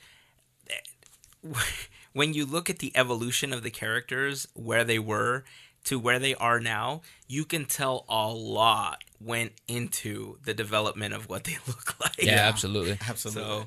eh, 0.71 1.53
when 2.13 2.33
you 2.33 2.47
look 2.47 2.71
at 2.71 2.79
the 2.79 2.93
evolution 2.97 3.53
of 3.53 3.63
the 3.63 3.71
characters, 3.71 4.47
where 4.55 4.85
they 4.85 4.99
were 4.99 5.45
to 5.85 5.99
where 5.99 6.19
they 6.19 6.35
are 6.35 6.59
now, 6.61 7.03
you 7.29 7.45
can 7.45 7.65
tell 7.65 8.05
a 8.09 8.29
lot 8.33 9.03
went 9.21 9.53
into 9.69 10.37
the 10.45 10.53
development 10.55 11.15
of 11.15 11.29
what 11.29 11.45
they 11.45 11.57
look 11.67 11.95
like. 12.01 12.23
Yeah, 12.23 12.49
absolutely. 12.49 12.99
Absolutely. 13.07 13.43
So 13.43 13.67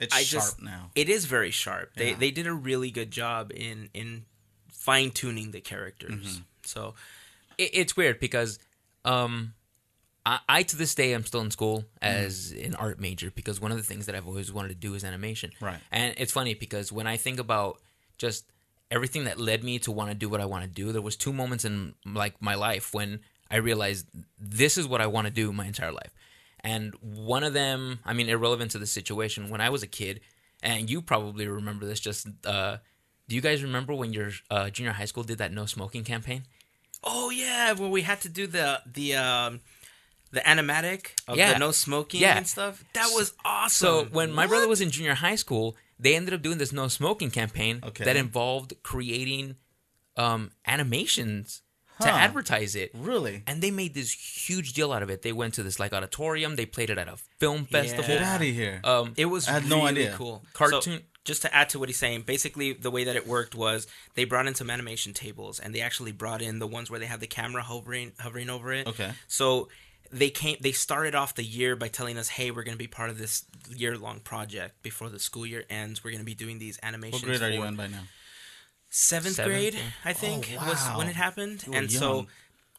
it's 0.00 0.14
I 0.14 0.22
sharp 0.22 0.42
just 0.44 0.62
now. 0.62 0.90
it 0.94 1.08
is 1.08 1.24
very 1.26 1.50
sharp. 1.50 1.94
They 1.94 2.10
Yeah. 2.10 2.16
they 2.18 2.30
did 2.30 2.46
a 2.46 2.52
really 2.52 2.90
good 2.90 3.10
job 3.10 3.52
in 3.54 3.88
in 3.94 4.24
fine 4.70 5.10
tuning 5.10 5.50
the 5.50 5.60
characters. 5.60 6.10
Mm-hmm. 6.26 6.42
So 6.64 6.94
it, 7.58 7.70
it's 7.74 7.96
weird 7.96 8.20
because 8.20 8.58
um 9.04 9.54
I, 10.26 10.38
I 10.48 10.62
to 10.64 10.76
this 10.76 10.94
day 10.94 11.14
am 11.14 11.24
still 11.24 11.40
in 11.40 11.50
school 11.50 11.84
as 12.02 12.52
an 12.52 12.74
art 12.74 13.00
major 13.00 13.30
because 13.34 13.60
one 13.60 13.70
of 13.72 13.78
the 13.78 13.82
things 13.84 14.06
that 14.06 14.14
I've 14.14 14.26
always 14.26 14.52
wanted 14.52 14.68
to 14.68 14.74
do 14.74 14.94
is 14.94 15.02
animation. 15.04 15.52
Right. 15.60 15.78
And 15.90 16.14
it's 16.18 16.32
funny 16.32 16.54
because 16.54 16.92
when 16.92 17.06
I 17.06 17.16
think 17.16 17.40
about 17.40 17.78
just 18.18 18.44
everything 18.90 19.24
that 19.24 19.38
led 19.40 19.64
me 19.64 19.78
to 19.78 19.90
want 19.90 20.10
to 20.10 20.14
do 20.14 20.28
what 20.28 20.40
I 20.40 20.44
want 20.44 20.64
to 20.64 20.68
do, 20.70 20.92
there 20.92 21.00
was 21.00 21.16
two 21.16 21.32
moments 21.32 21.64
in 21.64 21.94
like 22.04 22.34
my 22.40 22.54
life 22.54 22.92
when 22.92 23.20
I 23.50 23.56
realized 23.56 24.06
this 24.38 24.76
is 24.76 24.86
what 24.86 25.00
I 25.00 25.06
want 25.06 25.26
to 25.26 25.32
do 25.32 25.52
my 25.52 25.66
entire 25.66 25.92
life. 25.92 26.10
And 26.62 26.94
one 27.00 27.42
of 27.44 27.52
them, 27.54 28.00
I 28.04 28.12
mean, 28.12 28.28
irrelevant 28.28 28.70
to 28.72 28.78
the 28.78 28.86
situation, 28.86 29.48
when 29.50 29.60
I 29.60 29.70
was 29.70 29.82
a 29.82 29.86
kid, 29.86 30.20
and 30.62 30.90
you 30.90 31.00
probably 31.02 31.46
remember 31.48 31.86
this. 31.86 32.00
Just, 32.00 32.26
uh, 32.44 32.76
do 33.28 33.34
you 33.34 33.40
guys 33.40 33.62
remember 33.62 33.94
when 33.94 34.12
your 34.12 34.30
uh, 34.50 34.68
junior 34.70 34.92
high 34.92 35.06
school 35.06 35.22
did 35.22 35.38
that 35.38 35.52
no 35.52 35.66
smoking 35.66 36.04
campaign? 36.04 36.44
oh 37.02 37.30
yeah, 37.30 37.72
where 37.72 37.88
we 37.88 38.02
had 38.02 38.20
to 38.20 38.28
do 38.28 38.46
the 38.46 38.78
the 38.84 39.14
um 39.16 39.60
the 40.32 40.40
animatic 40.40 41.12
of 41.26 41.38
Yeah. 41.38 41.54
the 41.54 41.58
no 41.58 41.70
smoking 41.72 42.20
Yeah. 42.20 42.36
and 42.36 42.46
stuff. 42.46 42.84
That 42.92 43.08
was 43.14 43.32
awesome. 43.42 43.86
So 43.86 44.04
when 44.12 44.30
my 44.32 44.46
brother 44.46 44.68
was 44.68 44.82
in 44.82 44.90
junior 44.90 45.14
high 45.14 45.36
school, 45.36 45.76
they 45.98 46.14
ended 46.14 46.34
up 46.34 46.42
doing 46.42 46.58
this 46.58 46.72
no 46.72 46.88
smoking 46.88 47.30
campaign 47.30 47.80
Okay. 47.82 48.04
that 48.04 48.16
involved 48.16 48.74
creating 48.82 49.56
um, 50.18 50.50
animations 50.66 51.62
to 52.00 52.10
advertise 52.10 52.74
it. 52.74 52.90
Really? 52.94 53.42
And 53.46 53.62
they 53.62 53.70
made 53.70 53.94
this 53.94 54.12
huge 54.12 54.72
deal 54.72 54.92
out 54.92 55.02
of 55.02 55.10
it. 55.10 55.22
They 55.22 55.32
went 55.32 55.54
to 55.54 55.62
this 55.62 55.78
like 55.80 55.92
auditorium. 55.92 56.56
They 56.56 56.66
played 56.66 56.90
it 56.90 56.98
at 56.98 57.08
a 57.08 57.16
film 57.38 57.64
festival. 57.64 58.04
Get 58.06 58.22
out 58.22 58.40
of 58.40 58.46
here. 58.46 58.80
Um, 58.84 59.14
It 59.16 59.26
was 59.26 59.48
I 59.48 59.52
had 59.52 59.64
really 59.64 59.80
no 59.80 59.86
idea. 59.86 60.14
cool. 60.16 60.44
Cartoon- 60.52 60.82
So, 60.82 60.98
just 61.24 61.42
to 61.42 61.54
add 61.54 61.68
to 61.68 61.78
what 61.78 61.88
he's 61.90 61.98
saying, 61.98 62.22
basically 62.22 62.72
the 62.72 62.90
way 62.90 63.04
that 63.04 63.14
it 63.14 63.26
worked 63.26 63.54
was 63.54 63.86
they 64.14 64.24
brought 64.24 64.46
in 64.46 64.54
some 64.54 64.70
animation 64.70 65.12
tables 65.12 65.60
and 65.60 65.74
they 65.74 65.80
actually 65.82 66.12
brought 66.12 66.40
in 66.40 66.58
the 66.60 66.66
ones 66.66 66.90
where 66.90 66.98
they 66.98 67.06
have 67.06 67.20
the 67.20 67.26
camera 67.26 67.62
hovering 67.62 68.12
hovering 68.18 68.48
over 68.48 68.72
it. 68.72 68.86
Okay. 68.86 69.12
So 69.28 69.68
they 70.10 70.30
came 70.30 70.56
they 70.60 70.72
started 70.72 71.14
off 71.14 71.34
the 71.34 71.44
year 71.44 71.76
by 71.76 71.88
telling 71.88 72.16
us, 72.18 72.30
"Hey, 72.30 72.50
we're 72.50 72.64
going 72.64 72.74
to 72.76 72.82
be 72.82 72.88
part 72.88 73.10
of 73.10 73.18
this 73.18 73.44
year-long 73.68 74.20
project 74.20 74.82
before 74.82 75.08
the 75.08 75.20
school 75.20 75.46
year 75.46 75.64
ends. 75.70 76.02
We're 76.02 76.10
going 76.10 76.22
to 76.22 76.24
be 76.26 76.34
doing 76.34 76.58
these 76.58 76.78
animations." 76.82 77.22
what 77.22 77.28
grade 77.28 77.42
are 77.42 77.50
you 77.50 77.60
for- 77.60 77.66
in 77.68 77.76
by 77.76 77.86
now? 77.86 78.02
Seventh, 78.90 79.36
Seventh, 79.36 79.54
grade, 79.54 79.74
yeah. 79.74 79.80
I 80.04 80.12
think, 80.12 80.50
Oh, 80.60 80.68
was 80.68 80.84
when 80.98 81.08
it 81.08 81.16
happened. 81.16 81.64
You 81.66 81.72
And 81.74 81.90
young. 81.90 82.00
so 82.00 82.26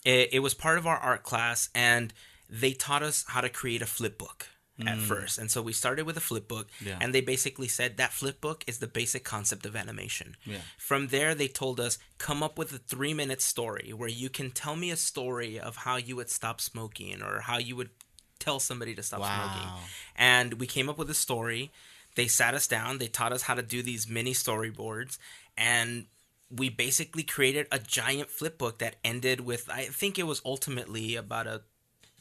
it, 0.06 0.30
it 0.34 0.39
was 0.39 0.54
part 0.54 0.78
of 0.78 0.86
our 0.86 0.97
art 0.97 1.24
class, 1.24 1.69
and 1.74 2.13
they 2.50 2.74
taught 2.74 3.02
us 3.04 3.24
how 3.28 3.41
to 3.41 3.50
create 3.50 3.82
a 3.82 3.86
flip 3.88 4.17
book 4.17 4.47
at 4.88 4.97
first. 4.97 5.38
And 5.38 5.52
so 5.52 5.62
we 5.62 5.74
started 5.74 6.08
with 6.08 6.17
a 6.17 6.21
flip 6.21 6.47
book, 6.47 6.67
Mm. 6.82 6.88
Yeah. 6.88 6.97
and 7.00 7.13
they 7.13 7.21
basically 7.21 7.67
said 7.67 7.97
that 7.97 8.12
flip 8.13 8.41
book 8.41 8.63
is 8.65 8.80
the 8.80 8.88
basic 8.88 9.24
concept 9.24 9.63
of 9.67 9.76
animation. 9.76 10.36
Yeah. 10.43 10.58
From 10.80 11.10
there, 11.10 11.36
they 11.36 11.47
told 11.47 11.80
us 11.80 12.00
come 12.17 12.41
up 12.41 12.58
with 12.58 12.74
a 12.74 12.80
three 12.80 13.13
minute 13.13 13.41
story 13.43 13.93
where 13.95 14.10
you 14.10 14.28
can 14.28 14.50
tell 14.50 14.76
me 14.76 14.89
a 14.89 14.95
story 14.97 15.60
of 15.60 15.76
how 15.76 15.97
you 15.97 16.15
would 16.15 16.32
stop 16.32 16.60
smoking 16.60 17.21
or 17.21 17.41
how 17.41 17.60
you 17.60 17.76
would 17.76 17.91
tell 18.39 18.60
somebody 18.60 18.95
to 18.95 19.04
stop 19.04 19.19
smoking. 19.21 19.69
And 20.15 20.56
we 20.56 20.65
came 20.65 20.89
up 20.89 20.97
with 20.97 21.12
a 21.12 21.13
story. 21.13 21.71
They 22.15 22.26
sat 22.28 22.56
us 22.56 22.65
down. 22.67 22.97
They 22.97 23.08
taught 23.08 23.34
us 23.34 23.43
how 23.43 23.54
to 23.54 23.62
do 23.62 23.84
these 23.84 24.10
mini 24.10 24.34
storyboards, 24.34 25.19
and 25.58 26.06
we 26.50 26.70
basically 26.70 27.24
created 27.24 27.68
a 27.72 27.80
giant 27.80 28.30
flip 28.30 28.58
book 28.58 28.80
that 28.80 28.96
ended 29.04 29.42
with 29.42 29.70
I 29.70 29.86
think 29.86 30.20
it 30.20 30.24
was 30.24 30.42
ultimately 30.46 31.16
about 31.16 31.48
a 31.48 31.62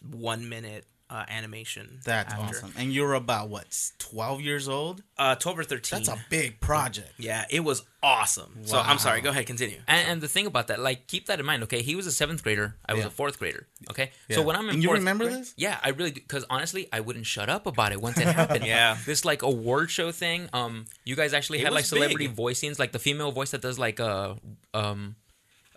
one 0.02 0.48
minute 0.48 0.86
uh, 1.10 1.24
animation. 1.28 2.00
That's 2.04 2.32
after. 2.32 2.56
awesome. 2.58 2.72
And 2.78 2.92
you're 2.92 3.14
about 3.14 3.48
what, 3.48 3.66
12 3.98 4.40
years 4.40 4.68
old? 4.68 5.02
Uh, 5.18 5.34
twelve 5.34 5.58
or 5.58 5.64
thirteen. 5.64 5.98
That's 5.98 6.08
a 6.08 6.18
big 6.30 6.60
project. 6.60 7.12
yeah, 7.18 7.44
it 7.50 7.60
was 7.60 7.82
awesome. 8.02 8.60
So 8.64 8.78
I'm 8.78 8.96
sorry. 8.98 9.20
Go 9.20 9.28
ahead, 9.28 9.44
continue. 9.46 9.78
and, 9.86 10.08
and 10.08 10.20
the 10.22 10.28
thing 10.28 10.46
about 10.46 10.68
that, 10.68 10.80
like, 10.80 11.06
keep 11.06 11.26
that 11.26 11.38
in 11.38 11.44
mind. 11.44 11.62
Okay, 11.64 11.82
he 11.82 11.94
was 11.94 12.06
a 12.06 12.12
seventh 12.12 12.42
grader. 12.42 12.76
I 12.88 12.94
was 12.94 13.00
Yeah. 13.02 13.08
a 13.08 13.10
fourth 13.10 13.38
grader. 13.38 13.66
Okay, 13.90 14.12
Yeah. 14.28 14.36
so 14.36 14.42
when 14.42 14.56
I'm 14.56 14.64
in 14.70 14.76
And 14.76 14.82
you 14.82 14.88
fourth 14.88 15.00
remember 15.00 15.24
grade- 15.24 15.40
this? 15.40 15.52
Yeah, 15.58 15.78
I 15.82 15.90
really 15.90 16.12
do. 16.12 16.20
Because 16.22 16.46
honestly, 16.48 16.88
I 16.90 17.00
wouldn't 17.00 17.26
shut 17.26 17.50
up 17.50 17.66
about 17.66 17.92
it 17.92 18.00
once 18.00 18.16
it 18.18 18.26
happened. 18.28 18.64
Yeah. 18.70 18.96
this 19.04 19.24
like 19.26 19.42
award 19.42 19.90
show 19.90 20.12
thing. 20.12 20.48
Um, 20.54 20.86
you 21.04 21.16
guys 21.16 21.34
actually 21.34 21.58
It 21.58 21.64
had 21.64 21.74
like 21.74 21.84
celebrity 21.84 22.28
big. 22.28 22.36
voicings, 22.36 22.78
like 22.78 22.92
the 22.92 22.98
female 22.98 23.32
voice 23.32 23.50
that 23.50 23.60
does 23.60 23.78
like 23.78 24.00
uh 24.00 24.34
um 24.72 25.16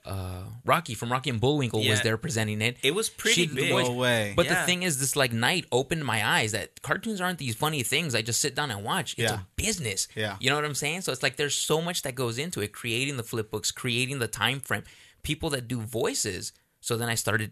uh 0.05 0.43
Rocky 0.65 0.95
from 0.95 1.11
Rocky 1.11 1.29
and 1.29 1.39
Bullwinkle 1.39 1.79
was 1.87 2.01
there 2.01 2.17
presenting 2.17 2.61
it. 2.61 2.77
It 2.83 2.93
was 2.93 3.09
pretty 3.09 3.47
She- 3.47 3.53
big. 3.55 3.69
voice- 3.71 3.87
No 3.87 3.93
way. 3.93 4.33
But 4.35 4.45
Yeah. 4.47 4.59
the 4.61 4.65
thing 4.65 4.83
is, 4.83 4.99
this 4.99 5.15
like 5.15 5.31
night 5.31 5.65
opened 5.71 6.03
my 6.05 6.25
eyes 6.25 6.51
that 6.51 6.81
cartoons 6.81 7.21
aren't 7.21 7.39
these 7.39 7.55
funny 7.55 7.83
things 7.83 8.13
I 8.15 8.21
just 8.21 8.41
sit 8.41 8.53
down 8.55 8.69
and 8.71 8.83
watch. 8.83 9.13
It's 9.13 9.31
Yeah. 9.31 9.41
a 9.41 9.45
business. 9.55 10.07
Yeah. 10.15 10.37
You 10.39 10.49
know 10.49 10.55
what 10.57 10.65
I'm 10.65 10.75
saying? 10.75 11.01
So 11.01 11.11
it's 11.11 11.23
like 11.23 11.37
there's 11.37 11.55
so 11.55 11.81
much 11.81 12.01
that 12.01 12.15
goes 12.15 12.37
into 12.37 12.59
it, 12.61 12.73
creating 12.73 13.17
the 13.17 13.23
flip 13.23 13.49
books, 13.51 13.71
creating 13.71 14.19
the 14.19 14.27
time 14.27 14.59
frame, 14.59 14.83
people 15.23 15.49
that 15.51 15.67
do 15.67 15.79
voices. 15.81 16.51
So 16.81 16.97
then 16.97 17.07
I 17.09 17.15
started 17.15 17.51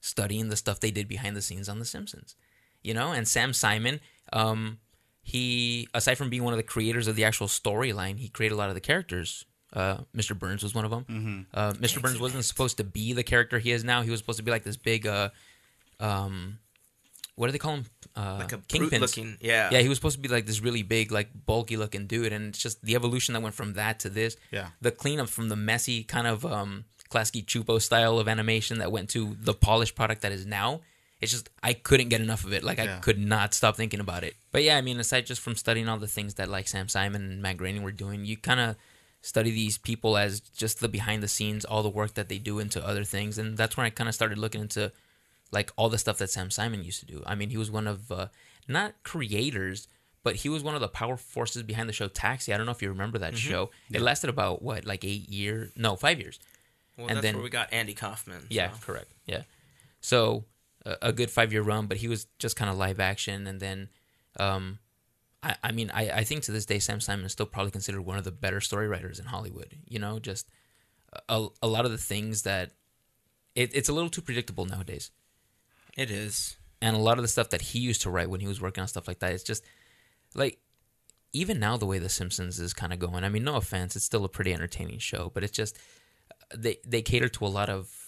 studying 0.00 0.48
the 0.48 0.56
stuff 0.56 0.80
they 0.80 0.90
did 0.90 1.06
behind 1.08 1.36
the 1.36 1.42
scenes 1.42 1.68
on 1.68 1.78
The 1.78 1.84
Simpsons. 1.84 2.34
You 2.82 2.92
know, 2.92 3.12
and 3.12 3.26
Sam 3.26 3.52
Simon, 3.52 4.00
um, 4.32 4.78
he 5.22 5.88
aside 5.94 6.16
from 6.18 6.28
being 6.28 6.42
one 6.44 6.52
of 6.52 6.58
the 6.58 6.62
creators 6.62 7.06
of 7.06 7.16
the 7.16 7.24
actual 7.24 7.46
storyline, 7.46 8.18
he 8.18 8.28
created 8.28 8.54
a 8.54 8.58
lot 8.58 8.68
of 8.68 8.74
the 8.74 8.80
characters. 8.80 9.44
Uh, 9.74 9.98
Mr. 10.16 10.38
Burns 10.38 10.62
was 10.62 10.74
one 10.74 10.84
of 10.84 10.90
them. 10.90 11.04
Mm-hmm. 11.04 11.40
Uh, 11.52 11.72
Mr. 11.74 12.00
Burns 12.00 12.20
wasn't 12.20 12.44
supposed 12.44 12.76
to 12.76 12.84
be 12.84 13.12
the 13.12 13.24
character 13.24 13.58
he 13.58 13.72
is 13.72 13.82
now. 13.82 14.02
He 14.02 14.10
was 14.10 14.20
supposed 14.20 14.38
to 14.38 14.44
be 14.44 14.50
like 14.50 14.62
this 14.62 14.76
big, 14.76 15.06
uh, 15.06 15.30
um, 15.98 16.58
what 17.34 17.46
do 17.46 17.52
they 17.52 17.58
call 17.58 17.74
him? 17.74 17.86
Uh, 18.16 18.36
like 18.38 18.52
a 18.52 18.58
kingpin 18.58 19.00
looking. 19.00 19.36
Yeah. 19.40 19.70
Yeah, 19.72 19.80
he 19.80 19.88
was 19.88 19.98
supposed 19.98 20.14
to 20.16 20.22
be 20.22 20.28
like 20.28 20.46
this 20.46 20.60
really 20.60 20.82
big, 20.82 21.10
like 21.10 21.30
bulky 21.46 21.76
looking 21.76 22.06
dude, 22.06 22.32
and 22.32 22.50
it's 22.50 22.58
just 22.58 22.84
the 22.84 22.94
evolution 22.94 23.34
that 23.34 23.40
went 23.40 23.56
from 23.56 23.72
that 23.72 23.98
to 24.00 24.08
this. 24.08 24.36
Yeah. 24.52 24.68
The 24.80 24.92
cleanup 24.92 25.28
from 25.28 25.48
the 25.48 25.56
messy 25.56 26.04
kind 26.04 26.28
of 26.28 26.46
um 26.46 26.84
Klasky 27.10 27.44
Csupo 27.44 27.80
style 27.80 28.18
of 28.18 28.28
animation 28.28 28.78
that 28.78 28.92
went 28.92 29.08
to 29.10 29.36
the 29.40 29.54
polished 29.54 29.94
product 29.94 30.22
that 30.22 30.32
is 30.32 30.46
now. 30.46 30.80
It's 31.20 31.32
just 31.32 31.48
I 31.62 31.72
couldn't 31.72 32.08
get 32.08 32.20
enough 32.20 32.44
of 32.44 32.52
it. 32.52 32.62
Like 32.62 32.78
I 32.78 32.98
could 32.98 33.18
not 33.18 33.54
stop 33.54 33.76
thinking 33.76 34.00
about 34.00 34.24
it. 34.24 34.34
But 34.52 34.62
yeah, 34.62 34.76
I 34.76 34.80
mean, 34.80 35.00
aside 35.00 35.26
just 35.26 35.40
from 35.40 35.54
studying 35.56 35.88
all 35.88 35.98
the 35.98 36.06
things 36.06 36.34
that 36.34 36.48
like 36.48 36.68
Sam 36.68 36.88
Simon 36.88 37.22
and 37.22 37.42
Matt 37.42 37.56
Groening 37.56 37.82
were 37.82 37.92
doing, 37.92 38.24
you 38.24 38.36
kind 38.36 38.60
of 38.60 38.76
study 39.24 39.50
these 39.50 39.78
people 39.78 40.18
as 40.18 40.40
just 40.40 40.80
the 40.80 40.88
behind 40.88 41.22
the 41.22 41.28
scenes, 41.28 41.64
all 41.64 41.82
the 41.82 41.88
work 41.88 42.12
that 42.12 42.28
they 42.28 42.36
do 42.36 42.58
into 42.58 42.86
other 42.86 43.04
things, 43.04 43.38
and 43.38 43.56
that's 43.56 43.74
when 43.74 43.86
I 43.86 43.90
kind 43.90 44.06
of 44.06 44.14
started 44.14 44.36
looking 44.36 44.60
into 44.60 44.92
like 45.50 45.72
all 45.76 45.88
the 45.88 45.96
stuff 45.96 46.18
that 46.18 46.28
Sam 46.28 46.50
Simon 46.50 46.84
used 46.84 47.00
to 47.00 47.06
do. 47.06 47.22
I 47.24 47.34
mean, 47.34 47.48
he 47.48 47.56
was 47.56 47.70
one 47.70 47.86
of 47.86 48.12
uh, 48.12 48.26
not 48.68 48.92
creators, 49.02 49.88
but 50.22 50.36
he 50.36 50.50
was 50.50 50.62
one 50.62 50.74
of 50.74 50.82
the 50.82 50.88
power 50.88 51.16
forces 51.16 51.62
behind 51.62 51.88
the 51.88 51.94
show 51.94 52.06
Taxi. 52.06 52.52
I 52.52 52.58
don't 52.58 52.66
know 52.66 52.72
if 52.72 52.82
you 52.82 52.90
remember 52.90 53.16
that 53.18 53.38
show. 53.38 53.70
It 53.90 54.02
lasted 54.02 54.28
about 54.28 54.60
what, 54.60 54.84
like 54.84 55.06
eight 55.06 55.30
years? 55.30 55.72
No, 55.74 55.96
five 55.96 56.20
years. 56.20 56.38
Well, 56.98 57.06
and 57.06 57.16
that's 57.16 57.22
then- 57.22 57.36
where 57.36 57.44
we 57.44 57.50
got 57.50 57.72
Andy 57.72 57.94
Kaufman. 57.94 58.46
Yeah, 58.50 58.72
so. 58.72 58.78
correct. 58.84 59.10
Yeah. 59.24 59.44
So 60.02 60.44
a, 60.84 60.96
a 61.00 61.12
good 61.14 61.30
five 61.30 61.50
year 61.50 61.62
run, 61.62 61.86
but 61.86 61.96
he 61.96 62.08
was 62.08 62.26
just 62.38 62.56
kind 62.56 62.70
of 62.70 62.76
live 62.76 63.00
action, 63.00 63.46
and 63.46 63.58
then, 63.58 63.88
um, 64.38 64.80
I, 65.44 65.56
I 65.62 65.72
mean, 65.72 65.90
I, 65.94 66.10
I 66.10 66.24
think 66.24 66.42
to 66.44 66.52
this 66.52 66.66
day 66.66 66.78
Sam 66.80 67.00
Simon 67.00 67.24
is 67.26 67.32
still 67.32 67.46
probably 67.46 67.70
considered 67.70 68.00
one 68.02 68.18
of 68.18 68.24
the 68.24 68.32
better 68.32 68.60
story 68.60 68.88
writers 68.88 69.20
in 69.20 69.26
Hollywood. 69.26 69.76
You 69.86 69.98
know, 70.00 70.18
just 70.18 70.48
a, 71.28 71.46
a 71.62 71.66
lot 71.66 71.84
of 71.84 71.90
the 71.90 71.98
things 71.98 72.42
that 72.42 72.72
it, 73.54 73.70
it's 73.74 73.88
a 73.88 73.92
little 73.92 74.10
too 74.10 74.22
predictable 74.22 74.66
nowadays 74.66 75.10
It 75.96 76.10
is. 76.10 76.56
and 76.82 76.96
a 76.96 76.98
lot 76.98 77.18
of 77.18 77.22
the 77.22 77.28
stuff 77.28 77.50
that 77.50 77.62
he 77.62 77.78
used 77.78 78.02
to 78.02 78.10
write 78.10 78.30
when 78.30 78.40
he 78.40 78.48
was 78.48 78.60
working 78.60 78.82
on 78.82 78.88
stuff 78.88 79.08
like 79.08 79.20
that 79.20 79.32
it's 79.32 79.44
just 79.44 79.64
like 80.34 80.58
even 81.32 81.58
now 81.58 81.76
the 81.76 81.86
way 81.86 81.98
the 81.98 82.08
simpsons 82.08 82.58
is 82.58 82.72
kind 82.72 82.92
of 82.92 82.98
going 82.98 83.24
i 83.24 83.28
mean 83.28 83.44
no 83.44 83.56
offense 83.56 83.96
it's 83.96 84.04
still 84.04 84.24
a 84.24 84.28
pretty 84.28 84.52
entertaining 84.52 84.98
show 84.98 85.30
but 85.34 85.44
it's 85.44 85.56
just 85.56 85.78
they 86.54 86.78
they 86.86 87.02
cater 87.02 87.28
to 87.28 87.46
a 87.46 87.48
lot 87.48 87.68
of 87.68 88.03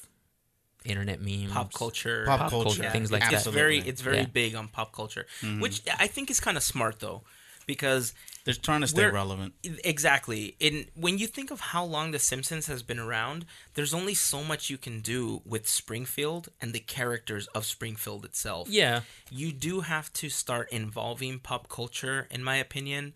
internet 0.87 1.21
memes 1.21 1.53
Pop 1.53 1.73
culture. 1.73 2.25
Pop 2.27 2.41
pop 2.41 2.51
culture, 2.51 2.83
culture, 2.83 2.91
things 2.91 3.11
like 3.13 3.23
it's 3.23 3.31
that 3.31 3.37
Absolutely. 3.37 3.61
very 3.61 3.79
it's 3.81 4.01
very 4.01 4.19
Yeah. 4.19 4.27
big 4.27 4.55
on 4.55 4.69
pop 4.69 4.93
culture, 4.93 5.27
mm-hmm. 5.43 5.61
which 5.61 5.83
I 5.99 6.07
think 6.07 6.31
is 6.31 6.41
kind 6.41 6.57
of 6.57 6.63
smart 6.63 7.01
though, 7.01 7.23
because 7.67 8.15
They're 8.45 8.55
trying 8.55 8.83
to 8.83 8.87
stay 8.87 9.07
relevant. 9.07 9.55
Exactly. 9.85 10.55
In 10.61 10.87
when 10.95 11.19
you 11.19 11.27
think 11.27 11.51
of 11.51 11.61
how 11.61 11.85
long 11.85 12.13
The 12.13 12.19
Simpsons 12.21 12.67
has 12.69 12.83
been 12.85 13.01
around, 13.01 13.45
there's 13.75 13.93
only 13.93 14.15
so 14.15 14.45
much 14.45 14.71
you 14.71 14.79
can 14.79 15.01
do 15.01 15.43
with 15.45 15.67
Springfield 15.69 16.49
and 16.61 16.73
the 16.73 16.79
characters 16.81 17.49
of 17.49 17.65
Springfield 17.65 18.25
itself. 18.25 18.69
Yeah. 18.69 19.01
You 19.31 19.53
do 19.53 19.81
have 19.81 20.13
to 20.15 20.29
start 20.29 20.71
involving 20.71 21.41
pop 21.41 21.69
culture, 21.69 22.29
in 22.31 22.45
my 22.45 22.57
opinion, 22.57 23.15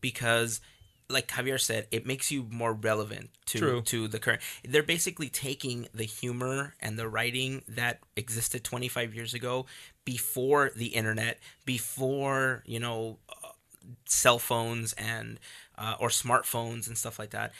because 0.00 0.60
like 1.10 1.28
Javier 1.28 1.60
said, 1.60 1.86
it 1.90 2.06
makes 2.06 2.30
you 2.30 2.46
more 2.50 2.72
relevant 2.72 3.30
to 3.46 3.58
True. 3.58 3.82
to 3.82 4.08
the 4.08 4.18
current. 4.18 4.40
They're 4.66 4.82
basically 4.82 5.28
taking 5.28 5.88
the 5.92 6.04
humor 6.04 6.74
and 6.80 6.98
the 6.98 7.08
writing 7.08 7.62
that 7.68 8.00
existed 8.16 8.64
25 8.64 9.14
years 9.14 9.34
ago, 9.34 9.66
before 10.04 10.70
the 10.74 10.86
internet, 10.86 11.38
before 11.64 12.62
you 12.66 12.80
know 12.80 13.18
uh, 13.28 13.48
cell 14.06 14.38
phones 14.38 14.92
and 14.94 15.38
uh, 15.76 15.96
or 15.98 16.08
smartphones 16.08 16.86
and 16.86 16.96
stuff 16.96 17.18
like 17.18 17.30
that. 17.30 17.52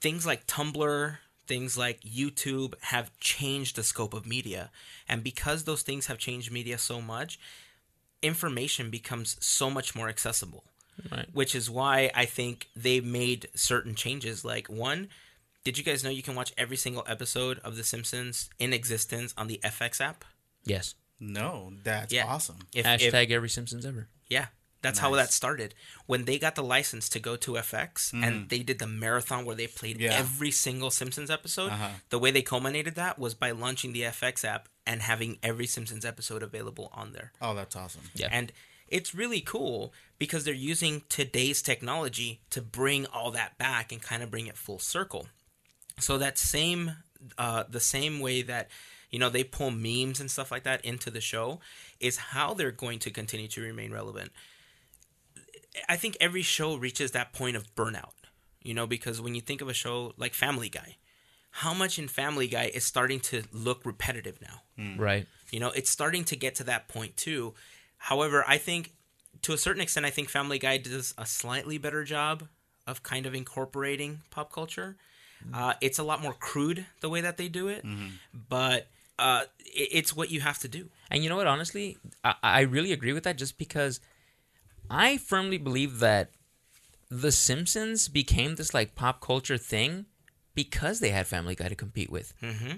Things 0.00 0.26
like 0.26 0.46
Tumblr, 0.46 1.18
things 1.46 1.76
like 1.76 2.00
YouTube 2.00 2.74
have 2.80 3.16
changed 3.20 3.76
the 3.76 3.82
scope 3.82 4.14
of 4.14 4.26
media, 4.26 4.70
and 5.08 5.22
because 5.22 5.64
those 5.64 5.82
things 5.82 6.06
have 6.06 6.18
changed 6.18 6.50
media 6.50 6.78
so 6.78 7.00
much, 7.00 7.38
information 8.22 8.90
becomes 8.90 9.36
so 9.40 9.68
much 9.68 9.94
more 9.94 10.08
accessible 10.08 10.64
Right. 11.10 11.28
which 11.32 11.54
is 11.54 11.68
why 11.70 12.10
I 12.14 12.24
think 12.24 12.68
they 12.76 13.00
made 13.00 13.48
certain 13.54 13.94
changes. 13.94 14.44
Like 14.44 14.68
one, 14.68 15.08
did 15.64 15.76
you 15.78 15.84
guys 15.84 16.04
know 16.04 16.10
you 16.10 16.22
can 16.22 16.34
watch 16.34 16.52
every 16.56 16.76
single 16.76 17.04
episode 17.08 17.58
of 17.60 17.76
The 17.76 17.84
Simpsons 17.84 18.48
in 18.58 18.72
existence 18.72 19.34
on 19.36 19.46
the 19.48 19.60
FX 19.64 20.00
app? 20.00 20.24
Yes. 20.64 20.94
No, 21.20 21.72
that's 21.82 22.12
Yeah. 22.12 22.26
awesome. 22.26 22.58
If, 22.74 22.84
Hashtag 22.86 23.24
if- 23.26 23.30
every 23.30 23.48
Simpsons 23.48 23.84
ever. 23.86 24.08
yeah, 24.28 24.46
that's 24.82 24.98
how 24.98 25.14
that 25.14 25.32
started. 25.32 25.74
When 26.06 26.24
they 26.26 26.38
got 26.38 26.54
the 26.56 26.62
license 26.62 27.08
to 27.10 27.18
go 27.20 27.36
to 27.36 27.52
FX 27.56 28.12
and 28.12 28.48
they 28.50 28.58
did 28.58 28.78
the 28.78 28.86
marathon 28.86 29.44
where 29.46 29.56
they 29.56 29.66
played 29.66 29.98
Yeah. 30.00 30.12
every 30.14 30.50
single 30.50 30.90
Simpsons 30.90 31.30
episode, 31.30 31.70
Uh-huh. 31.72 31.90
the 32.10 32.18
way 32.18 32.30
they 32.30 32.42
culminated 32.42 32.94
that 32.96 33.18
was 33.18 33.34
by 33.34 33.50
launching 33.52 33.92
the 33.94 34.04
FX 34.04 34.44
app 34.44 34.68
and 34.86 35.00
having 35.02 35.38
every 35.42 35.66
Simpsons 35.66 36.04
episode 36.04 36.42
available 36.42 36.90
on 36.92 37.12
there. 37.12 37.32
Oh, 37.40 37.54
that's 37.54 37.74
awesome. 37.76 38.10
Yeah. 38.14 38.28
And 38.30 38.52
it's 38.94 39.12
really 39.12 39.40
cool 39.40 39.92
because 40.18 40.44
they're 40.44 40.54
using 40.54 41.02
today's 41.08 41.62
technology 41.62 42.40
to 42.50 42.62
bring 42.62 43.06
all 43.06 43.32
that 43.32 43.58
back 43.58 43.90
and 43.90 44.00
kind 44.00 44.22
of 44.22 44.30
bring 44.30 44.46
it 44.46 44.56
full 44.56 44.78
circle. 44.78 45.26
So 45.98 46.16
that 46.18 46.38
same, 46.38 46.92
uh, 47.36 47.64
the 47.68 47.80
same 47.80 48.20
way 48.20 48.42
that 48.42 48.70
you 49.10 49.18
know 49.18 49.30
they 49.30 49.42
pull 49.42 49.72
memes 49.72 50.20
and 50.20 50.30
stuff 50.30 50.52
like 50.52 50.62
that 50.62 50.84
into 50.84 51.10
the 51.10 51.20
show 51.20 51.58
is 51.98 52.16
how 52.16 52.54
they're 52.54 52.70
going 52.70 53.00
to 53.00 53.10
continue 53.10 53.48
to 53.48 53.62
remain 53.62 53.92
relevant. 53.92 54.30
I 55.88 55.96
think 55.96 56.16
every 56.20 56.42
show 56.42 56.76
reaches 56.76 57.10
that 57.10 57.32
point 57.32 57.56
of 57.56 57.74
burnout, 57.74 58.12
you 58.62 58.74
know, 58.74 58.86
because 58.86 59.20
when 59.20 59.34
you 59.34 59.40
think 59.40 59.60
of 59.60 59.68
a 59.68 59.74
show 59.74 60.14
like 60.16 60.34
Family 60.34 60.68
Guy, 60.68 60.98
how 61.50 61.74
much 61.74 61.98
in 61.98 62.06
Family 62.06 62.46
Guy 62.46 62.70
is 62.72 62.84
starting 62.84 63.18
to 63.20 63.42
look 63.52 63.84
repetitive 63.84 64.40
now? 64.40 64.62
Right. 65.00 65.26
You 65.50 65.58
know, 65.58 65.70
it's 65.70 65.90
starting 65.90 66.22
to 66.26 66.36
get 66.36 66.54
to 66.56 66.64
that 66.64 66.86
point 66.86 67.16
too. 67.16 67.54
However, 68.04 68.44
I 68.46 68.58
think 68.58 68.92
to 69.40 69.54
a 69.54 69.56
certain 69.56 69.80
extent, 69.80 70.04
I 70.04 70.10
think 70.10 70.28
Family 70.28 70.58
Guy 70.58 70.76
does 70.76 71.14
a 71.16 71.24
slightly 71.24 71.78
better 71.78 72.04
job 72.04 72.48
of 72.86 73.02
kind 73.02 73.24
of 73.24 73.34
incorporating 73.34 74.20
pop 74.30 74.52
culture. 74.52 74.96
Uh, 75.54 75.72
it's 75.80 75.98
a 75.98 76.02
lot 76.02 76.20
more 76.20 76.34
crude 76.34 76.84
the 77.00 77.08
way 77.08 77.22
that 77.22 77.38
they 77.38 77.48
do 77.48 77.68
it, 77.68 77.82
but 78.48 78.88
uh, 79.18 79.44
it, 79.60 79.88
it's 79.92 80.14
what 80.14 80.30
you 80.30 80.40
have 80.40 80.58
to 80.58 80.68
do. 80.68 80.90
And 81.10 81.22
you 81.22 81.30
know 81.30 81.36
what? 81.36 81.46
Honestly, 81.46 81.96
I, 82.22 82.34
I 82.42 82.60
really 82.60 82.92
agree 82.92 83.14
with 83.14 83.24
that 83.24 83.38
just 83.38 83.56
because 83.56 84.00
I 84.90 85.16
firmly 85.16 85.56
believe 85.56 86.00
that 86.00 86.30
The 87.08 87.32
Simpsons 87.32 88.08
became 88.08 88.56
this 88.56 88.74
like 88.74 88.94
pop 88.94 89.22
culture 89.22 89.56
thing 89.56 90.04
because 90.54 91.00
they 91.00 91.08
had 91.08 91.26
Family 91.26 91.54
Guy 91.54 91.68
to 91.68 91.74
compete 91.74 92.10
with. 92.10 92.34
Mm-hmm. 92.42 92.76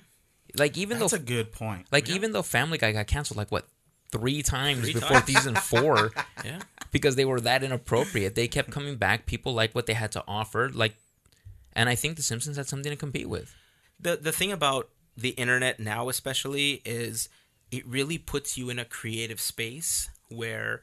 Like 0.56 0.78
even 0.78 0.98
though 0.98 1.08
That's 1.08 1.20
though 1.20 1.32
a 1.34 1.36
good 1.36 1.50
point. 1.50 1.86
like 1.90 2.08
even 2.08 2.30
though 2.30 2.42
Family 2.42 2.78
Guy 2.78 2.92
got 2.92 3.08
canceled 3.08 3.38
like 3.38 3.50
what 3.50 3.66
three 4.12 4.42
times 4.42 4.82
Three 4.82 4.92
before 4.94 5.20
times. 5.20 5.26
season 5.26 5.54
four 5.56 6.12
Yeah, 6.44 6.60
because 6.92 7.16
they 7.16 7.24
were 7.24 7.40
that 7.40 7.62
inappropriate. 7.62 8.34
They 8.34 8.48
kept 8.48 8.70
coming 8.70 8.96
back. 8.96 9.26
People 9.26 9.52
liked 9.54 9.74
what 9.74 9.86
they 9.86 9.94
had 9.94 10.12
to 10.12 10.24
offer. 10.28 10.70
Like, 10.72 10.94
and 11.72 11.88
I 11.88 11.94
think 11.94 12.16
The 12.16 12.22
Simpsons 12.22 12.56
had 12.56 12.68
something 12.68 12.90
to 12.90 12.96
compete 12.96 13.28
with. 13.28 13.54
the 14.00 14.16
the 14.16 14.32
thing 14.32 14.52
about 14.52 14.88
the 15.16 15.30
internet 15.30 15.80
now, 15.80 16.08
especially, 16.08 16.82
is 16.84 17.28
it 17.70 17.86
really 17.86 18.18
puts 18.18 18.56
you 18.56 18.70
in 18.70 18.78
a 18.78 18.84
creative 18.84 19.40
space 19.40 20.08
where 20.28 20.82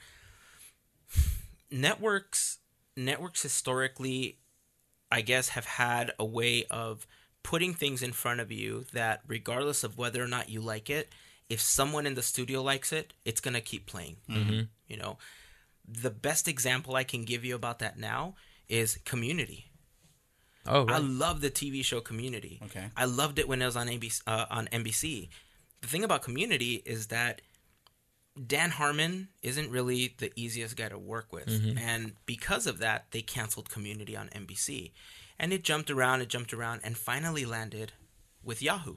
networks 1.71 2.59
networks 2.95 3.41
historically 3.41 4.37
i 5.11 5.21
guess 5.21 5.49
have 5.49 5.65
had 5.65 6.11
a 6.19 6.25
way 6.25 6.65
of 6.69 7.07
putting 7.41 7.73
things 7.73 8.03
in 8.03 8.11
front 8.11 8.39
of 8.39 8.51
you 8.51 8.85
that 8.93 9.21
regardless 9.27 9.83
of 9.83 9.97
whether 9.97 10.23
or 10.23 10.27
not 10.27 10.49
you 10.49 10.61
like 10.61 10.89
it 10.89 11.09
if 11.49 11.59
someone 11.61 12.05
in 12.05 12.15
the 12.15 12.21
studio 12.21 12.61
likes 12.61 12.91
it 12.91 13.13
it's 13.25 13.41
going 13.41 13.53
to 13.53 13.61
keep 13.61 13.85
playing 13.85 14.17
you 14.87 14.97
know 14.97 15.17
the 15.87 16.09
best 16.09 16.47
example 16.47 16.95
i 16.95 17.03
can 17.03 17.23
give 17.25 17.43
you 17.45 17.55
about 17.55 17.79
that 17.79 17.97
now 17.99 18.35
is 18.69 18.99
community 19.05 19.65
Oh, 20.65 20.85
I 20.87 20.93
right. 20.93 21.03
love 21.03 21.41
the 21.41 21.51
TV 21.51 21.83
show 21.83 21.99
Community. 21.99 22.61
Okay. 22.63 22.85
I 22.95 23.03
loved 23.03 23.37
it 23.37 23.49
when 23.49 23.61
it 23.61 23.65
was 23.65 23.75
on 23.75 23.87
ABC. 23.87 24.21
Uh, 24.25 24.45
on 24.49 24.67
NBC. 24.67 25.27
The 25.81 25.87
thing 25.89 26.05
about 26.05 26.21
Community 26.21 26.81
is 26.85 27.07
that 27.07 27.41
Dan 28.47 28.69
Harmon 28.69 29.27
isn't 29.41 29.69
really 29.69 30.15
the 30.17 30.31
easiest 30.37 30.77
guy 30.77 30.87
to 30.87 30.97
work 30.97 31.33
with, 31.33 31.49
and 31.77 32.13
because 32.25 32.65
of 32.65 32.79
that, 32.79 33.07
they 33.11 33.21
canceled 33.21 33.69
Community 33.69 34.15
on 34.15 34.29
NBC, 34.29 34.91
and 35.37 35.51
it 35.51 35.65
jumped 35.65 35.91
around, 35.91 36.21
it 36.21 36.29
jumped 36.29 36.53
around, 36.53 36.79
and 36.85 36.97
finally 36.97 37.43
landed 37.45 37.91
with 38.41 38.61
Yahoo. 38.61 38.95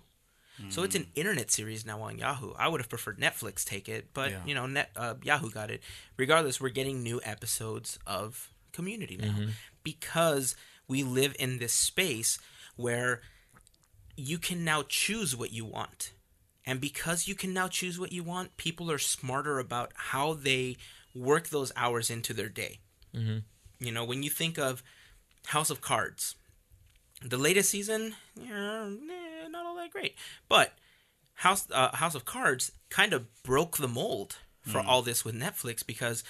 So 0.71 0.83
it's 0.85 0.95
an 0.95 1.09
internet 1.15 1.51
series 1.51 1.85
now 1.85 2.01
on 2.03 2.17
Yahoo. 2.19 2.53
I 2.59 2.69
would 2.69 2.81
have 2.81 2.89
preferred 2.89 3.19
Netflix 3.19 3.63
take 3.65 3.89
it, 3.89 4.09
but 4.15 4.31
Yeah. 4.31 4.43
you 4.47 4.55
know, 4.55 4.67
Net, 4.67 4.91
uh, 4.97 5.15
Yahoo 5.23 5.51
got 5.51 5.71
it. 5.71 5.83
Regardless, 6.17 6.61
we're 6.61 6.71
getting 6.71 7.03
new 7.03 7.21
episodes 7.25 7.99
of 8.07 8.51
Community 8.73 9.17
now 9.17 9.49
because 9.83 10.55
we 10.89 11.03
live 11.03 11.35
in 11.39 11.59
this 11.59 11.73
space 11.73 12.39
where 12.77 13.23
you 14.17 14.39
can 14.39 14.65
now 14.65 14.83
choose 14.89 15.35
what 15.37 15.53
you 15.53 15.65
want. 15.65 16.13
And 16.65 16.81
because 16.81 17.29
you 17.29 17.35
can 17.35 17.53
now 17.55 17.69
choose 17.69 17.99
what 17.99 18.13
you 18.13 18.23
want, 18.25 18.57
people 18.57 18.91
are 18.91 18.99
smarter 18.99 19.59
about 19.59 19.93
how 19.95 20.35
they 20.35 20.77
work 21.15 21.49
those 21.49 21.71
hours 21.77 22.11
into 22.11 22.35
their 22.35 22.49
day. 22.49 22.81
Mhm. 23.15 23.45
You 23.79 23.93
know, 23.93 24.05
when 24.05 24.23
you 24.23 24.31
think 24.31 24.59
of 24.59 24.83
House 25.47 25.71
of 25.71 25.81
Cards, 25.81 26.35
the 27.23 27.39
latest 27.39 27.71
season, 27.71 28.17
yeah, 28.35 28.91
not 29.53 29.67
all 29.67 29.77
that 29.77 29.91
great. 29.91 30.15
But 30.49 30.73
House 31.35 31.67
uh, 31.71 31.95
House 31.97 32.15
of 32.15 32.25
Cards 32.25 32.73
kind 32.91 33.13
of 33.13 33.43
broke 33.43 33.77
the 33.79 33.89
mold 33.89 34.37
for 34.63 34.81
all 34.81 35.03
this 35.03 35.25
with 35.25 35.35
Netflix 35.35 35.87
because 35.87 36.25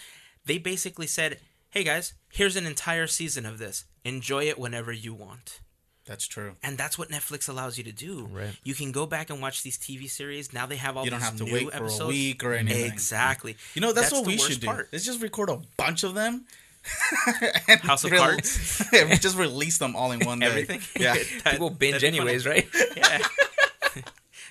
they 0.45 0.59
basically 0.59 1.07
said, 1.07 1.39
"Hey 1.71 1.85
guys, 1.85 2.15
here's 2.31 2.57
an 2.57 2.67
entire 2.67 3.07
season 3.07 3.47
of 3.47 3.59
this. 3.59 3.85
Enjoy 4.05 4.45
it 4.45 4.59
whenever 4.59 4.93
you 4.93 5.15
want." 5.15 5.61
That's 6.07 6.27
true. 6.27 6.55
And 6.63 6.79
that's 6.79 6.97
what 6.97 7.09
Netflix 7.09 7.49
allows 7.49 7.77
you 7.79 7.85
to 7.85 7.93
do. 7.93 8.29
Right. 8.31 8.57
You 8.63 8.75
can 8.75 8.93
go 8.93 9.07
back 9.07 9.29
and 9.29 9.43
watch 9.43 9.65
these 9.65 9.77
TV 9.77 10.09
series. 10.09 10.53
Now 10.53 10.65
they 10.65 10.77
have 10.77 10.97
all 10.97 11.05
You 11.05 11.11
don't 11.11 11.21
have 11.21 11.37
to 11.39 11.45
wait 11.45 11.73
for 11.73 12.05
a 12.05 12.07
week 12.07 12.45
or 12.45 12.55
anything. 12.55 12.87
Exactly. 12.87 13.57
You 13.75 13.81
know, 13.81 13.93
that's, 13.93 14.13
what 14.13 14.23
the 14.23 14.29
we 14.29 14.39
should 14.39 14.61
do. 14.61 14.69
part. 14.69 14.89
Let's 14.93 15.05
just 15.05 15.21
record 15.21 15.51
a 15.51 15.61
bunch 15.77 16.05
of 16.05 16.15
them. 16.15 16.47
and 17.69 17.81
House 17.81 18.05
of 18.05 18.11
rel- 18.13 18.23
Cards? 18.23 18.83
Yeah, 18.93 19.09
we 19.09 19.17
just 19.17 19.37
release 19.37 19.79
them 19.79 19.97
all 19.97 20.13
in 20.13 20.21
one 20.25 20.39
day. 20.41 20.47
Everything. 20.47 20.81
Yeah. 20.99 21.15
That- 21.45 21.53
People 21.53 21.71
binge 21.71 21.95
that'd 21.95 22.09
funny. 22.15 22.19
anyways, 22.21 22.47
right? 22.47 22.67
Yeah. 22.97 23.19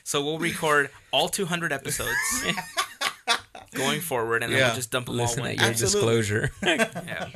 so 0.04 0.24
we'll 0.24 0.40
record 0.40 0.90
all 1.12 1.30
200 1.30 1.72
episodes 1.74 2.12
going 3.74 4.02
forward, 4.02 4.44
and 4.44 4.54
then 4.54 4.62
we'll 4.66 4.76
just 4.76 4.92
dump 4.92 5.08
them 5.08 5.20
all 5.20 5.26
Listen 5.26 5.46
at 5.46 5.56
your 5.58 5.66
Absolutely. 5.70 6.00
disclosure. 6.22 6.52
Yeah. 6.64 7.30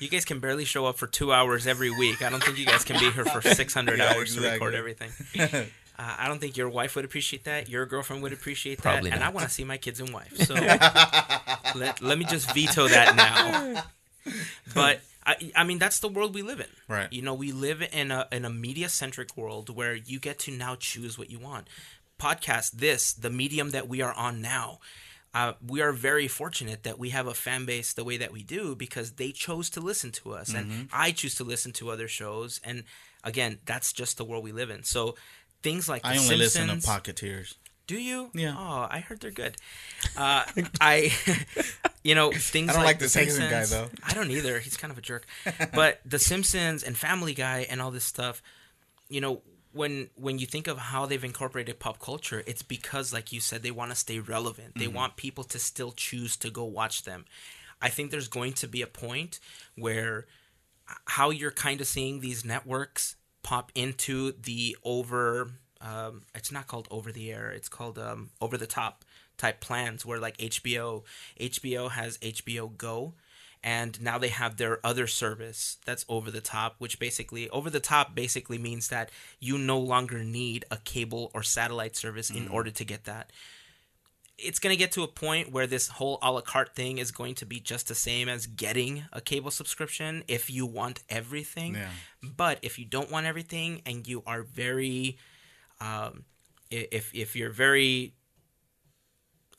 You 0.00 0.08
guys 0.08 0.24
can 0.24 0.40
barely 0.40 0.64
show 0.64 0.86
up 0.86 0.96
for 0.98 1.06
two 1.06 1.32
hours 1.32 1.66
every 1.66 1.90
week. 1.90 2.20
I 2.20 2.28
don't 2.28 2.42
think 2.42 2.58
you 2.58 2.66
guys 2.66 2.82
can 2.84 2.98
be 2.98 3.10
here 3.12 3.24
for 3.24 3.40
600 3.40 3.98
Yeah, 3.98 4.12
hours 4.12 4.34
to 4.34 4.40
record 4.40 4.74
everything. 4.74 5.10
Uh, 5.38 5.62
I 5.96 6.26
don't 6.26 6.40
think 6.40 6.56
your 6.56 6.68
wife 6.68 6.96
would 6.96 7.04
appreciate 7.04 7.44
that. 7.44 7.68
Your 7.68 7.86
girlfriend 7.86 8.20
would 8.24 8.32
appreciate 8.32 8.78
Probably 8.82 9.10
that. 9.10 9.14
And 9.16 9.24
I 9.24 9.28
want 9.28 9.46
to 9.46 9.54
see 9.54 9.62
my 9.62 9.76
kids 9.76 10.00
and 10.00 10.10
wife. 10.10 10.36
So 10.38 10.54
let, 11.78 12.02
let 12.02 12.18
me 12.18 12.24
just 12.24 12.52
veto 12.52 12.88
that 12.88 13.14
now. 13.14 13.84
But 14.74 15.00
I, 15.26 15.36
I 15.56 15.64
mean, 15.64 15.78
that's 15.78 16.00
the 16.00 16.08
world 16.08 16.34
we 16.34 16.42
live 16.42 16.60
in. 16.60 16.66
Right. 16.88 17.12
You 17.12 17.22
know, 17.22 17.34
we 17.34 17.52
live 17.52 17.82
in 17.92 18.10
a 18.10 18.26
in 18.32 18.44
a 18.44 18.50
media 18.50 18.88
centric 18.88 19.36
world 19.36 19.70
where 19.70 19.94
you 19.94 20.18
get 20.20 20.38
to 20.40 20.50
now 20.50 20.76
choose 20.76 21.18
what 21.18 21.30
you 21.30 21.38
want. 21.38 21.68
Podcast, 22.18 22.72
this, 22.72 23.12
the 23.12 23.30
medium 23.30 23.70
that 23.70 23.88
we 23.88 24.00
are 24.02 24.12
on 24.14 24.40
now. 24.40 24.78
Uh, 25.34 25.54
we 25.66 25.80
are 25.82 25.90
very 25.92 26.28
fortunate 26.28 26.84
that 26.84 26.96
we 26.96 27.10
have 27.10 27.26
a 27.26 27.34
fan 27.34 27.64
base 27.66 27.92
the 27.92 28.04
way 28.04 28.16
that 28.16 28.30
we 28.32 28.42
do 28.44 28.76
because 28.76 29.12
they 29.12 29.32
chose 29.32 29.68
to 29.70 29.80
listen 29.80 30.12
to 30.12 30.32
us, 30.32 30.50
Mm-hmm. 30.52 30.70
and 30.70 30.88
I 30.92 31.10
choose 31.10 31.34
to 31.36 31.44
listen 31.44 31.72
to 31.72 31.90
other 31.90 32.06
shows. 32.06 32.60
And 32.62 32.84
again, 33.24 33.58
that's 33.66 33.92
just 33.92 34.16
the 34.16 34.24
world 34.24 34.44
we 34.44 34.52
live 34.52 34.70
in. 34.70 34.84
So 34.84 35.16
things 35.62 35.88
like 35.88 36.02
I 36.04 36.14
The 36.14 36.20
only 36.22 36.36
listen 36.36 36.68
to 36.68 36.74
Podcateers. 36.76 37.54
Do 37.88 37.96
you? 38.00 38.30
Yeah. 38.32 38.54
Oh, 38.56 38.86
I 38.88 39.00
heard 39.00 39.20
they're 39.20 39.30
good. 39.32 39.56
Uh, 40.16 40.44
I, 40.80 41.12
you 42.04 42.14
know, 42.14 42.30
things 42.34 42.70
I 42.70 42.74
don't 42.74 42.84
like 42.84 42.98
The 43.00 43.06
the 43.06 43.10
Texan 43.10 43.50
guy, 43.50 43.64
Simpsons- 43.64 43.90
though. 43.90 44.06
I 44.06 44.14
don't 44.14 44.30
either. 44.30 44.60
He's 44.60 44.76
kind 44.76 44.92
of 44.92 44.98
a 44.98 45.02
jerk. 45.02 45.26
But 45.74 46.00
The 46.04 46.18
Simpsons 46.20 46.84
and 46.84 46.96
Family 46.96 47.34
Guy 47.34 47.66
and 47.68 47.82
all 47.82 47.90
this 47.90 48.04
stuff, 48.04 48.42
you 49.08 49.20
know, 49.20 49.42
when 49.72 50.08
when 50.14 50.38
you 50.38 50.46
think 50.46 50.68
of 50.68 50.78
how 50.78 51.06
they've 51.06 51.24
incorporated 51.24 51.80
pop 51.80 51.98
culture, 51.98 52.44
it's 52.46 52.62
because, 52.62 53.12
like 53.12 53.32
you 53.32 53.40
said, 53.40 53.64
they 53.64 53.72
want 53.72 53.90
to 53.90 53.96
stay 53.96 54.20
relevant. 54.20 54.78
They 54.78 54.86
want 54.86 55.16
people 55.16 55.42
to 55.44 55.58
still 55.58 55.90
choose 55.90 56.36
to 56.36 56.50
go 56.50 56.64
watch 56.64 57.02
them. 57.02 57.24
I 57.82 57.88
think 57.88 58.12
there's 58.12 58.28
going 58.28 58.52
to 58.54 58.68
be 58.68 58.82
a 58.82 58.86
point 58.86 59.40
where 59.74 60.26
how 61.06 61.30
you're 61.30 61.50
kind 61.50 61.80
of 61.80 61.86
seeing 61.86 62.20
these 62.20 62.44
networks 62.44 63.16
pop 63.42 63.72
into 63.74 64.32
the 64.32 64.76
over 64.84 65.50
um, 65.80 66.22
it's 66.34 66.50
not 66.52 66.66
called 66.66 66.88
over 66.90 67.12
the 67.12 67.30
air 67.32 67.50
it's 67.50 67.68
called 67.68 67.98
um, 67.98 68.30
over 68.40 68.56
the 68.56 68.66
top 68.66 69.03
type 69.36 69.60
plans 69.60 70.04
where 70.04 70.18
like 70.18 70.36
hbo 70.38 71.02
hbo 71.40 71.90
has 71.90 72.18
hbo 72.18 72.76
go 72.76 73.14
and 73.62 74.00
now 74.00 74.18
they 74.18 74.28
have 74.28 74.56
their 74.56 74.78
other 74.84 75.06
service 75.06 75.78
that's 75.84 76.04
over 76.08 76.30
the 76.30 76.40
top 76.40 76.76
which 76.78 76.98
basically 76.98 77.48
over 77.50 77.70
the 77.70 77.80
top 77.80 78.14
basically 78.14 78.58
means 78.58 78.88
that 78.88 79.10
you 79.40 79.58
no 79.58 79.78
longer 79.78 80.22
need 80.22 80.64
a 80.70 80.76
cable 80.76 81.30
or 81.34 81.42
satellite 81.42 81.96
service 81.96 82.30
in 82.30 82.48
order 82.48 82.70
to 82.70 82.84
get 82.84 83.04
that 83.04 83.30
it's 84.36 84.58
going 84.58 84.72
to 84.72 84.78
get 84.78 84.92
to 84.92 85.02
a 85.02 85.08
point 85.08 85.52
where 85.52 85.66
this 85.66 85.88
whole 85.88 86.18
a 86.22 86.30
la 86.30 86.40
carte 86.40 86.74
thing 86.74 86.98
is 86.98 87.10
going 87.10 87.34
to 87.36 87.46
be 87.46 87.60
just 87.60 87.88
the 87.88 87.94
same 87.94 88.28
as 88.28 88.46
getting 88.46 89.04
a 89.12 89.20
cable 89.20 89.50
subscription 89.50 90.24
if 90.26 90.50
you 90.50 90.66
want 90.66 91.02
everything. 91.08 91.74
Yeah. 91.74 91.88
But 92.22 92.58
if 92.62 92.78
you 92.78 92.84
don't 92.84 93.10
want 93.10 93.26
everything 93.26 93.82
and 93.86 94.06
you 94.06 94.22
are 94.26 94.42
very, 94.42 95.18
um, 95.80 96.24
if 96.70 97.14
if 97.14 97.36
you're 97.36 97.50
very 97.50 98.14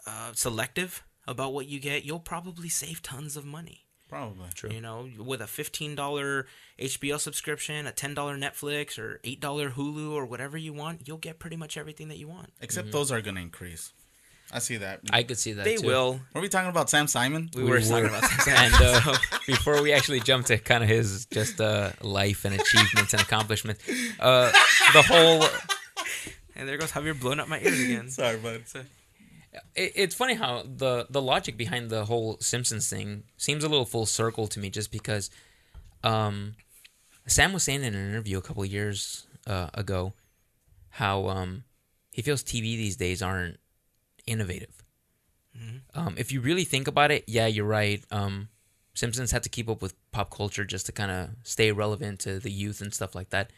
uh, 0.08 0.32
selective 0.34 1.04
about 1.28 1.54
what 1.54 1.68
you 1.68 1.80
get, 1.80 2.04
you'll 2.06 2.20
probably 2.20 2.70
save 2.70 3.02
tons 3.02 3.36
of 3.36 3.46
money. 3.46 3.82
Probably. 4.08 4.46
True. 4.54 4.70
You 4.72 4.82
know, 4.82 5.10
with 5.18 5.42
a 5.42 5.48
fifteen 5.48 5.96
dollar 5.96 6.46
HBO 6.80 7.20
subscription, 7.20 7.88
a 7.88 7.92
ten 7.92 8.14
dollar 8.14 8.38
Netflix, 8.38 9.00
or 9.00 9.20
eight 9.24 9.40
dollar 9.42 9.72
Hulu, 9.72 10.12
or 10.12 10.26
whatever 10.28 10.58
you 10.58 10.74
want, 10.74 11.08
you'll 11.08 11.18
get 11.18 11.40
pretty 11.40 11.56
much 11.58 11.76
everything 11.76 12.10
that 12.10 12.18
you 12.18 12.28
want. 12.28 12.54
Except 12.62 12.92
those 12.92 13.12
are 13.12 13.22
gonna 13.22 13.42
increase. 13.42 13.94
I 14.54 14.60
see 14.60 14.78
that. 14.78 15.00
I 15.12 15.24
could 15.24 15.40
see 15.40 15.54
that. 15.54 15.66
They 15.66 15.78
too. 15.78 15.88
will. 15.88 16.20
Were 16.36 16.40
we 16.42 16.50
talking 16.50 16.70
about 16.70 16.88
Sam 16.88 17.08
Simon? 17.08 17.50
We, 17.56 17.64
We 17.64 17.70
were, 17.70 17.78
were. 17.78 17.82
talking 17.82 18.06
about 18.06 18.24
Sam 18.26 18.40
Simon. 18.70 18.74
and 18.76 19.08
uh, 19.08 19.18
before 19.48 19.82
we 19.82 19.92
actually 19.92 20.20
jump 20.20 20.46
to 20.46 20.60
kind 20.60 20.84
of 20.84 20.90
his 20.90 21.26
just 21.26 21.60
uh, 21.60 21.90
life 22.02 22.46
and 22.46 22.54
achievements 22.54 23.14
and 23.14 23.24
accomplishments, 23.24 23.84
uh, 24.20 24.52
the 24.94 25.02
whole 25.02 25.44
And 26.56 26.70
there 26.70 26.78
goes 26.78 26.92
Javier 26.92 27.20
blowing 27.20 27.40
up 27.40 27.48
my 27.48 27.60
ears 27.60 27.80
again. 27.80 28.10
Sorry, 28.12 28.38
bud. 28.38 28.62
It, 29.76 29.94
it's 29.96 30.16
funny 30.16 30.34
how 30.36 30.64
the 30.64 31.08
the 31.10 31.22
logic 31.22 31.58
behind 31.58 31.90
the 31.90 32.06
whole 32.06 32.38
Simpsons 32.40 32.90
thing 32.90 33.24
seems 33.38 33.64
a 33.64 33.70
little 33.70 33.86
full 33.86 34.06
circle 34.06 34.48
to 34.48 34.60
me, 34.60 34.70
just 34.70 34.92
because 34.92 35.30
um, 36.04 36.56
Sam 37.28 37.54
was 37.54 37.64
saying 37.64 37.84
in 37.84 37.96
an 37.96 38.10
interview 38.10 38.38
a 38.38 38.42
couple 38.42 38.64
of 38.64 38.70
years 38.70 39.28
uh, 39.48 39.70
ago 39.74 40.14
how 40.90 41.28
um, 41.28 41.64
he 42.12 42.22
feels 42.22 42.44
TV 42.44 42.78
these 42.78 42.96
days 42.96 43.22
aren't 43.22 43.58
innovative. 44.26 44.84
Um, 45.94 46.16
if 46.18 46.32
you 46.32 46.42
really 46.42 46.64
think 46.64 46.88
about 46.88 47.12
it, 47.12 47.24
yeah, 47.28 47.48
you're 47.48 47.66
right. 47.66 48.04
Um, 48.12 48.50
Simpsons 48.94 49.32
had 49.32 49.44
to 49.44 49.50
keep 49.50 49.70
up 49.70 49.82
with 49.82 49.94
pop 50.12 50.30
culture 50.30 50.64
just 50.64 50.86
to 50.86 50.92
kind 50.92 51.12
of 51.12 51.30
stay 51.44 51.72
relevant 51.72 52.20
to 52.22 52.40
the 52.40 52.52
youth 52.52 52.82
and 52.82 52.94
stuff 52.94 53.14
like 53.16 53.30
that. 53.30 53.52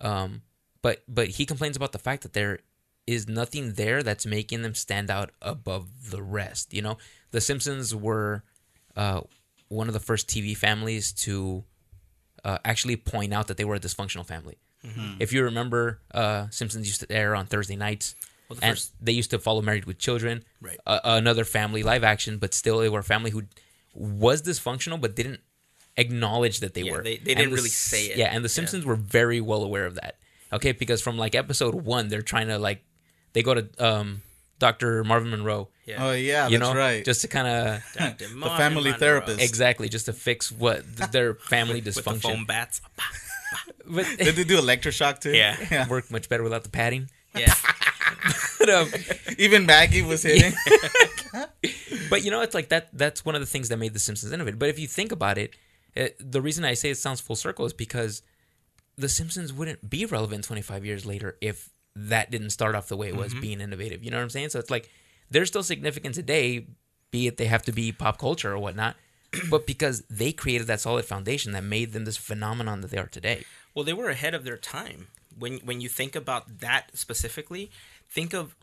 Um, 0.00 0.42
but 0.82 1.02
but 1.08 1.28
he 1.28 1.46
complains 1.46 1.76
about 1.76 1.92
the 1.92 1.98
fact 1.98 2.22
that 2.22 2.32
there 2.32 2.60
is 3.06 3.28
nothing 3.28 3.74
there 3.74 4.02
that's 4.02 4.26
making 4.26 4.62
them 4.62 4.74
stand 4.74 5.10
out 5.10 5.30
above 5.40 6.10
the 6.10 6.22
rest. 6.22 6.74
You 6.74 6.82
know, 6.82 6.98
the 7.30 7.40
Simpsons 7.40 7.94
were 7.94 8.42
uh, 8.96 9.20
one 9.68 9.86
of 9.88 9.94
the 9.94 10.00
first 10.00 10.28
TV 10.28 10.56
families 10.56 11.12
to 11.12 11.64
uh, 12.44 12.58
actually 12.64 12.96
point 12.96 13.32
out 13.32 13.46
that 13.48 13.56
they 13.56 13.64
were 13.64 13.74
a 13.76 13.80
dysfunctional 13.80 14.26
family. 14.26 14.56
If 15.18 15.32
you 15.32 15.42
remember, 15.42 15.98
uh, 16.14 16.46
Simpsons 16.50 16.86
used 16.86 17.00
to 17.00 17.10
air 17.10 17.34
on 17.34 17.46
Thursday 17.46 17.74
nights, 17.74 18.14
Well, 18.48 18.56
the 18.60 18.64
and 18.66 18.76
first- 18.76 18.92
they 19.00 19.10
used 19.10 19.30
to 19.30 19.40
follow 19.40 19.60
Married 19.60 19.84
with 19.84 19.98
Children, 19.98 20.44
Right. 20.60 20.78
uh, 20.86 21.00
another 21.02 21.44
family 21.44 21.82
live 21.82 22.04
action, 22.04 22.38
but 22.38 22.54
still 22.54 22.78
they 22.78 22.88
were 22.88 23.00
a 23.00 23.02
family 23.04 23.32
who 23.32 23.42
was 23.94 24.42
dysfunctional 24.42 25.00
but 25.00 25.16
didn't 25.16 25.40
acknowledge 25.96 26.60
that 26.60 26.74
they 26.74 26.82
Yeah, 26.82 26.92
were. 26.92 27.02
they- 27.02 27.16
they 27.16 27.34
didn't 27.34 27.50
the 27.50 27.56
really 27.56 27.68
say 27.68 28.06
it. 28.10 28.16
Yeah, 28.16 28.26
and 28.26 28.44
the 28.44 28.48
Yeah. 28.48 28.52
Simpsons 28.54 28.84
were 28.84 28.94
very 28.94 29.40
well 29.40 29.64
aware 29.64 29.86
of 29.86 29.96
that. 29.96 30.18
Okay, 30.52 30.70
because 30.70 31.02
from 31.02 31.18
like 31.18 31.34
episode 31.34 31.74
one, 31.74 32.06
they're 32.06 32.22
trying 32.22 32.46
to 32.46 32.56
like 32.58 32.84
they 33.36 33.42
go 33.42 33.52
to 33.54 33.68
um, 33.78 34.22
Dr. 34.58 35.04
Marvin 35.04 35.30
Monroe. 35.30 35.68
Yeah. 35.84 36.04
Oh 36.04 36.12
yeah, 36.12 36.48
you 36.48 36.58
that's 36.58 36.72
know, 36.72 36.76
right. 36.76 37.04
just 37.04 37.20
to 37.20 37.28
kind 37.28 37.46
of 37.46 37.82
the 38.18 38.50
family 38.56 38.84
Monroe. 38.90 38.98
therapist. 38.98 39.40
exactly 39.42 39.88
just 39.90 40.06
to 40.06 40.14
fix 40.14 40.50
what 40.50 40.82
th- 40.96 41.10
their 41.16 41.34
family 41.34 41.80
With 41.82 41.94
the 41.94 42.02
foam 42.02 42.18
dysfunction. 42.18 42.46
bats. 42.46 42.80
But 43.88 44.06
Did 44.18 44.34
they 44.34 44.42
do 44.44 44.58
electroshock 44.60 45.20
too? 45.20 45.30
Yeah. 45.32 45.86
work 45.88 46.10
much 46.10 46.28
better 46.28 46.42
without 46.42 46.64
the 46.64 46.68
padding. 46.70 47.08
Yeah. 47.36 47.54
But, 48.58 48.68
um, 48.70 48.88
Even 49.38 49.64
Maggie 49.66 50.02
was 50.02 50.24
hitting. 50.24 50.52
but 52.10 52.24
you 52.24 52.30
know, 52.32 52.40
it's 52.40 52.54
like 52.54 52.70
that. 52.70 52.88
That's 52.92 53.24
one 53.24 53.34
of 53.36 53.40
the 53.40 53.46
things 53.46 53.68
that 53.68 53.76
made 53.76 53.92
The 53.94 54.00
Simpsons 54.00 54.32
innovative. 54.32 54.58
But 54.58 54.70
if 54.70 54.78
you 54.78 54.88
think 54.88 55.12
about 55.12 55.38
it, 55.38 55.52
it, 55.94 56.16
the 56.18 56.40
reason 56.42 56.64
I 56.64 56.74
say 56.74 56.90
it 56.90 56.98
sounds 56.98 57.20
full 57.20 57.36
circle 57.36 57.64
is 57.66 57.72
because 57.72 58.22
The 58.98 59.08
Simpsons 59.08 59.52
wouldn't 59.52 59.88
be 59.88 60.04
relevant 60.06 60.44
25 60.44 60.84
years 60.84 61.06
later 61.06 61.36
if 61.40 61.70
that 61.96 62.30
didn't 62.30 62.50
start 62.50 62.74
off 62.74 62.88
the 62.88 62.96
way 62.96 63.08
it 63.08 63.16
was 63.16 63.32
mm-hmm. 63.32 63.40
being 63.40 63.60
innovative. 63.60 64.04
You 64.04 64.10
know 64.10 64.18
what 64.18 64.22
I'm 64.22 64.30
saying? 64.30 64.50
So 64.50 64.58
it's 64.58 64.70
like 64.70 64.90
they're 65.30 65.46
still 65.46 65.62
significant 65.62 66.14
today, 66.14 66.66
be 67.10 67.26
it 67.26 67.38
they 67.38 67.46
have 67.46 67.62
to 67.64 67.72
be 67.72 67.90
pop 67.90 68.18
culture 68.18 68.52
or 68.52 68.58
whatnot. 68.58 68.96
but 69.50 69.66
because 69.66 70.04
they 70.08 70.32
created 70.32 70.66
that 70.68 70.80
solid 70.80 71.04
foundation 71.04 71.52
that 71.52 71.64
made 71.64 71.92
them 71.92 72.04
this 72.04 72.16
phenomenon 72.16 72.80
that 72.82 72.90
they 72.90 72.98
are 72.98 73.08
today. 73.08 73.44
Well, 73.74 73.84
they 73.84 73.92
were 73.92 74.08
ahead 74.08 74.34
of 74.34 74.44
their 74.44 74.56
time. 74.56 75.08
When 75.36 75.58
when 75.58 75.80
you 75.80 75.88
think 75.88 76.14
about 76.14 76.60
that 76.60 76.90
specifically, 76.94 77.70
think 78.08 78.32
of 78.34 78.56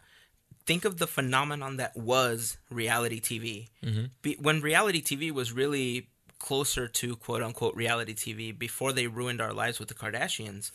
think 0.66 0.86
of 0.86 0.98
the 0.98 1.08
phenomenon 1.08 1.78
that 1.78 1.98
was 1.98 2.58
reality 2.70 3.20
TV. 3.20 3.68
Mm-hmm. 3.84 4.06
Be, 4.22 4.38
when 4.40 4.62
reality 4.62 5.02
TV 5.02 5.32
was 5.32 5.52
really 5.52 6.10
closer 6.44 6.90
to 6.90 7.16
quote 7.16 7.42
unquote 7.42 7.74
reality 7.74 8.14
TV 8.14 8.58
before 8.58 8.92
they 8.92 9.08
ruined 9.08 9.40
our 9.40 9.54
lives 9.54 9.80
with 9.80 9.88
the 9.88 9.94
Kardashians. 9.94 10.72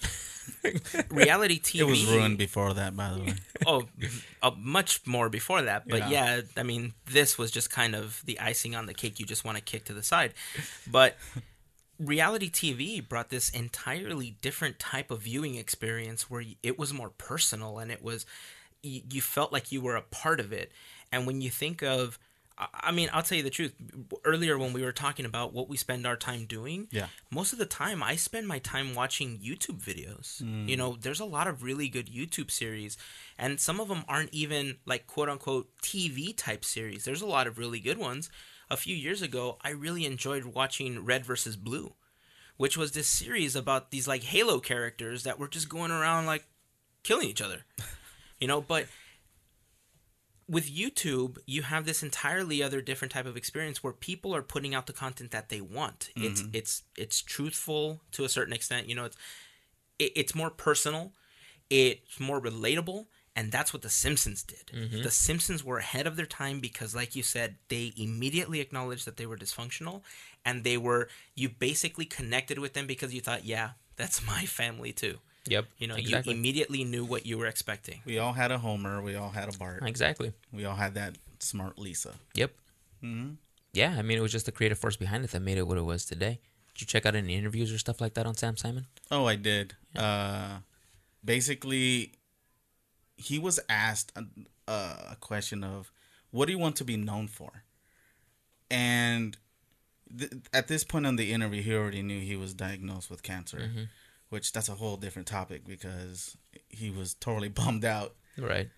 reality 1.10 1.60
TV 1.60 1.80
it 1.80 1.84
was 1.84 2.06
ruined 2.06 2.38
before 2.38 2.72
that, 2.72 2.96
by 2.96 3.12
the 3.12 3.20
way. 3.20 3.34
oh, 3.66 3.84
uh, 4.42 4.50
much 4.56 5.06
more 5.06 5.28
before 5.28 5.60
that. 5.60 5.86
But 5.86 6.08
Yeah. 6.10 6.36
yeah. 6.36 6.40
I 6.56 6.62
mean, 6.62 6.94
this 7.04 7.36
was 7.36 7.50
just 7.50 7.70
kind 7.70 7.94
of 7.94 8.22
the 8.24 8.40
icing 8.40 8.74
on 8.74 8.86
the 8.86 8.94
cake 8.94 9.20
you 9.20 9.26
just 9.26 9.44
want 9.44 9.58
to 9.58 9.62
kick 9.62 9.84
to 9.84 9.92
the 9.92 10.02
side. 10.02 10.32
But 10.90 11.18
reality 12.00 12.50
TV 12.50 13.06
brought 13.06 13.28
this 13.28 13.50
entirely 13.50 14.36
different 14.40 14.78
type 14.78 15.10
of 15.10 15.20
viewing 15.20 15.56
experience 15.56 16.30
where 16.30 16.44
it 16.62 16.78
was 16.78 16.94
more 16.94 17.10
personal 17.10 17.78
and 17.78 17.90
it 17.90 18.02
was, 18.02 18.24
you, 18.82 19.02
you 19.12 19.20
felt 19.20 19.52
like 19.52 19.70
you 19.70 19.82
were 19.82 19.96
a 19.96 20.02
part 20.02 20.40
of 20.40 20.50
it. 20.50 20.72
And 21.12 21.26
when 21.26 21.42
you 21.42 21.50
think 21.50 21.82
of, 21.82 22.18
I- 22.58 22.90
mean, 22.90 23.08
I'll 23.12 23.22
tell 23.22 23.36
you 23.36 23.44
the 23.44 23.50
truth. 23.50 23.74
Earlier, 24.24 24.58
when 24.58 24.72
we 24.72 24.82
were 24.82 24.92
talking 24.92 25.24
about 25.24 25.52
what 25.52 25.68
we 25.68 25.76
spend 25.76 26.06
our 26.06 26.16
time 26.16 26.44
doing, 26.44 26.88
Yeah. 26.90 27.08
most 27.30 27.52
of 27.52 27.58
the 27.58 27.66
time 27.66 28.02
I 28.02 28.16
spend 28.16 28.48
my 28.48 28.58
time 28.58 28.94
watching 28.94 29.38
YouTube 29.38 29.80
videos. 29.80 30.40
You 30.40 30.46
mm. 30.46 30.76
know, 30.76 30.96
there's 31.00 31.20
a 31.20 31.24
lot 31.24 31.46
of 31.46 31.62
really 31.62 31.88
good 31.88 32.06
YouTube 32.08 32.50
series, 32.50 32.96
and 33.38 33.60
some 33.60 33.78
of 33.78 33.88
them 33.88 34.04
aren't 34.08 34.34
even 34.34 34.78
like 34.84 35.06
quote 35.06 35.28
unquote 35.28 35.70
TV 35.82 36.36
type 36.36 36.64
series. 36.64 37.04
There's 37.04 37.22
a 37.22 37.26
lot 37.26 37.46
of 37.46 37.58
really 37.58 37.80
good 37.80 37.98
ones. 37.98 38.28
A 38.70 38.76
few 38.76 38.94
years 38.94 39.22
ago, 39.22 39.56
I 39.62 39.70
really 39.70 40.04
enjoyed 40.04 40.44
watching 40.44 41.04
Red 41.04 41.24
versus 41.24 41.56
Blue, 41.56 41.94
which 42.56 42.76
was 42.76 42.92
this 42.92 43.08
series 43.08 43.54
about 43.56 43.90
these 43.92 44.08
like 44.08 44.24
Halo 44.24 44.58
characters 44.58 45.22
that 45.22 45.38
were 45.38 45.48
just 45.48 45.68
going 45.68 45.90
around 45.90 46.26
like 46.26 46.44
killing 47.02 47.28
each 47.28 47.42
other. 47.42 47.64
You 48.40 48.46
know, 48.46 48.60
but 48.60 48.86
with 50.48 50.70
YouTube, 50.70 51.36
you 51.46 51.62
have 51.62 51.84
this 51.84 52.02
entirely 52.02 52.62
other 52.62 52.80
different 52.80 53.12
type 53.12 53.26
of 53.26 53.36
experience 53.36 53.82
where 53.82 53.92
people 53.92 54.34
are 54.34 54.42
putting 54.42 54.74
out 54.74 54.86
the 54.86 54.92
content 54.92 55.30
that 55.30 55.50
they 55.50 55.60
want. 55.60 56.08
It's 56.16 56.40
mm-hmm. 56.40 56.50
it's 56.54 56.82
it's 56.96 57.20
truthful 57.20 58.00
to 58.12 58.24
a 58.24 58.28
certain 58.28 58.54
extent. 58.54 58.88
You 58.88 58.94
know, 58.94 59.04
it's 59.04 59.16
it, 59.98 60.12
it's 60.16 60.34
more 60.34 60.50
personal, 60.50 61.12
it's 61.68 62.18
more 62.18 62.40
relatable, 62.40 63.06
and 63.36 63.52
that's 63.52 63.74
what 63.74 63.82
The 63.82 63.90
Simpsons 63.90 64.42
did. 64.42 64.66
Mm-hmm. 64.74 65.02
The 65.02 65.10
Simpsons 65.10 65.62
were 65.62 65.78
ahead 65.78 66.06
of 66.06 66.16
their 66.16 66.26
time 66.26 66.60
because, 66.60 66.94
like 66.94 67.14
you 67.14 67.22
said, 67.22 67.56
they 67.68 67.92
immediately 67.96 68.60
acknowledged 68.60 69.06
that 69.06 69.18
they 69.18 69.26
were 69.26 69.36
dysfunctional, 69.36 70.00
and 70.46 70.64
they 70.64 70.78
were 70.78 71.08
you 71.34 71.50
basically 71.50 72.06
connected 72.06 72.58
with 72.58 72.72
them 72.72 72.86
because 72.86 73.12
you 73.12 73.20
thought, 73.20 73.44
yeah, 73.44 73.70
that's 73.96 74.26
my 74.26 74.46
family 74.46 74.92
too. 74.92 75.18
Yep. 75.50 75.66
You 75.78 75.86
know, 75.88 75.94
exactly. 75.96 76.32
you 76.32 76.38
immediately 76.38 76.84
knew 76.84 77.04
what 77.04 77.26
you 77.26 77.38
were 77.38 77.46
expecting. 77.46 78.00
We 78.04 78.18
all 78.18 78.32
had 78.32 78.50
a 78.50 78.58
Homer. 78.58 79.02
We 79.02 79.14
all 79.16 79.30
had 79.30 79.52
a 79.54 79.56
Bart. 79.58 79.82
exactly. 79.86 80.32
We 80.52 80.64
all 80.64 80.76
had 80.76 80.94
that 80.94 81.16
smart 81.40 81.78
Lisa. 81.78 82.14
Yep. 82.34 82.52
Mm-hmm. 83.02 83.34
Yeah, 83.72 83.94
I 83.98 84.02
mean, 84.02 84.18
it 84.18 84.22
was 84.22 84.32
just 84.32 84.46
the 84.46 84.52
creative 84.52 84.78
force 84.78 84.96
behind 84.96 85.24
it 85.24 85.30
that 85.32 85.40
made 85.40 85.58
it 85.58 85.66
what 85.68 85.78
it 85.78 85.84
was 85.84 86.04
today. 86.04 86.40
Did 86.74 86.80
you 86.82 86.86
check 86.86 87.06
out 87.06 87.14
any 87.14 87.34
interviews 87.34 87.72
or 87.72 87.78
stuff 87.78 88.00
like 88.00 88.14
that 88.14 88.26
on 88.26 88.34
Sam 88.34 88.56
Simon? 88.56 88.86
Oh, 89.10 89.26
I 89.26 89.36
did. 89.36 89.74
Uh, 89.96 90.58
basically, 91.24 92.12
he 93.16 93.38
was 93.38 93.60
asked 93.68 94.12
a, 94.16 94.24
a 94.72 95.16
question 95.20 95.62
of, 95.64 95.90
"What 96.30 96.46
do 96.46 96.52
you 96.52 96.58
want 96.58 96.76
to 96.76 96.84
be 96.84 96.96
known 96.96 97.28
for?" 97.28 97.62
And 98.70 99.36
th- 100.16 100.32
at 100.52 100.68
this 100.68 100.84
point 100.84 101.06
in 101.06 101.16
the 101.16 101.32
interview, 101.32 101.62
he 101.62 101.74
already 101.74 102.02
knew 102.02 102.20
he 102.20 102.36
was 102.36 102.54
diagnosed 102.54 103.10
with 103.10 103.22
cancer, 103.22 103.58
Mm-hmm. 103.58 103.82
Which 104.30 104.52
that's 104.52 104.68
a 104.68 104.74
whole 104.74 104.96
different 104.96 105.28
topic 105.28 105.66
because 105.66 106.36
he 106.68 106.90
was 106.90 107.14
totally 107.14 107.48
bummed 107.60 107.84
out. 107.84 108.14
Right. 108.36 108.68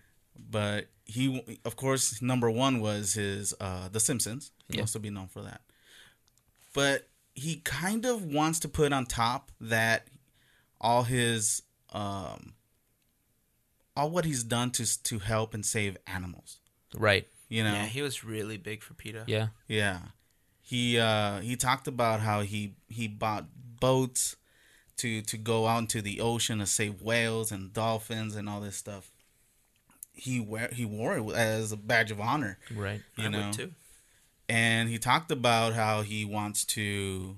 But 0.49 0.87
he, 1.05 1.59
of 1.65 1.75
course, 1.75 2.21
number 2.21 2.49
one 2.49 2.79
was 2.79 3.13
his 3.13 3.53
uh, 3.59 3.89
The 3.89 3.99
Simpsons. 3.99 4.51
He 4.67 4.75
Yeah. 4.75 4.81
wants 4.81 4.93
to 4.93 4.99
be 4.99 5.09
known 5.09 5.27
for 5.27 5.41
that. 5.41 5.61
But 6.73 7.07
he 7.35 7.57
kind 7.63 8.05
of 8.05 8.23
wants 8.25 8.59
to 8.61 8.69
put 8.69 8.93
on 8.93 9.05
top 9.05 9.51
that 9.59 10.07
all 10.79 11.03
his 11.03 11.63
um, 11.91 12.53
all 13.95 14.09
what 14.09 14.23
he's 14.25 14.43
done 14.43 14.71
to 14.71 15.03
to 15.03 15.19
help 15.19 15.53
and 15.53 15.65
save 15.65 15.97
animals. 16.07 16.59
Right. 16.95 17.27
You 17.49 17.63
know, 17.65 17.73
Yeah, 17.73 17.85
he 17.87 18.01
was 18.01 18.23
really 18.23 18.57
big 18.57 18.81
for 18.81 18.93
PETA. 18.93 19.25
Yeah. 19.27 19.47
yeah. 19.67 19.99
He 20.61 20.97
uh 20.97 21.41
he 21.41 21.57
talked 21.57 21.87
about 21.87 22.21
how 22.21 22.41
he 22.41 22.75
he 22.87 23.07
bought 23.09 23.47
boats 23.79 24.37
to 25.01 25.21
to 25.21 25.37
go 25.37 25.67
out 25.67 25.79
into 25.79 26.01
the 26.01 26.19
ocean 26.21 26.59
to 26.59 26.65
save 26.65 27.01
whales 27.01 27.51
and 27.51 27.73
dolphins 27.73 28.35
and 28.35 28.49
all 28.49 28.61
this 28.61 28.75
stuff. 28.77 29.11
He 30.13 30.39
wear 30.39 30.69
he 30.73 30.85
wore 30.85 31.17
it 31.17 31.35
as 31.35 31.71
a 31.71 31.77
badge 31.77 32.11
of 32.11 32.19
honor, 32.19 32.57
Right. 32.73 33.01
you 33.17 33.25
I 33.25 33.29
know. 33.29 33.45
would 33.47 33.53
too. 33.53 33.71
And 34.49 34.89
he 34.89 34.97
talked 34.99 35.31
about 35.31 35.73
how 35.73 36.01
he 36.01 36.25
wants 36.25 36.65
to 36.65 37.37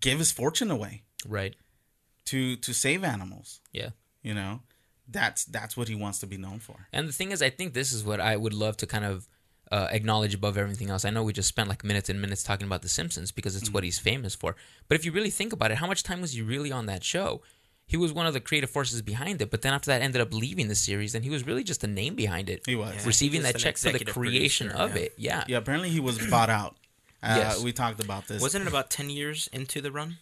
give 0.00 0.18
his 0.18 0.30
fortune 0.32 0.70
away 0.70 1.02
Right. 1.26 1.56
to 2.26 2.56
to 2.56 2.72
save 2.74 3.02
animals, 3.04 3.60
Yeah. 3.72 3.90
you 4.22 4.34
know. 4.34 4.62
That's 5.08 5.44
that's 5.44 5.76
what 5.76 5.88
he 5.88 5.94
wants 5.94 6.18
to 6.20 6.26
be 6.26 6.36
known 6.36 6.60
for. 6.60 6.88
And 6.92 7.08
the 7.08 7.12
thing 7.12 7.32
is, 7.32 7.42
I 7.42 7.50
think 7.50 7.74
this 7.74 7.92
is 7.92 8.04
what 8.04 8.20
I 8.20 8.36
would 8.36 8.54
love 8.54 8.76
to 8.78 8.86
kind 8.86 9.04
of 9.04 9.26
uh, 9.72 9.88
acknowledge 9.90 10.34
above 10.34 10.58
everything 10.58 10.90
else. 10.90 11.06
I 11.06 11.10
know 11.10 11.22
we 11.22 11.32
just 11.32 11.48
spent 11.48 11.68
like 11.70 11.82
minutes 11.82 12.10
and 12.10 12.20
minutes 12.20 12.42
talking 12.42 12.66
about 12.66 12.82
The 12.82 12.90
Simpsons 12.90 13.32
because 13.32 13.56
it's 13.56 13.70
what 13.70 13.82
he's 13.82 13.98
famous 13.98 14.34
for. 14.34 14.54
But 14.86 14.96
if 14.96 15.04
you 15.06 15.12
really 15.12 15.30
think 15.30 15.52
about 15.52 15.70
it, 15.70 15.78
how 15.78 15.86
much 15.86 16.02
time 16.02 16.20
was 16.20 16.34
he 16.34 16.42
really 16.42 16.70
on 16.70 16.84
that 16.86 17.02
show? 17.02 17.40
He 17.86 17.96
was 17.96 18.12
one 18.12 18.26
of 18.26 18.34
the 18.34 18.40
creative 18.40 18.68
forces 18.68 19.00
behind 19.00 19.40
it, 19.40 19.50
but 19.50 19.62
then 19.62 19.72
after 19.72 19.90
that 19.90 20.02
ended 20.02 20.20
up 20.20 20.32
leaving 20.32 20.68
the 20.68 20.74
series, 20.74 21.14
and 21.14 21.24
he 21.24 21.30
was 21.30 21.46
really 21.46 21.64
just 21.64 21.82
a 21.82 21.86
name 21.86 22.14
behind 22.14 22.50
it. 22.50 22.62
He 22.66 22.76
was. 22.76 22.94
Yeah. 22.94 23.06
receiving 23.06 23.42
that 23.42 23.56
check 23.56 23.78
for 23.78 23.90
the 23.92 24.04
creation 24.04 24.68
producer, 24.68 24.84
of 24.84 24.96
yeah. 24.96 25.02
it. 25.02 25.14
Yeah. 25.16 25.44
Yeah, 25.48 25.56
apparently 25.56 25.88
he 25.88 26.00
was 26.00 26.18
bought 26.28 26.50
out. 26.50 26.76
Uh, 27.24 27.36
Yes. 27.38 27.62
we 27.62 27.72
talked 27.72 28.02
about 28.02 28.26
this. 28.26 28.42
Wasn't 28.42 28.64
it 28.64 28.68
about 28.68 28.90
ten 28.90 29.08
years 29.08 29.48
into 29.52 29.80
the 29.80 29.92
run? 29.92 30.18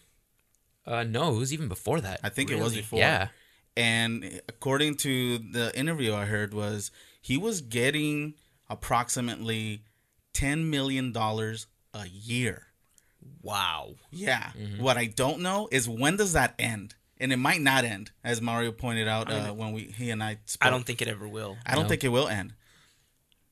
Uh, 0.85 1.01
no, 1.01 1.33
it 1.33 1.39
was 1.39 1.51
even 1.51 1.67
before 1.67 1.99
that. 1.99 2.19
I 2.23 2.29
think 2.29 2.51
it 2.51 2.59
was 2.59 2.75
before. 2.75 2.99
Yeah. 2.99 3.29
And 3.75 4.39
according 4.47 4.97
to 4.97 5.39
the 5.39 5.75
interview 5.75 6.13
I 6.13 6.25
heard 6.25 6.53
was 6.53 6.91
he 7.19 7.37
was 7.37 7.61
getting 7.61 8.35
approximately 8.71 9.83
10 10.33 10.69
million 10.69 11.11
dollars 11.11 11.67
a 11.93 12.07
year. 12.07 12.67
Wow. 13.41 13.95
Yeah. 14.11 14.51
Mm-hmm. 14.57 14.81
What 14.81 14.97
I 14.97 15.05
don't 15.05 15.41
know 15.41 15.67
is 15.71 15.87
when 15.87 16.15
does 16.17 16.33
that 16.33 16.55
end? 16.57 16.95
And 17.19 17.31
it 17.31 17.37
might 17.37 17.61
not 17.61 17.83
end 17.85 18.11
as 18.23 18.41
Mario 18.41 18.71
pointed 18.71 19.07
out 19.07 19.31
uh, 19.31 19.53
when 19.53 19.73
we 19.73 19.83
he 19.95 20.09
and 20.09 20.23
I 20.23 20.39
spoke. 20.45 20.65
I 20.67 20.71
don't 20.71 20.83
think 20.85 21.01
it 21.03 21.07
ever 21.07 21.27
will. 21.27 21.57
I 21.65 21.75
don't 21.75 21.83
No. 21.83 21.89
think 21.89 22.03
it 22.03 22.09
will 22.09 22.27
end. 22.27 22.53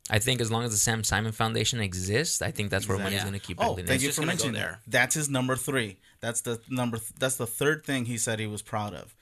I 0.10 0.18
think 0.18 0.42
as 0.42 0.52
long 0.52 0.64
as 0.64 0.72
the 0.72 0.78
Sam 0.78 1.04
Simon 1.04 1.32
Foundation 1.32 1.80
exists, 1.80 2.42
I 2.42 2.50
think 2.50 2.72
that's 2.72 2.88
where 2.88 2.98
money's 2.98 3.14
Exactly. 3.22 3.30
going 3.30 3.40
to 3.42 3.46
keep 3.48 3.58
Oh, 3.62 3.64
building. 3.66 3.86
thank 3.86 3.96
It's 3.98 4.04
you 4.04 4.10
just 4.10 4.20
for 4.20 4.26
mentioning 4.26 4.54
there. 4.56 4.80
That's 4.88 5.14
his 5.14 5.30
number 5.30 5.56
3. 5.56 5.98
That's 6.20 6.42
the 6.42 6.60
number 6.68 7.00
that's 7.20 7.36
the 7.36 7.46
third 7.46 7.86
thing 7.86 8.06
he 8.06 8.18
said 8.18 8.40
he 8.40 8.48
was 8.48 8.64
proud 8.64 8.96
of. 8.96 9.16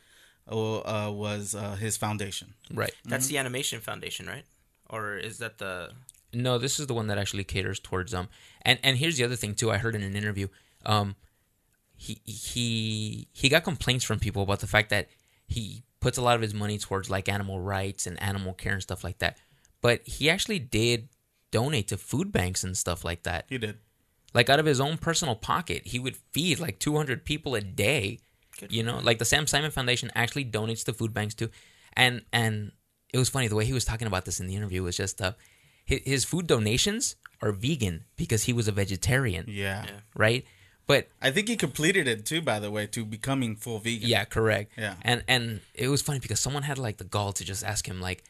Uh, 0.49 1.11
was 1.11 1.53
uh, 1.53 1.75
his 1.75 1.97
foundation. 1.97 2.53
Right. 2.73 2.93
That's 3.03 3.25
Mm-hmm. 3.25 3.33
the 3.33 3.37
Animation 3.39 3.81
Foundation, 3.81 4.27
right? 4.27 4.45
Or 4.89 5.15
is 5.17 5.39
that 5.39 5.57
the? 5.57 5.91
No, 6.33 6.57
this 6.57 6.79
is 6.79 6.87
the 6.87 6.93
one 6.93 7.07
that 7.07 7.17
actually 7.17 7.43
caters 7.43 7.79
towards 7.79 8.13
um 8.13 8.27
and 8.63 8.79
and 8.83 8.97
here's 8.97 9.17
the 9.17 9.23
other 9.23 9.35
thing 9.35 9.55
too. 9.55 9.71
I 9.71 9.77
heard 9.77 9.95
in 9.95 10.03
an 10.03 10.15
interview, 10.15 10.47
um, 10.85 11.15
he 11.95 12.21
he 12.25 13.27
he 13.33 13.49
got 13.49 13.63
complaints 13.63 14.05
from 14.05 14.19
people 14.19 14.43
about 14.43 14.59
the 14.59 14.67
fact 14.67 14.89
that 14.89 15.09
he 15.47 15.83
puts 15.99 16.17
a 16.17 16.21
lot 16.21 16.35
of 16.35 16.41
his 16.41 16.53
money 16.53 16.77
towards 16.77 17.09
like 17.09 17.27
animal 17.27 17.59
rights 17.59 18.05
and 18.05 18.21
animal 18.21 18.53
care 18.53 18.73
and 18.73 18.81
stuff 18.81 19.03
like 19.03 19.19
that, 19.19 19.37
but 19.81 20.01
he 20.05 20.29
actually 20.29 20.59
did 20.59 21.09
donate 21.51 21.87
to 21.87 21.97
food 21.97 22.31
banks 22.31 22.63
and 22.63 22.77
stuff 22.77 23.03
like 23.03 23.23
that. 23.23 23.45
He 23.49 23.57
did. 23.57 23.77
Like 24.33 24.49
out 24.49 24.59
of 24.59 24.65
his 24.65 24.79
own 24.79 24.97
personal 24.97 25.35
pocket, 25.35 25.87
he 25.87 25.99
would 25.99 26.15
feed 26.15 26.59
like 26.59 26.79
200 26.79 27.25
people 27.25 27.55
a 27.55 27.61
day. 27.61 28.19
Good 28.59 28.71
you 28.71 28.83
know, 28.83 28.99
like 28.99 29.17
the 29.17 29.25
Sam 29.25 29.47
Simon 29.47 29.71
Foundation 29.71 30.11
actually 30.13 30.45
donates 30.45 30.83
to 30.85 30.93
food 30.93 31.13
banks 31.13 31.33
too, 31.33 31.49
and 31.93 32.21
and 32.33 32.71
it 33.13 33.17
was 33.17 33.29
funny 33.29 33.47
the 33.47 33.55
way 33.55 33.65
he 33.65 33.73
was 33.73 33.85
talking 33.85 34.07
about 34.07 34.25
this 34.25 34.39
in 34.39 34.47
the 34.47 34.55
interview 34.55 34.83
was 34.83 34.97
just 34.97 35.21
uh, 35.21 35.33
his, 35.85 36.01
his 36.05 36.25
food 36.25 36.47
donations 36.47 37.15
are 37.41 37.51
vegan 37.51 38.03
because 38.17 38.43
he 38.45 38.53
was 38.53 38.67
a 38.67 38.71
vegetarian, 38.71 39.45
Yeah. 39.47 39.85
Yeah. 39.85 39.91
right? 40.15 40.45
But 40.87 41.09
I 41.21 41.31
think 41.31 41.49
he 41.49 41.57
completed 41.57 42.07
it 42.07 42.25
too, 42.25 42.41
by 42.41 42.59
the 42.59 42.71
way, 42.71 42.87
to 42.87 43.03
becoming 43.03 43.55
full 43.57 43.79
vegan. 43.79 44.07
yeah, 44.07 44.23
correct. 44.25 44.71
Yeah. 44.77 44.95
and 45.01 45.23
and 45.27 45.59
it 45.73 45.89
was 45.89 46.01
funny 46.01 46.19
because 46.19 46.39
someone 46.39 46.63
had 46.63 46.77
like 46.77 46.97
the 46.97 47.03
gall 47.03 47.33
to 47.33 47.43
just 47.43 47.63
ask 47.63 47.87
him 47.87 47.99
like. 48.01 48.23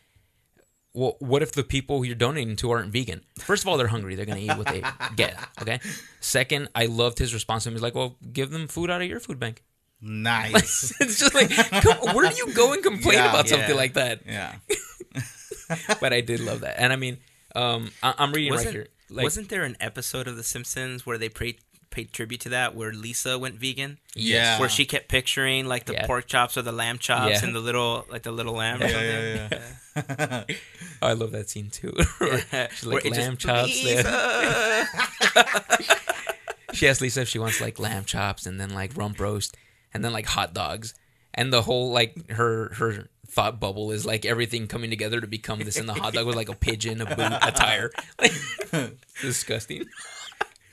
Well, 0.94 1.16
what 1.20 1.44
if 1.44 1.52
the 1.52 1.64
people 1.64 2.04
you're 2.04 2.16
donating 2.16 2.56
to 2.56 2.72
aren't 2.72 2.92
vegan? 2.92 3.22
First 3.38 3.62
of 3.64 3.68
all, 3.68 3.78
they're 3.78 3.86
hungry. 3.86 4.16
They're 4.16 4.26
gonna 4.26 4.40
eat 4.40 4.58
what 4.58 4.66
they 4.66 4.82
get. 5.16 5.38
Okay. 5.62 5.80
Second, 6.22 6.70
I 6.74 6.88
loved 6.88 7.20
his 7.20 7.36
response 7.36 7.64
to 7.64 7.70
him. 7.70 7.76
He's 7.76 7.84
like, 7.84 7.94
"Well, 7.94 8.18
give 8.34 8.50
them 8.50 8.68
food 8.68 8.90
out 8.90 9.04
of 9.04 9.08
your 9.08 9.20
food 9.20 9.40
bank." 9.40 9.64
Nice. 10.02 10.94
it's 11.00 11.20
just 11.20 11.34
like, 11.34 11.50
come, 11.50 12.16
where 12.16 12.30
do 12.30 12.36
you 12.36 12.54
go 12.54 12.74
and 12.74 12.84
complain 12.84 13.16
Yeah. 13.18 13.30
about 13.30 13.48
something 13.48 13.76
like 13.76 13.94
that? 13.94 14.22
yeah. 14.26 14.56
But 16.00 16.14
I 16.14 16.22
did 16.22 16.40
love 16.40 16.62
that, 16.62 16.80
and 16.80 16.94
I 16.94 16.96
mean, 16.96 17.18
um, 17.54 17.92
I, 18.02 18.14
I'm 18.18 18.32
reading 18.32 18.52
Wasn't, 18.54 18.68
right 18.68 18.74
here. 18.76 18.88
Like, 19.10 19.24
wasn't 19.24 19.50
there 19.50 19.64
an 19.64 19.76
episode 19.82 20.28
of 20.28 20.38
The 20.38 20.44
Simpsons 20.44 21.06
where 21.06 21.18
they 21.18 21.28
paid 21.30 21.58
paid 21.90 22.14
tribute 22.14 22.40
to 22.42 22.50
that, 22.50 22.74
where 22.76 22.94
Lisa 22.94 23.38
went 23.40 23.56
vegan, 23.56 23.98
Yeah. 24.16 24.60
where 24.60 24.70
she 24.70 24.86
kept 24.86 25.10
picturing 25.10 25.66
like 25.66 25.86
the 25.86 25.94
Yeah. 25.94 26.06
pork 26.06 26.28
chops 26.28 26.56
or 26.58 26.62
the 26.62 26.72
lamb 26.72 27.00
chops 27.00 27.32
Yeah. 27.42 27.46
and 27.46 27.56
the 27.56 27.60
little 27.60 28.06
like 28.10 28.24
the 28.24 28.32
little 28.32 28.54
lamb. 28.54 28.82
or 28.82 28.86
Yeah, 28.88 29.50
something? 29.50 30.18
yeah, 30.20 30.44
yeah. 30.48 30.56
Oh, 31.02 31.08
I 31.10 31.14
love 31.14 31.32
that 31.32 31.50
scene 31.50 31.70
too. 31.70 31.94
Yeah. 32.22 32.68
She's 32.74 32.86
Where 32.86 32.96
like 32.96 33.04
just, 33.06 33.20
lamb 33.20 33.36
chops. 33.38 33.84
there. 33.84 33.98
"Lisa!" 33.98 34.88
She 36.74 36.88
asked 36.88 37.02
Lisa 37.02 37.22
if 37.22 37.30
she 37.30 37.40
wants 37.40 37.60
like 37.60 37.80
lamb 37.80 38.06
chops 38.06 38.46
and 38.46 38.60
then 38.60 38.70
like 38.70 38.96
rump 38.96 39.20
roast 39.20 39.58
and 39.98 40.06
then 40.06 40.14
like 40.14 40.28
hot 40.28 40.54
dogs. 40.54 40.94
And 41.34 41.52
the 41.52 41.64
whole 41.64 41.92
like 41.92 42.32
her 42.32 42.74
her 42.76 43.10
thought 43.28 43.60
bubble 43.60 43.92
is 43.92 44.06
like 44.06 44.26
everything 44.26 44.68
coming 44.68 44.92
together 44.92 45.20
to 45.20 45.28
become 45.28 45.60
this. 45.60 45.78
And 45.78 45.90
the 45.90 45.94
hot 45.94 46.14
dog 46.14 46.28
was 46.28 46.36
like 46.36 46.50
a 46.50 46.56
pigeon, 46.56 47.02
a 47.02 47.06
boot, 47.06 47.34
a 47.42 47.52
tire. 47.52 47.92
disgusting. 49.22 49.86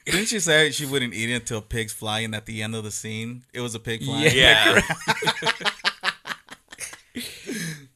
Didn't 0.05 0.27
she 0.27 0.39
say 0.39 0.71
she 0.71 0.85
wouldn't 0.85 1.15
eat 1.15 1.31
it 1.31 1.35
until 1.35 1.63
pigs 1.63 1.93
fly? 1.93 2.21
And 2.21 2.35
at 2.35 2.45
the 2.45 2.63
end 2.63 2.75
of 2.75 2.85
the 2.85 2.91
scene, 2.91 3.45
it 3.55 3.63
was 3.63 3.75
a 3.75 3.81
pig 3.81 4.05
flying. 4.05 4.25
Yeah. 4.35 4.81
yeah. 4.93 5.71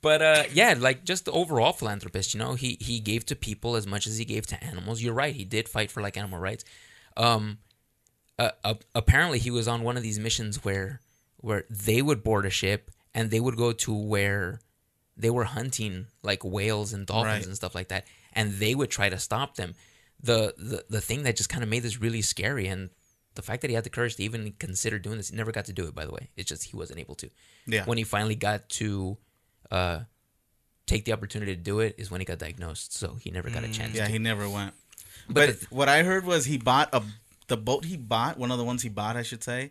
But 0.01 0.23
uh, 0.23 0.45
yeah, 0.53 0.75
like 0.79 1.05
just 1.05 1.25
the 1.25 1.33
overall 1.33 1.73
philanthropist, 1.73 2.33
you 2.33 2.39
know, 2.39 2.55
he 2.55 2.79
he 2.81 3.01
gave 3.01 3.27
to 3.27 3.37
people 3.37 3.75
as 3.75 3.85
much 3.85 4.07
as 4.07 4.17
he 4.17 4.25
gave 4.25 4.47
to 4.47 4.65
animals. 4.65 5.03
You're 5.03 5.13
right, 5.13 5.35
he 5.35 5.45
did 5.45 5.69
fight 5.69 5.91
for 5.91 6.01
like 6.01 6.17
animal 6.17 6.39
rights. 6.39 6.65
Um, 7.17 7.59
uh, 8.39 8.53
uh, 8.63 8.75
apparently, 8.95 9.41
he 9.41 9.51
was 9.51 9.67
on 9.67 9.83
one 9.83 9.97
of 9.97 10.05
these 10.05 10.21
missions 10.21 10.65
where 10.65 11.01
where 11.39 11.65
they 11.71 12.03
would 12.03 12.23
board 12.23 12.47
a 12.47 12.51
ship 12.51 12.91
and 13.15 13.31
they 13.31 13.41
would 13.41 13.57
go 13.57 13.73
to 13.73 13.95
where 13.95 14.61
they 15.17 15.31
were 15.31 15.45
hunting 15.45 16.07
like 16.23 16.45
whales 16.45 16.93
and 16.93 17.07
dolphins 17.07 17.39
Right. 17.39 17.47
and 17.47 17.57
stuff 17.57 17.75
like 17.75 17.89
that, 17.89 18.07
and 18.33 18.53
they 18.55 18.75
would 18.75 18.91
try 18.91 19.09
to 19.09 19.19
stop 19.19 19.57
them. 19.57 19.75
The 20.23 20.55
the 20.57 20.85
the 20.89 21.01
thing 21.01 21.23
that 21.25 21.37
just 21.37 21.49
kind 21.49 21.63
of 21.63 21.69
made 21.69 21.83
this 21.83 22.01
really 22.01 22.23
scary 22.23 22.67
and. 22.69 22.91
The 23.35 23.43
fact 23.43 23.61
that 23.63 23.69
he 23.69 23.75
had 23.75 23.85
the 23.85 23.91
courage 23.91 24.17
to 24.17 24.25
even 24.25 24.53
consider 24.59 24.99
doing 24.99 25.17
this, 25.17 25.29
he 25.31 25.37
never 25.37 25.53
got 25.53 25.67
to 25.67 25.73
do 25.73 25.87
it. 25.87 25.95
By 25.95 26.05
the 26.05 26.11
way, 26.11 26.29
it's 26.37 26.49
just 26.49 26.65
he 26.65 26.77
wasn't 26.77 26.99
able 26.99 27.15
to 27.17 27.31
Yeah. 27.69 27.85
when 27.85 27.97
he 27.97 28.03
finally 28.03 28.35
got 28.35 28.69
to 28.71 29.17
uh, 29.71 30.01
take 30.87 31.05
the 31.05 31.13
opportunity 31.13 31.55
to 31.55 31.61
do 31.63 31.79
it 31.79 31.95
is 31.99 32.11
when 32.11 32.21
he 32.21 32.25
got 32.25 32.39
diagnosed. 32.39 32.95
So 32.97 33.15
he 33.21 33.31
never 33.31 33.49
got 33.49 33.63
a 33.63 33.69
chance. 33.69 33.95
Yeah, 33.95 34.07
to. 34.07 34.11
he 34.11 34.19
never 34.19 34.49
went. 34.51 34.75
But 35.29 35.35
But, 35.35 35.61
the- 35.61 35.67
what 35.71 35.89
I 35.89 36.03
heard 36.03 36.25
was 36.25 36.47
he 36.47 36.59
bought 36.59 36.89
a 36.93 37.01
the 37.47 37.57
boat 37.57 37.85
he 37.85 37.97
bought, 37.97 38.39
one 38.39 38.51
of 38.51 38.59
the 38.59 38.65
ones 38.65 38.83
he 38.83 38.89
bought, 38.89 39.17
I 39.17 39.23
should 39.23 39.45
say, 39.45 39.71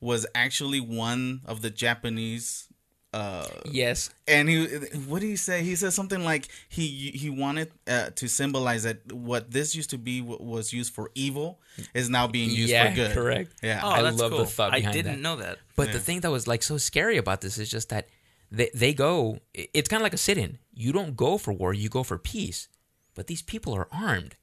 was 0.00 0.26
actually 0.34 0.80
one 0.80 1.40
of 1.46 1.62
the 1.62 1.70
Japanese 1.70 2.68
uh 3.14 3.46
yes, 3.70 4.10
and 4.28 4.46
he 4.48 4.66
what 5.06 5.20
did 5.22 5.28
he 5.28 5.36
say? 5.36 5.62
He 5.62 5.74
said 5.76 5.92
something 5.94 6.22
like 6.22 6.48
he 6.68 6.86
he 7.14 7.30
wanted 7.30 7.70
uh, 7.86 8.10
to 8.10 8.28
symbolize 8.28 8.82
that 8.82 9.10
what 9.10 9.50
this 9.52 9.74
used 9.74 9.90
to 9.90 9.98
be 9.98 10.20
what 10.20 10.42
was 10.42 10.72
used 10.72 10.92
for 10.92 11.10
evil 11.14 11.58
is 11.94 12.10
now 12.10 12.26
being 12.26 12.50
used 12.50 12.68
yeah, 12.68 12.90
for 12.90 12.94
good. 12.96 13.12
correct. 13.12 13.52
Yeah. 13.62 13.80
Oh, 13.82 13.88
I 13.88 14.02
that's 14.02 14.18
love 14.18 14.32
the 14.32 14.36
cool. 14.38 14.44
thought 14.46 14.74
I 14.74 14.80
didn't 14.80 15.04
that. 15.14 15.18
know 15.20 15.36
that. 15.36 15.58
But 15.76 15.86
Yeah. 15.86 15.92
the 15.94 16.00
thing 16.00 16.20
that 16.20 16.30
was 16.30 16.46
like 16.46 16.62
so 16.62 16.76
scary 16.76 17.16
about 17.16 17.40
this 17.40 17.56
is 17.56 17.70
just 17.70 17.88
that 17.88 18.08
they 18.50 18.70
they 18.74 18.92
go. 18.92 19.38
It's 19.54 19.88
kind 19.88 20.00
of 20.02 20.04
like 20.04 20.14
a 20.14 20.18
sit-in. 20.18 20.58
You 20.74 20.92
don't 20.92 21.16
go 21.16 21.38
for 21.38 21.52
war. 21.54 21.72
You 21.72 21.88
go 21.88 22.02
for 22.02 22.18
peace. 22.18 22.68
But 23.14 23.28
these 23.28 23.40
people 23.40 23.72
are 23.72 23.88
armed. 23.92 24.36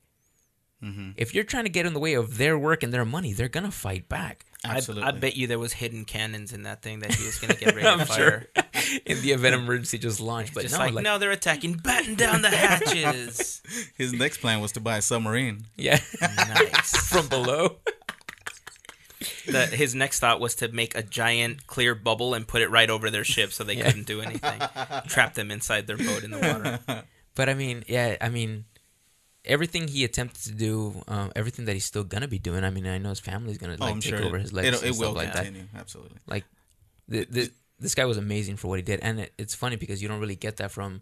Mm-hmm. 0.83 1.11
If 1.15 1.35
you're 1.35 1.43
trying 1.43 1.65
to 1.65 1.69
get 1.69 1.85
in 1.85 1.93
the 1.93 1.99
way 1.99 2.13
of 2.15 2.37
their 2.37 2.57
work 2.57 2.81
and 2.81 2.91
their 2.93 3.05
money, 3.05 3.33
they're 3.33 3.49
gonna 3.49 3.71
fight 3.71 4.09
back. 4.09 4.45
I, 4.65 4.77
Absolutely. 4.77 5.03
I 5.07 5.11
bet 5.11 5.35
you 5.35 5.47
there 5.47 5.59
was 5.59 5.73
hidden 5.73 6.05
cannons 6.05 6.53
in 6.53 6.63
that 6.63 6.81
thing 6.81 6.99
that 6.99 7.13
he 7.13 7.25
was 7.25 7.37
going 7.37 7.53
to 7.53 7.59
get 7.59 7.75
ready 7.75 7.99
to 8.05 8.05
sure. 8.13 8.45
fire. 8.55 8.65
in 9.05 9.21
the 9.21 9.31
event 9.31 9.55
of 9.55 9.61
emergency, 9.61 9.97
just 9.97 10.21
launch. 10.21 10.53
But 10.53 10.61
Just 10.63 10.73
no, 10.75 10.79
like, 10.79 10.93
like, 10.93 11.03
no, 11.03 11.17
they're 11.17 11.31
attacking. 11.31 11.73
Batten 11.75 12.15
down 12.15 12.41
the 12.41 12.49
hatches. 12.49 13.61
His 13.97 14.13
next 14.13 14.37
plan 14.37 14.61
was 14.61 14.71
to 14.73 14.79
buy 14.79 14.97
a 14.97 15.01
submarine. 15.01 15.65
yeah, 15.75 15.99
nice. 16.21 16.95
from 17.07 17.27
below. 17.27 17.77
The, 19.45 19.67
his 19.67 19.93
next 19.95 20.19
thought 20.19 20.39
was 20.41 20.55
to 20.55 20.67
make 20.69 20.95
a 20.95 21.03
giant 21.03 21.65
clear 21.67 21.95
bubble 21.95 22.33
and 22.33 22.45
put 22.47 22.61
it 22.61 22.69
right 22.69 22.89
over 22.89 23.09
their 23.09 23.23
ship 23.23 23.53
so 23.53 23.63
they 23.63 23.75
Yeah. 23.75 23.85
couldn't 23.87 24.05
do 24.07 24.21
anything. 24.21 24.61
Trap 25.07 25.33
them 25.33 25.49
inside 25.51 25.87
their 25.87 25.97
boat 25.97 26.23
in 26.23 26.31
the 26.31 26.39
water. 26.39 27.03
But 27.35 27.49
I 27.49 27.53
mean, 27.53 27.83
yeah, 27.87 28.17
I 28.21 28.29
mean, 28.29 28.65
everything 29.45 29.87
he 29.87 30.03
attempted 30.03 30.43
to 30.43 30.51
do, 30.53 31.03
um, 31.07 31.31
everything 31.35 31.65
that 31.65 31.73
he's 31.73 31.85
still 31.85 32.03
gonna 32.03 32.27
be 32.27 32.39
doing. 32.39 32.63
I 32.63 32.69
mean, 32.69 32.87
I 32.87 32.97
know 32.97 33.09
his 33.09 33.19
family's 33.19 33.57
gonna 33.57 33.77
Oh, 33.79 33.85
like 33.85 33.93
I'm 33.93 33.99
take 33.99 34.15
sure 34.15 34.23
over 34.23 34.37
his 34.37 34.51
it, 34.51 34.55
legacy 34.55 34.75
it 34.75 34.87
and 34.87 34.95
stuff 34.95 35.07
will 35.07 35.13
like 35.13 35.33
that. 35.33 35.47
Absolutely. 35.75 36.17
Like, 36.27 36.45
the, 37.07 37.25
the, 37.29 37.51
this 37.79 37.95
guy 37.95 38.05
was 38.05 38.17
amazing 38.17 38.57
for 38.57 38.67
what 38.67 38.79
he 38.79 38.83
did, 38.83 38.99
and 39.01 39.19
it, 39.19 39.33
it's 39.37 39.55
funny 39.55 39.75
because 39.75 40.01
you 40.01 40.07
don't 40.07 40.19
really 40.19 40.35
get 40.35 40.57
that 40.57 40.71
from 40.71 41.01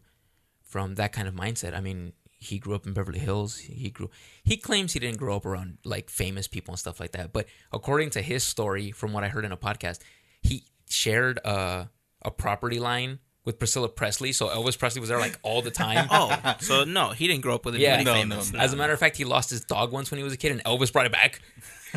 from 0.64 0.96
that 0.96 1.12
kind 1.12 1.28
of 1.28 1.34
mindset. 1.34 1.76
I 1.76 1.82
mean, 1.82 2.14
he 2.40 2.58
grew 2.58 2.74
up 2.74 2.88
in 2.88 2.94
Beverly 2.94 3.20
Hills. 3.20 3.58
He 3.58 3.90
grew. 3.92 4.10
He 4.44 4.58
claims 4.58 4.94
he 4.94 5.00
didn't 5.00 5.18
grow 5.18 5.36
up 5.36 5.46
around 5.46 5.78
like 5.86 6.10
famous 6.10 6.48
people 6.48 6.72
and 6.72 6.80
stuff 6.80 7.00
like 7.00 7.12
that. 7.12 7.32
But 7.32 7.46
according 7.72 8.10
to 8.12 8.22
his 8.22 8.44
story, 8.44 8.92
from 8.92 9.14
what 9.14 9.24
I 9.24 9.30
heard 9.30 9.46
in 9.46 9.52
a 9.52 9.58
podcast, 9.58 10.00
he 10.42 10.64
shared 10.90 11.38
a 11.46 11.90
a 12.24 12.32
property 12.32 12.80
line 12.80 13.20
with 13.46 13.58
Priscilla 13.60 13.90
Presley. 13.90 14.32
So 14.34 14.48
Elvis 14.50 14.78
Presley 14.78 15.00
was 15.00 15.10
there 15.10 15.20
like 15.20 15.40
all 15.44 15.62
the 15.62 15.72
time. 15.72 16.08
Oh, 16.12 16.56
so 16.60 16.84
no, 16.84 17.10
he 17.10 17.28
didn't 17.28 17.42
grow 17.42 17.56
up 17.56 17.66
with 17.66 17.76
Yeah. 17.76 18.02
No, 18.04 18.14
famous. 18.14 18.52
no, 18.54 18.60
As 18.60 18.74
a 18.74 18.76
matter 18.78 18.94
of 18.94 19.00
fact, 19.00 19.18
he 19.18 19.24
lost 19.26 19.50
his 19.50 19.62
dog 19.66 19.92
once 19.92 20.12
when 20.12 20.18
he 20.18 20.24
was 20.24 20.34
a 20.34 20.38
kid, 20.38 20.52
and 20.52 20.64
Elvis 20.64 20.92
brought 20.94 21.06
it 21.06 21.12
back. 21.12 21.42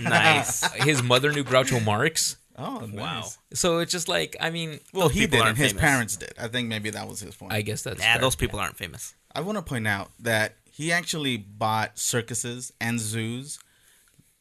nice. 0.00 0.64
His 0.84 1.02
mother 1.02 1.32
knew 1.32 1.44
Groucho 1.44 1.84
Marx. 1.84 2.36
Oh, 2.56 2.80
nice. 2.86 2.94
Wow. 2.94 3.24
So 3.52 3.78
it's 3.80 3.90
just 3.92 4.08
like, 4.08 4.36
I 4.40 4.50
mean, 4.50 4.78
Well, 4.92 5.08
he 5.08 5.26
didn't. 5.26 5.56
His 5.56 5.72
famous. 5.72 5.80
parents 5.80 6.16
did. 6.16 6.34
I 6.40 6.48
think 6.48 6.68
maybe 6.68 6.90
that 6.90 7.08
was 7.08 7.20
his 7.20 7.34
point. 7.34 7.52
I 7.52 7.62
guess 7.62 7.82
that's 7.82 8.00
yeah. 8.00 8.12
fair. 8.14 8.20
those 8.22 8.36
people 8.36 8.58
aren't 8.60 8.76
famous. 8.76 9.14
I 9.34 9.40
want 9.40 9.58
to 9.58 9.62
point 9.62 9.88
out 9.88 10.10
that 10.20 10.54
he 10.70 10.92
actually 10.92 11.36
bought 11.36 11.98
circuses 11.98 12.72
and 12.80 13.00
zoos 13.00 13.58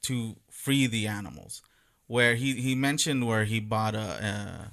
to 0.03 0.35
free 0.49 0.85
the 0.87 1.07
animals. 1.07 1.61
Where 2.07 2.35
he, 2.35 2.53
he 2.53 2.75
mentioned 2.75 3.25
where 3.25 3.45
he 3.45 3.59
bought 3.59 3.95
a, 3.95 3.99
a 3.99 4.71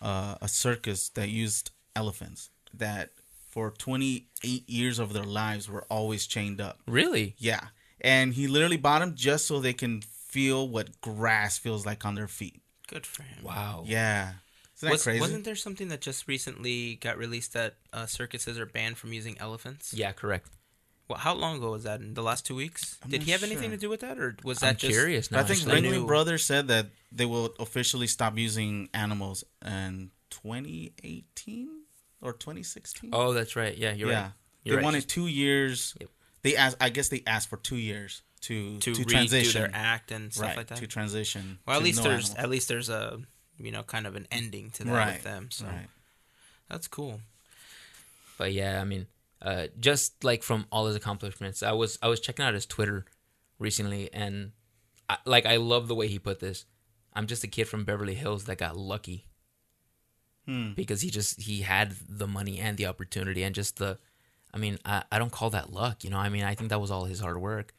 a 0.00 0.38
a 0.40 0.48
circus 0.48 1.08
that 1.10 1.28
used 1.28 1.70
elephants 1.94 2.50
that 2.74 3.10
for 3.50 3.70
28 3.70 4.68
years 4.68 4.98
of 4.98 5.12
their 5.12 5.24
lives 5.24 5.68
were 5.68 5.84
always 5.90 6.26
chained 6.26 6.60
up. 6.60 6.78
Really? 6.86 7.34
Yeah, 7.38 7.68
and 8.00 8.34
he 8.34 8.46
literally 8.46 8.76
bought 8.76 9.00
them 9.00 9.14
just 9.14 9.46
so 9.46 9.60
they 9.60 9.72
can 9.72 10.02
feel 10.02 10.68
what 10.68 11.00
grass 11.00 11.58
feels 11.58 11.84
like 11.84 12.04
on 12.04 12.14
their 12.14 12.28
feet. 12.28 12.62
Good 12.86 13.06
for 13.06 13.22
him. 13.22 13.44
Wow. 13.44 13.84
Yeah, 13.86 14.32
isn't 14.76 14.88
that 14.88 14.92
Was, 14.92 15.02
crazy? 15.02 15.20
Wasn't 15.20 15.44
there 15.44 15.56
something 15.56 15.88
that 15.88 16.00
just 16.00 16.26
recently 16.26 16.96
got 16.96 17.18
released 17.18 17.52
that 17.52 17.74
uh, 17.92 18.06
circuses 18.06 18.58
are 18.58 18.66
banned 18.66 18.96
from 18.96 19.12
using 19.12 19.36
elephants? 19.38 19.92
Yeah, 19.92 20.12
correct. 20.12 20.48
Well, 21.10 21.18
how 21.18 21.34
long 21.34 21.56
ago 21.56 21.72
was 21.72 21.82
that? 21.82 22.00
In 22.00 22.14
the 22.14 22.22
last 22.22 22.46
two 22.46 22.54
weeks? 22.54 22.96
I'm 23.02 23.10
Did 23.10 23.24
he 23.24 23.32
have 23.32 23.42
anything 23.42 23.72
to 23.72 23.76
do 23.76 23.88
with 23.90 23.98
that, 24.00 24.16
or 24.16 24.36
was 24.44 24.62
I'm 24.62 24.68
that 24.68 24.78
just? 24.78 24.92
curious 24.92 25.28
now. 25.32 25.40
I 25.40 25.42
think 25.42 25.58
actually. 25.62 25.82
Ringling 25.82 25.90
new- 26.02 26.06
Brothers 26.06 26.44
said 26.44 26.68
that 26.68 26.86
they 27.10 27.26
will 27.26 27.52
officially 27.58 28.06
stop 28.06 28.38
using 28.38 28.88
animals 28.94 29.42
in 29.66 30.12
2018 30.30 31.68
or 32.22 32.32
2016. 32.32 33.10
Oh, 33.12 33.32
that's 33.32 33.56
right. 33.56 33.76
Yeah, 33.76 33.92
you're 33.92 34.08
yeah, 34.10 34.22
right. 34.22 34.30
You're 34.62 34.72
they 34.74 34.76
right. 34.76 34.84
wanted 34.84 35.08
two 35.08 35.26
years. 35.26 35.96
Yep. 36.00 36.10
They 36.42 36.54
asked. 36.56 36.76
I 36.80 36.90
guess 36.90 37.08
they 37.08 37.24
asked 37.26 37.48
for 37.48 37.56
two 37.56 37.76
years 37.76 38.22
to 38.42 38.78
To, 38.78 38.94
to, 38.94 39.04
transition. 39.04 39.62
their 39.62 39.70
act 39.74 40.12
and 40.12 40.32
stuff 40.32 40.46
right 40.46 40.56
like 40.58 40.68
that. 40.68 40.78
to 40.78 40.86
transition. 40.86 41.58
well, 41.66 41.76
at 41.76 41.80
to 41.80 41.84
least 41.84 42.04
no 42.04 42.10
there's 42.10 42.30
animals. 42.30 42.44
at 42.44 42.50
least 42.50 42.68
there's 42.68 42.88
a 42.88 43.18
you 43.58 43.72
know 43.72 43.82
kind 43.82 44.06
of 44.06 44.14
an 44.14 44.28
ending 44.30 44.70
to 44.72 44.84
that 44.84 44.92
right 44.92 45.12
with 45.14 45.24
them. 45.24 45.48
So 45.50 45.64
right. 45.66 45.88
that's 46.68 46.86
cool. 46.86 47.20
But 48.38 48.52
yeah, 48.52 48.80
I 48.80 48.84
mean, 48.84 49.06
uh, 49.42 49.66
just 49.78 50.22
like 50.24 50.42
from 50.42 50.66
all 50.70 50.86
his 50.86 50.96
accomplishments, 50.96 51.62
I 51.62 51.72
was 51.72 51.98
I 52.02 52.08
was 52.08 52.20
checking 52.20 52.44
out 52.44 52.54
his 52.54 52.66
Twitter 52.66 53.04
recently, 53.58 54.12
and 54.12 54.52
I, 55.08 55.16
like 55.24 55.46
I 55.46 55.56
love 55.56 55.88
the 55.88 55.94
way 55.94 56.08
he 56.08 56.18
put 56.18 56.40
this. 56.40 56.64
I'm 57.14 57.26
just 57.26 57.42
a 57.44 57.48
kid 57.48 57.66
from 57.66 57.84
Beverly 57.84 58.14
Hills 58.14 58.44
that 58.44 58.58
got 58.58 58.76
lucky 58.76 59.26
Hmm. 60.46 60.72
because 60.72 61.02
he 61.02 61.10
just 61.10 61.40
he 61.42 61.60
had 61.62 61.94
the 62.08 62.26
money 62.26 62.58
and 62.58 62.76
the 62.76 62.86
opportunity 62.86 63.42
and 63.42 63.54
just 63.54 63.76
the. 63.76 63.98
I 64.52 64.58
mean, 64.58 64.78
I, 64.84 65.04
I 65.12 65.18
don't 65.20 65.30
call 65.30 65.50
that 65.50 65.72
luck, 65.72 66.02
you 66.02 66.10
know. 66.10 66.16
I 66.18 66.28
mean, 66.28 66.42
I 66.42 66.54
think 66.56 66.70
that 66.70 66.80
was 66.80 66.90
all 66.90 67.04
his 67.04 67.20
hard 67.20 67.40
work, 67.40 67.72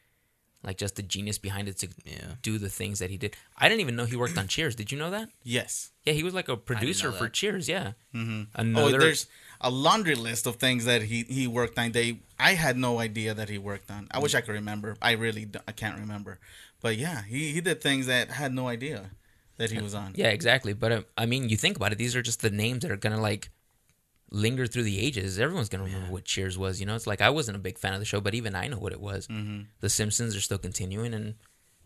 like 0.62 0.78
just 0.78 0.96
the 0.96 1.02
genius 1.02 1.36
behind 1.36 1.68
it 1.68 1.76
to 1.78 1.88
Yeah. 2.04 2.34
do 2.40 2.56
the 2.56 2.70
things 2.70 3.00
that 3.00 3.10
he 3.10 3.18
did. 3.18 3.36
I 3.58 3.68
didn't 3.68 3.82
even 3.82 3.94
know 3.96 4.04
he 4.06 4.16
worked 4.16 4.38
on 4.38 4.46
Cheers. 4.48 4.74
Did 4.74 4.90
you 4.90 4.96
know 4.98 5.10
that? 5.10 5.28
Yes. 5.42 5.90
Yeah, 6.04 6.14
he 6.14 6.22
was 6.22 6.32
like 6.34 6.48
a 6.48 6.56
producer 6.56 7.12
for. 7.12 7.28
Cheers. 7.28 7.68
Yeah. 7.68 7.92
Mm-hmm. 8.14 8.42
Another. 8.54 8.96
Oh, 8.96 8.98
there's 8.98 9.26
a 9.62 9.70
laundry 9.70 10.14
list 10.14 10.46
of 10.46 10.56
things 10.56 10.84
that 10.84 11.02
he 11.02 11.24
he 11.28 11.46
worked 11.46 11.78
on. 11.78 11.92
They 11.92 12.20
I 12.38 12.54
had 12.54 12.76
no 12.76 12.98
idea 12.98 13.32
that 13.32 13.48
he 13.48 13.58
worked 13.58 13.90
on. 13.90 14.08
I 14.10 14.18
wish 14.18 14.34
I 14.34 14.40
could 14.40 14.54
remember. 14.54 14.96
I 15.00 15.12
really 15.12 15.48
I 15.66 15.72
can't 15.72 15.98
remember. 15.98 16.38
But 16.80 16.96
yeah, 16.96 17.22
he 17.22 17.52
he 17.52 17.60
did 17.60 17.80
things 17.80 18.06
that 18.06 18.30
I 18.30 18.34
had 18.34 18.52
no 18.52 18.68
idea 18.68 19.10
that 19.56 19.70
he 19.70 19.80
was 19.80 19.94
on. 19.94 20.12
Yeah, 20.16 20.28
exactly. 20.28 20.72
But 20.72 20.92
uh, 20.92 21.02
I 21.16 21.26
mean, 21.26 21.48
you 21.48 21.56
think 21.56 21.76
about 21.76 21.92
it; 21.92 21.98
these 21.98 22.16
are 22.16 22.22
just 22.22 22.42
the 22.42 22.50
names 22.50 22.82
that 22.82 22.90
are 22.90 22.96
gonna 22.96 23.20
like 23.20 23.50
linger 24.30 24.66
through 24.66 24.82
the 24.82 24.98
ages. 24.98 25.38
Everyone's 25.38 25.68
gonna 25.68 25.84
remember 25.84 26.12
what 26.12 26.24
Cheers 26.24 26.58
was. 26.58 26.80
You 26.80 26.86
know, 26.86 26.96
it's 26.96 27.06
like 27.06 27.20
I 27.20 27.30
wasn't 27.30 27.56
a 27.56 27.60
big 27.60 27.78
fan 27.78 27.94
of 27.94 28.00
the 28.00 28.04
show, 28.04 28.20
but 28.20 28.34
even 28.34 28.54
I 28.54 28.66
know 28.66 28.78
what 28.78 28.92
it 28.92 29.00
was. 29.00 29.28
Mm-hmm. 29.28 29.62
The 29.80 29.88
Simpsons 29.88 30.34
are 30.34 30.40
still 30.40 30.58
continuing, 30.58 31.14
and 31.14 31.34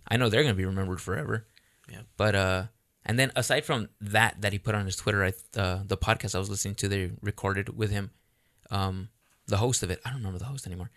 I 0.08 0.16
know 0.16 0.28
they're 0.28 0.42
gonna 0.42 0.54
be 0.54 0.64
remembered 0.64 1.00
forever. 1.00 1.46
Yeah. 1.90 2.02
But 2.16 2.34
uh, 2.34 2.64
and 3.06 3.18
then 3.18 3.32
aside 3.34 3.64
from 3.64 3.88
that, 4.00 4.42
that 4.42 4.52
he 4.52 4.58
put 4.58 4.74
on 4.74 4.84
his 4.84 4.96
Twitter, 4.96 5.24
I 5.24 5.32
uh, 5.58 5.82
the 5.86 5.96
podcast 5.96 6.34
I 6.34 6.38
was 6.38 6.50
listening 6.50 6.74
to, 6.76 6.88
they 6.88 7.12
recorded 7.22 7.76
with 7.76 7.90
him, 7.90 8.10
um, 8.70 9.08
the 9.46 9.56
host 9.56 9.82
of 9.82 9.90
it. 9.90 10.00
I 10.04 10.10
don't 10.10 10.18
remember 10.18 10.38
the 10.38 10.44
host 10.44 10.66
anymore, 10.66 10.90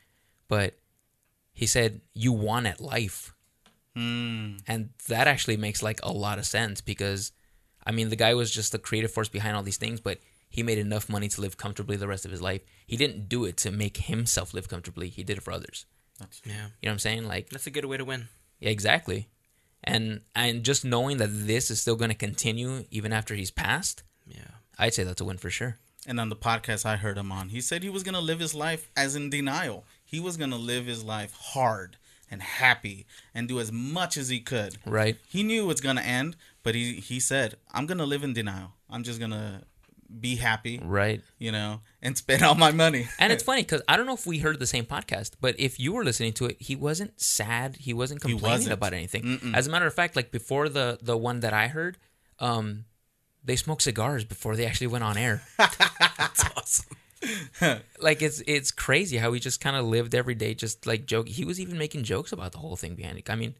but 0.48 0.74
he 1.54 1.66
said, 1.66 2.02
"You 2.14 2.34
won 2.34 2.66
at 2.66 2.82
life." 2.82 3.34
Mm. 3.98 4.62
and 4.68 4.90
that 5.08 5.28
actually 5.28 5.58
makes 5.58 5.82
like 5.82 6.00
a 6.04 6.12
lot 6.12 6.38
of 6.38 6.46
sense 6.46 6.80
because 6.80 7.32
i 7.86 7.92
mean 7.92 8.10
the 8.10 8.16
guy 8.16 8.34
was 8.36 8.52
just 8.52 8.72
the 8.72 8.78
creative 8.80 9.12
force 9.12 9.28
behind 9.30 9.58
all 9.58 9.64
these 9.64 9.78
things 9.78 10.00
but 10.00 10.20
he 10.48 10.62
made 10.62 10.78
enough 10.78 11.10
money 11.10 11.28
to 11.28 11.42
live 11.42 11.58
comfortably 11.58 11.98
the 11.98 12.08
rest 12.08 12.24
of 12.24 12.30
his 12.32 12.42
life 12.42 12.62
he 12.86 12.96
didn't 12.96 13.28
do 13.28 13.46
it 13.46 13.58
to 13.58 13.72
make 13.72 13.98
himself 13.98 14.54
live 14.54 14.70
comfortably 14.70 15.10
he 15.10 15.24
did 15.24 15.38
it 15.40 15.44
for 15.44 15.52
others 15.52 15.88
That's, 16.20 16.40
Yeah, 16.46 16.52
you 16.54 16.60
know 16.60 16.68
what 16.84 16.92
i'm 16.92 17.00
saying 17.00 17.28
like 17.28 17.50
that's 17.50 17.66
a 17.68 17.72
good 17.72 17.84
way 17.86 17.98
to 17.98 18.06
win. 18.06 18.30
yeah, 18.60 18.70
exactly 18.70 19.28
and 19.84 20.22
and 20.36 20.64
just 20.64 20.84
knowing 20.86 21.18
that 21.18 21.30
this 21.32 21.72
is 21.72 21.80
still 21.82 21.96
going 21.96 22.10
to 22.12 22.16
continue 22.16 22.86
even 22.92 23.14
after 23.14 23.34
he's 23.36 23.52
passed 23.52 24.04
Yeah. 24.28 24.42
i'd 24.78 24.94
say 24.94 25.04
that's 25.04 25.22
a 25.22 25.26
win 25.26 25.38
for 25.38 25.50
sure 25.50 25.78
and 26.08 26.20
on 26.20 26.30
the 26.30 26.36
podcast 26.36 26.86
I 26.86 26.96
heard 26.96 27.18
him 27.18 27.32
on, 27.32 27.50
he 27.50 27.60
said 27.62 27.84
he 27.84 27.90
was 27.90 28.04
gonna 28.04 28.22
live 28.22 28.40
his 28.40 28.56
life 28.56 28.90
as 28.96 29.16
in 29.18 29.30
denial. 29.30 29.84
He 30.04 30.20
was 30.20 30.38
gonna 30.38 30.58
live 30.58 30.86
his 30.88 31.04
life 31.04 31.34
hard 31.34 31.98
and 32.32 32.42
happy 32.42 33.06
and 33.36 33.48
do 33.50 33.60
as 33.60 33.70
much 33.72 34.16
as 34.16 34.30
he 34.30 34.40
could. 34.40 34.78
right 34.86 35.18
He 35.28 35.44
knew 35.44 35.70
it's 35.70 35.82
gonna 35.82 36.02
end, 36.02 36.38
but 36.64 36.74
he 36.74 36.94
he 36.96 37.20
said, 37.20 37.56
"I'm 37.74 37.86
gonna 37.86 38.06
live 38.06 38.24
in 38.24 38.34
denial. 38.34 38.72
I'm 38.90 39.04
just 39.04 39.20
gonna 39.20 39.64
be 40.20 40.36
happy, 40.38 40.80
right 40.84 41.22
you 41.38 41.52
know, 41.52 41.82
and 42.02 42.18
spend 42.18 42.44
all 42.44 42.56
my 42.56 42.72
money." 42.72 43.08
and 43.20 43.32
it's 43.34 43.44
funny 43.44 43.62
because 43.62 43.82
I 43.88 43.98
don't 43.98 44.06
know 44.06 44.14
if 44.16 44.26
we 44.26 44.40
heard 44.40 44.60
the 44.60 44.68
same 44.68 44.86
podcast, 44.86 45.32
but 45.42 45.56
if 45.60 45.80
you 45.80 45.94
were 45.94 46.04
listening 46.04 46.34
to 46.34 46.46
it, 46.46 46.58
he 46.62 46.76
wasn't 46.76 47.20
sad. 47.20 47.78
He 47.78 47.94
wasn't 47.94 48.24
He 48.24 48.30
complaining 48.32 48.58
wasn't. 48.60 48.74
about 48.74 48.94
anything. 48.94 49.24
Mm-mm. 49.24 49.56
As 49.56 49.68
a 49.68 49.70
matter 49.70 49.86
of 49.88 49.94
fact, 49.94 50.16
like 50.16 50.32
before 50.32 50.70
the 50.70 50.98
the 51.02 51.18
one 51.18 51.42
that 51.42 51.54
I 51.54 51.68
heard, 51.68 51.98
um, 52.40 52.86
they 53.44 53.56
smoked 53.56 53.82
cigars 53.84 54.24
before 54.26 54.56
they 54.56 54.66
actually 54.66 54.88
went 54.88 55.04
on 55.04 55.18
air. 55.18 55.44
That's 55.58 56.44
awesome. 56.58 56.96
like 58.00 58.22
it's 58.22 58.42
it's 58.48 58.72
crazy 58.72 59.18
how 59.18 59.32
he 59.34 59.40
just 59.40 59.60
kind 59.62 59.76
of 59.76 59.86
lived 59.86 60.16
every 60.16 60.36
day, 60.36 60.54
just 60.54 60.86
like 60.88 61.06
joke. 61.06 61.28
He 61.28 61.46
was 61.46 61.60
even 61.60 61.78
making 61.78 62.04
jokes 62.04 62.32
about 62.32 62.52
the 62.54 62.60
whole 62.60 62.76
thing 62.76 62.96
behind 62.96 63.18
it. 63.18 63.30
I 63.30 63.36
mean. 63.36 63.56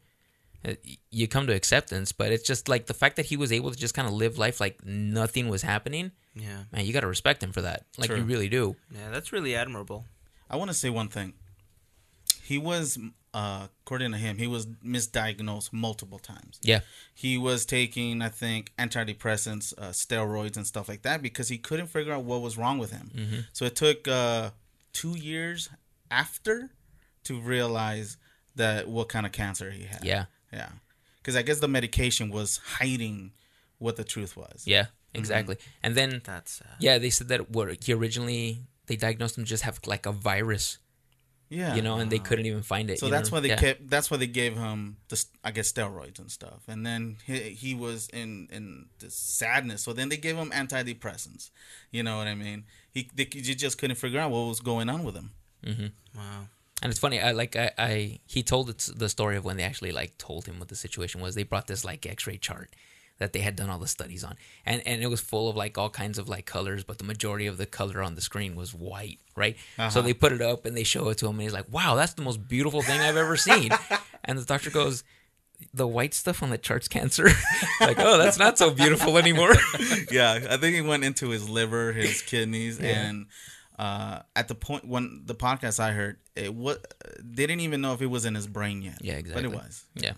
uh, 0.64 0.74
You 1.10 1.26
come 1.28 1.46
to 1.46 1.54
acceptance, 1.54 2.12
but 2.12 2.32
it's 2.32 2.46
just 2.46 2.68
like 2.68 2.86
the 2.86 2.94
fact 2.94 3.16
that 3.16 3.26
he 3.26 3.36
was 3.36 3.52
able 3.52 3.70
to 3.70 3.76
just 3.78 3.94
kind 3.94 4.06
of 4.08 4.14
live 4.14 4.38
life 4.38 4.60
like 4.60 4.84
nothing 4.84 5.48
was 5.48 5.62
happening. 5.62 6.12
Yeah. 6.34 6.64
Man, 6.72 6.84
you 6.84 6.92
got 6.92 7.00
to 7.00 7.06
respect 7.06 7.42
him 7.42 7.52
for 7.52 7.62
that. 7.62 7.86
Like 7.98 8.10
you 8.10 8.22
really 8.22 8.48
do. 8.48 8.76
Yeah, 8.90 9.10
that's 9.10 9.32
really 9.32 9.54
admirable. 9.54 10.04
I 10.48 10.56
want 10.56 10.70
to 10.70 10.74
say 10.74 10.90
one 10.90 11.08
thing. 11.08 11.34
He 12.42 12.58
was, 12.58 12.98
uh, 13.32 13.68
according 13.84 14.12
to 14.12 14.18
him, 14.18 14.38
he 14.38 14.46
was 14.46 14.66
misdiagnosed 14.66 15.72
multiple 15.72 16.18
times. 16.18 16.58
Yeah. 16.62 16.80
He 17.14 17.38
was 17.38 17.64
taking, 17.64 18.22
I 18.22 18.28
think, 18.28 18.72
antidepressants, 18.76 19.72
uh, 19.78 19.90
steroids, 19.90 20.56
and 20.56 20.66
stuff 20.66 20.88
like 20.88 21.02
that 21.02 21.22
because 21.22 21.48
he 21.48 21.58
couldn't 21.58 21.86
figure 21.86 22.12
out 22.12 22.24
what 22.24 22.40
was 22.40 22.58
wrong 22.58 22.78
with 22.78 22.90
him. 22.90 23.10
Mm-hmm. 23.14 23.40
So 23.52 23.64
it 23.66 23.76
took 23.76 24.08
uh, 24.08 24.50
two 24.92 25.16
years 25.16 25.68
after 26.10 26.70
to 27.24 27.40
realize 27.40 28.16
that 28.56 28.88
what 28.88 29.08
kind 29.08 29.26
of 29.26 29.32
cancer 29.32 29.70
he 29.70 29.84
had. 29.84 30.04
Yeah. 30.04 30.24
Yeah. 30.52 30.70
Because 31.18 31.36
I 31.36 31.42
guess 31.42 31.60
the 31.60 31.68
medication 31.68 32.30
was 32.30 32.56
hiding 32.56 33.32
what 33.78 33.96
the 33.96 34.04
truth 34.04 34.36
was. 34.36 34.64
Yeah. 34.66 34.86
Mm-hmm. 35.12 35.18
Exactly. 35.20 35.56
And 35.82 35.94
then 35.94 36.22
That's. 36.24 36.62
Yeah, 36.78 36.98
they 36.98 37.10
said 37.10 37.28
that 37.28 37.50
what 37.50 37.82
he 37.84 37.92
originally 37.92 38.62
they 38.86 38.96
diagnosed 38.96 39.36
him 39.38 39.44
just 39.44 39.62
have 39.64 39.78
like 39.86 40.06
a 40.06 40.12
virus 40.12 40.78
Yeah. 41.48 41.74
you 41.74 41.82
know, 41.82 41.96
and 41.96 42.10
they 42.10 42.20
couldn't 42.20 42.46
even 42.46 42.62
find 42.62 42.90
it. 42.90 42.98
So 43.00 43.08
that's 43.08 43.30
know? 43.30 43.36
why 43.36 43.40
they 43.40 43.48
Yeah. 43.48 43.56
kept. 43.56 43.90
That's 43.90 44.08
why 44.10 44.16
they 44.18 44.28
gave 44.28 44.56
him 44.56 44.96
the, 45.08 45.24
I 45.42 45.50
guess, 45.50 45.72
steroids 45.72 46.18
and 46.20 46.30
stuff. 46.30 46.60
And 46.68 46.86
then 46.86 47.16
he, 47.26 47.38
he 47.64 47.74
was 47.74 48.08
in 48.12 48.48
in 48.52 48.86
this 49.00 49.14
sadness. 49.16 49.82
So 49.82 49.92
then 49.92 50.08
they 50.10 50.16
gave 50.16 50.36
him 50.36 50.50
antidepressants. 50.50 51.50
You 51.90 52.02
know 52.04 52.18
what 52.18 52.28
I 52.28 52.34
mean? 52.36 52.64
He 52.92 53.08
they, 53.14 53.28
you 53.32 53.54
just 53.54 53.78
couldn't 53.78 53.96
figure 53.96 54.20
out 54.20 54.30
what 54.30 54.46
was 54.46 54.60
going 54.60 54.88
on 54.88 55.02
with 55.02 55.16
him. 55.16 55.30
Mm-hmm. 55.66 55.86
Wow. 56.18 56.46
And 56.82 56.90
it's 56.90 56.98
funny, 57.00 57.20
I 57.20 57.32
like 57.32 57.56
I, 57.56 57.72
I 57.76 58.20
he 58.26 58.42
told 58.42 58.70
it, 58.70 58.88
the 58.96 59.08
story 59.08 59.36
of 59.36 59.44
when 59.44 59.56
they 59.58 59.64
actually 59.64 59.92
like 59.92 60.16
told 60.18 60.46
him 60.46 60.58
what 60.60 60.68
the 60.68 60.76
situation 60.76 61.20
was. 61.20 61.34
They 61.34 61.42
brought 61.42 61.66
this 61.66 61.84
like 61.84 62.06
X-ray 62.06 62.38
chart 62.38 62.70
that 63.20 63.32
they 63.32 63.38
had 63.38 63.54
done 63.54 63.70
all 63.70 63.78
the 63.78 63.86
studies 63.86 64.24
on, 64.24 64.34
and 64.66 64.82
and 64.84 65.00
it 65.02 65.06
was 65.06 65.20
full 65.20 65.48
of 65.48 65.54
like 65.54 65.78
all 65.78 65.90
kinds 65.90 66.18
of 66.18 66.28
like 66.28 66.44
colors, 66.46 66.82
but 66.82 66.98
the 66.98 67.04
majority 67.04 67.46
of 67.46 67.56
the 67.56 67.66
color 67.66 68.02
on 68.02 68.16
the 68.16 68.20
screen 68.20 68.56
was 68.56 68.74
white, 68.74 69.20
right? 69.36 69.56
So 69.76 69.82
Uh-huh. 69.84 70.00
they 70.02 70.12
put 70.14 70.32
it 70.32 70.42
up 70.42 70.66
and 70.66 70.76
they 70.76 70.82
show 70.84 71.08
it 71.10 71.18
to 71.18 71.26
him, 71.26 71.34
and 71.36 71.42
he's 71.42 71.52
like, 71.52 71.70
"Wow, 71.72 71.94
that's 71.94 72.14
the 72.14 72.22
most 72.22 72.48
beautiful 72.48 72.82
thing 72.82 73.00
I've 73.00 73.16
ever 73.16 73.36
seen." 73.36 73.70
and 74.24 74.36
the 74.36 74.44
doctor 74.44 74.70
goes. 74.70 75.04
The 75.74 75.86
white 75.86 76.14
stuff 76.14 76.42
on 76.42 76.48
the 76.48 76.56
chart's 76.56 76.88
cancer. 76.88 77.26
like, 77.82 77.98
oh, 77.98 78.16
that's 78.16 78.38
not 78.38 78.56
so 78.56 78.70
beautiful 78.70 79.18
anymore. 79.18 79.52
yeah, 80.10 80.46
I 80.48 80.56
think 80.56 80.74
he 80.74 80.80
went 80.80 81.04
into 81.04 81.28
his 81.28 81.50
liver, 81.50 81.92
his 81.92 82.22
kidneys, 82.22 82.80
and 82.80 83.26
uh, 83.78 84.20
at 84.34 84.48
the 84.48 84.54
point 84.54 84.86
when 84.88 85.20
the 85.26 85.34
podcast 85.34 85.78
I 85.78 85.92
heard, 85.92 86.16
it 86.34 86.54
what 86.54 86.94
they 87.22 87.44
didn't 87.46 87.60
even 87.60 87.82
know 87.82 87.92
if 87.92 88.00
it 88.00 88.06
was 88.06 88.24
in 88.24 88.34
his 88.34 88.46
brain 88.46 88.80
yet. 88.80 89.00
Yeah, 89.02 89.18
exactly. 89.18 89.48
But 89.48 89.52
it 89.52 89.62
was. 89.62 89.84
yeah. 89.96 90.12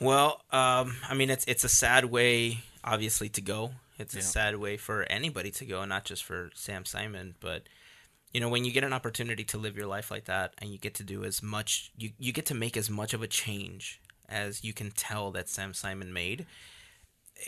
Well, 0.00 0.40
um, 0.50 0.96
I 1.08 1.14
mean, 1.14 1.30
it's 1.30 1.44
it's 1.46 1.64
a 1.64 1.68
sad 1.68 2.06
way, 2.06 2.60
obviously, 2.82 3.28
to 3.30 3.40
go. 3.40 3.72
It's 3.98 4.16
a 4.16 4.22
sad 4.22 4.56
way 4.56 4.78
for 4.78 5.02
anybody 5.04 5.50
to 5.50 5.66
go, 5.66 5.84
not 5.84 6.06
just 6.06 6.24
for 6.24 6.50
Sam 6.54 6.86
Simon. 6.86 7.34
But 7.38 7.64
you 8.32 8.40
know, 8.40 8.48
when 8.48 8.64
you 8.64 8.72
get 8.72 8.82
an 8.82 8.94
opportunity 8.94 9.44
to 9.44 9.58
live 9.58 9.76
your 9.76 9.86
life 9.86 10.10
like 10.10 10.24
that, 10.24 10.54
and 10.58 10.70
you 10.70 10.78
get 10.78 10.94
to 10.94 11.04
do 11.04 11.22
as 11.22 11.42
much, 11.42 11.92
you 11.98 12.12
you 12.18 12.32
get 12.32 12.46
to 12.46 12.54
make 12.54 12.78
as 12.78 12.88
much 12.88 13.12
of 13.12 13.22
a 13.22 13.26
change 13.26 14.00
as 14.26 14.64
you 14.64 14.72
can 14.72 14.90
tell 14.90 15.30
that 15.32 15.50
Sam 15.50 15.74
Simon 15.74 16.14
made. 16.14 16.46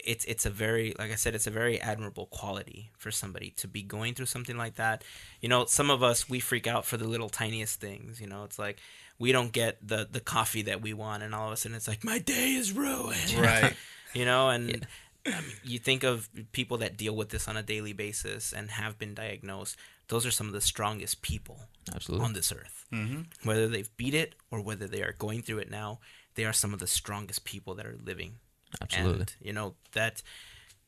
It's 0.04 0.26
it's 0.26 0.44
a 0.44 0.50
very 0.50 0.94
like 0.98 1.10
I 1.10 1.14
said, 1.14 1.34
it's 1.34 1.46
a 1.46 1.50
very 1.50 1.80
admirable 1.80 2.26
quality 2.26 2.90
for 2.98 3.10
somebody 3.10 3.50
to 3.56 3.66
be 3.66 3.82
going 3.82 4.12
through 4.12 4.26
something 4.26 4.58
like 4.58 4.74
that. 4.76 5.04
You 5.40 5.48
know, 5.48 5.64
some 5.64 5.90
of 5.90 6.02
us 6.02 6.28
we 6.28 6.38
freak 6.38 6.66
out 6.66 6.84
for 6.84 6.98
the 6.98 7.08
little 7.08 7.30
tiniest 7.30 7.80
things. 7.80 8.20
You 8.20 8.26
know, 8.26 8.44
it's 8.44 8.58
like 8.58 8.78
we 9.22 9.30
don't 9.30 9.52
get 9.52 9.78
the 9.86 10.08
the 10.10 10.18
coffee 10.18 10.62
that 10.62 10.82
we 10.82 10.92
want, 10.92 11.22
and 11.22 11.32
all 11.32 11.46
of 11.46 11.52
a 11.52 11.56
sudden 11.56 11.76
it's 11.76 11.86
like 11.86 12.02
my 12.02 12.18
day 12.18 12.54
is 12.54 12.72
ruined. 12.72 13.36
Right. 13.38 13.74
you 14.14 14.24
know, 14.24 14.48
and 14.48 14.84
I 15.24 15.30
mean, 15.40 15.52
you 15.62 15.78
think 15.78 16.02
of 16.02 16.28
people 16.50 16.78
that 16.78 16.96
deal 16.96 17.14
with 17.14 17.28
this 17.28 17.46
on 17.46 17.56
a 17.56 17.62
daily 17.62 17.92
basis 17.92 18.52
and 18.52 18.68
have 18.68 18.98
been 18.98 19.14
diagnosed. 19.14 19.76
Those 20.08 20.26
are 20.26 20.32
some 20.32 20.48
of 20.48 20.52
the 20.52 20.60
strongest 20.60 21.22
people 21.22 21.60
Absolutely. 21.94 22.26
on 22.26 22.32
this 22.32 22.52
earth. 22.52 22.86
hmm 22.90 23.20
Whether 23.44 23.68
they've 23.68 23.96
beat 23.96 24.14
it 24.14 24.34
or 24.50 24.60
whether 24.60 24.88
they 24.88 25.02
are 25.02 25.14
going 25.16 25.42
through 25.42 25.58
it 25.58 25.70
now, 25.70 26.00
they 26.34 26.44
are 26.44 26.52
some 26.52 26.74
of 26.74 26.80
the 26.80 26.88
strongest 26.88 27.44
people 27.44 27.74
that 27.76 27.86
are 27.86 27.98
living. 28.04 28.34
Absolutely. 28.82 29.20
And, 29.20 29.36
you 29.40 29.52
know, 29.52 29.74
that 29.92 30.20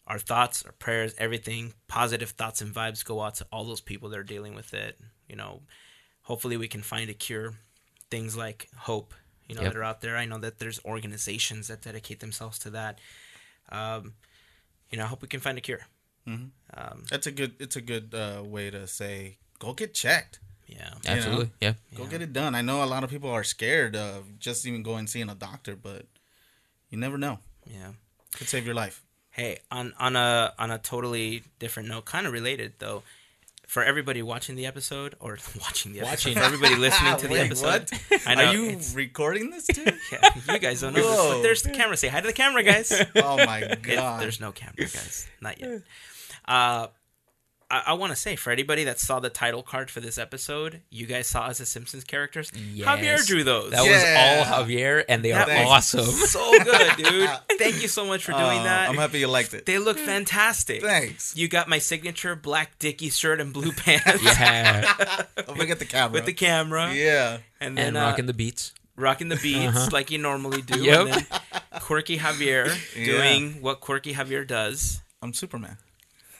our 0.08 0.18
thoughts, 0.18 0.64
our 0.66 0.72
prayers, 0.72 1.14
everything, 1.18 1.72
positive 1.86 2.30
thoughts 2.30 2.60
and 2.60 2.74
vibes 2.74 3.04
go 3.04 3.22
out 3.22 3.36
to 3.36 3.46
all 3.52 3.64
those 3.64 3.80
people 3.80 4.08
that 4.08 4.18
are 4.18 4.24
dealing 4.24 4.54
with 4.56 4.74
it. 4.74 4.98
You 5.28 5.36
know, 5.36 5.62
hopefully 6.22 6.56
we 6.56 6.68
can 6.68 6.82
find 6.82 7.08
a 7.08 7.14
cure. 7.14 7.54
Things 8.10 8.36
like 8.36 8.68
hope, 8.76 9.14
you 9.48 9.54
know, 9.54 9.62
Yep. 9.62 9.72
that 9.72 9.78
are 9.78 9.84
out 9.84 10.00
there. 10.00 10.16
I 10.16 10.24
know 10.24 10.38
that 10.38 10.58
there's 10.58 10.78
organizations 10.84 11.68
that 11.68 11.82
dedicate 11.82 12.20
themselves 12.20 12.58
to 12.60 12.70
that. 12.70 12.98
Um, 13.70 14.14
you 14.90 14.98
know, 14.98 15.04
I 15.04 15.06
hope 15.08 15.22
we 15.22 15.28
can 15.28 15.40
find 15.40 15.58
a 15.58 15.60
cure. 15.60 15.86
Mhm. 16.26 16.50
Um, 16.74 17.04
That's 17.10 17.26
a 17.26 17.32
good. 17.32 17.54
It's 17.58 17.76
a 17.76 17.80
good 17.80 18.14
uh, 18.14 18.42
way 18.44 18.70
to 18.70 18.86
say 18.86 19.38
go 19.58 19.72
get 19.74 19.94
checked. 19.94 20.38
yeah. 20.66 20.94
Absolutely. 21.06 21.50
Yeah. 21.60 21.74
Go 21.94 22.04
Yeah. 22.04 22.10
get 22.10 22.22
it 22.22 22.32
done. 22.32 22.54
I 22.54 22.62
know 22.62 22.82
a 22.82 22.86
lot 22.86 23.04
of 23.04 23.10
people 23.10 23.30
are 23.30 23.44
scared 23.44 23.94
of 23.94 24.38
just 24.38 24.64
even 24.66 24.82
going 24.82 25.00
and 25.00 25.10
seeing 25.10 25.28
a 25.28 25.34
doctor, 25.34 25.76
but 25.76 26.06
you 26.88 26.96
never 26.98 27.18
know. 27.18 27.38
Yeah. 27.66 27.92
Could 28.34 28.48
save 28.48 28.64
your 28.64 28.74
life. 28.74 29.02
Hey, 29.30 29.58
on 29.70 29.92
on 29.98 30.16
a 30.16 30.54
on 30.58 30.70
a 30.70 30.78
totally 30.78 31.42
different 31.58 31.88
note, 31.88 32.04
kind 32.06 32.26
of 32.26 32.32
related 32.32 32.74
though, 32.78 33.02
for 33.66 33.82
everybody 33.84 34.22
watching 34.22 34.56
the 34.56 34.66
episode 34.66 35.14
or 35.20 35.38
watching 35.60 35.92
the 35.92 36.00
episode, 36.00 36.10
Watching. 36.10 36.34
for 36.34 36.40
everybody 36.42 36.76
listening 36.76 37.16
to 37.16 37.26
the 37.28 37.32
Wait, 37.34 37.46
episode, 37.46 37.90
what? 37.90 38.22
I 38.26 38.34
know 38.34 38.44
Are 38.46 38.54
you 38.54 38.64
it's- 38.66 38.94
recording 38.94 39.50
this 39.50 39.66
too? 39.66 39.84
yeah, 40.12 40.30
you 40.52 40.58
guys 40.58 40.80
don't 40.80 40.94
know 40.94 41.02
this, 41.02 41.16
Whoa. 41.18 41.32
but 41.36 41.42
there's 41.42 41.62
the 41.62 41.70
camera. 41.70 41.96
Say 41.96 42.08
hi 42.08 42.20
to 42.20 42.26
the 42.26 42.32
camera, 42.32 42.62
guys. 42.62 42.92
oh 43.16 43.36
my 43.44 43.58
If 43.60 43.82
god! 43.82 44.20
there's 44.22 44.40
no 44.40 44.52
camera, 44.52 44.74
guys, 44.78 45.26
not 45.40 45.60
yet. 45.60 45.82
Uh, 46.46 46.88
I, 47.74 47.82
I 47.88 47.92
want 47.94 48.10
to 48.12 48.16
say 48.16 48.36
for 48.36 48.50
anybody 48.52 48.84
that 48.84 49.00
saw 49.00 49.18
the 49.20 49.30
title 49.30 49.62
card 49.62 49.90
for 49.90 50.00
this 50.00 50.16
episode, 50.18 50.80
you 50.90 51.06
guys 51.06 51.26
saw 51.26 51.42
us 51.46 51.60
as 51.60 51.68
Simpsons 51.68 52.04
characters. 52.04 52.50
Javier 52.52 53.24
drew 53.26 53.42
those. 53.42 53.70
That 53.72 53.84
Yeah. 53.84 54.38
was 54.40 54.48
all 54.48 54.64
Javier, 54.64 55.04
and 55.08 55.24
they 55.24 55.32
are 55.32 55.44
That 55.46 55.64
was 55.66 55.94
awesome. 55.94 56.04
so 56.06 56.64
good, 56.64 56.96
dude. 56.98 57.30
Thank 57.58 57.82
you 57.82 57.88
so 57.88 58.04
much 58.04 58.24
for 58.24 58.32
doing 58.32 58.60
Uh, 58.60 58.64
that. 58.64 58.88
I'm 58.88 58.96
happy 58.96 59.18
you 59.18 59.28
liked 59.28 59.54
it. 59.54 59.66
They 59.66 59.78
look 59.78 59.98
fantastic. 59.98 60.82
Thanks. 60.82 61.36
You 61.36 61.48
got 61.48 61.68
my 61.68 61.78
signature 61.78 62.36
black 62.36 62.78
Dickie 62.78 63.10
shirt 63.10 63.40
and 63.40 63.52
blue 63.52 63.72
pants 63.84 64.22
yeah, 64.22 65.24
Don't 65.36 65.56
forget 65.58 65.78
the 65.78 65.84
camera. 65.86 66.12
with 66.12 66.26
the 66.26 66.32
camera, 66.32 66.92
yeah. 66.94 67.38
and 67.60 67.76
then 67.76 67.88
and 67.88 67.96
uh, 67.96 68.00
rocking 68.00 68.26
the 68.26 68.34
beats. 68.34 68.72
rocking 68.96 69.28
the 69.28 69.36
beats 69.36 69.76
Uh-huh. 69.76 69.88
like 69.92 70.10
you 70.12 70.18
normally 70.18 70.62
do. 70.62 70.80
Yep. 70.80 71.00
And 71.00 71.12
then 71.12 71.26
Quirky 71.80 72.18
Javier 72.18 72.76
Yeah. 72.96 73.04
doing 73.04 73.60
what 73.62 73.80
Quirky 73.80 74.14
Javier 74.14 74.46
does. 74.46 75.00
I'm 75.20 75.32
Superman. 75.34 75.78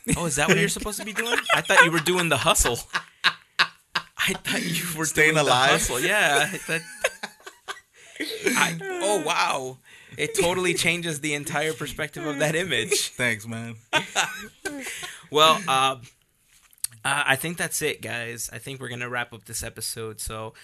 Oh, 0.16 0.26
is 0.26 0.36
that 0.36 0.48
what 0.48 0.58
you're 0.58 0.68
supposed 0.68 0.98
to 1.00 1.04
be 1.06 1.12
doing? 1.14 1.38
I 1.54 1.60
thought 1.62 1.84
you 1.84 1.90
were 1.90 1.98
doing 1.98 2.28
the 2.28 2.36
hustle. 2.36 2.78
I 3.24 4.32
thought 4.34 4.62
you 4.62 4.84
were 4.98 5.06
Staying 5.06 5.34
doing 5.34 5.46
alive. 5.46 5.70
The 5.70 5.92
hustle. 5.94 6.00
Yeah. 6.00 6.50
I- 8.56 8.78
oh 9.02 9.22
wow! 9.24 9.78
It 10.16 10.38
totally 10.38 10.74
changes 10.74 11.20
the 11.20 11.34
entire 11.34 11.72
perspective 11.72 12.24
of 12.26 12.38
that 12.38 12.54
image. 12.54 13.08
Thanks, 13.10 13.46
man. 13.46 13.76
Well, 15.30 15.60
uh, 15.66 15.96
uh, 17.04 17.22
I 17.26 17.36
think 17.36 17.56
that's 17.58 17.82
it, 17.82 18.00
guys. 18.00 18.48
I 18.52 18.58
think 18.58 18.80
we're 18.80 18.88
gonna 18.88 19.08
wrap 19.08 19.32
up 19.32 19.44
this 19.46 19.62
episode. 19.62 20.20
So, 20.20 20.54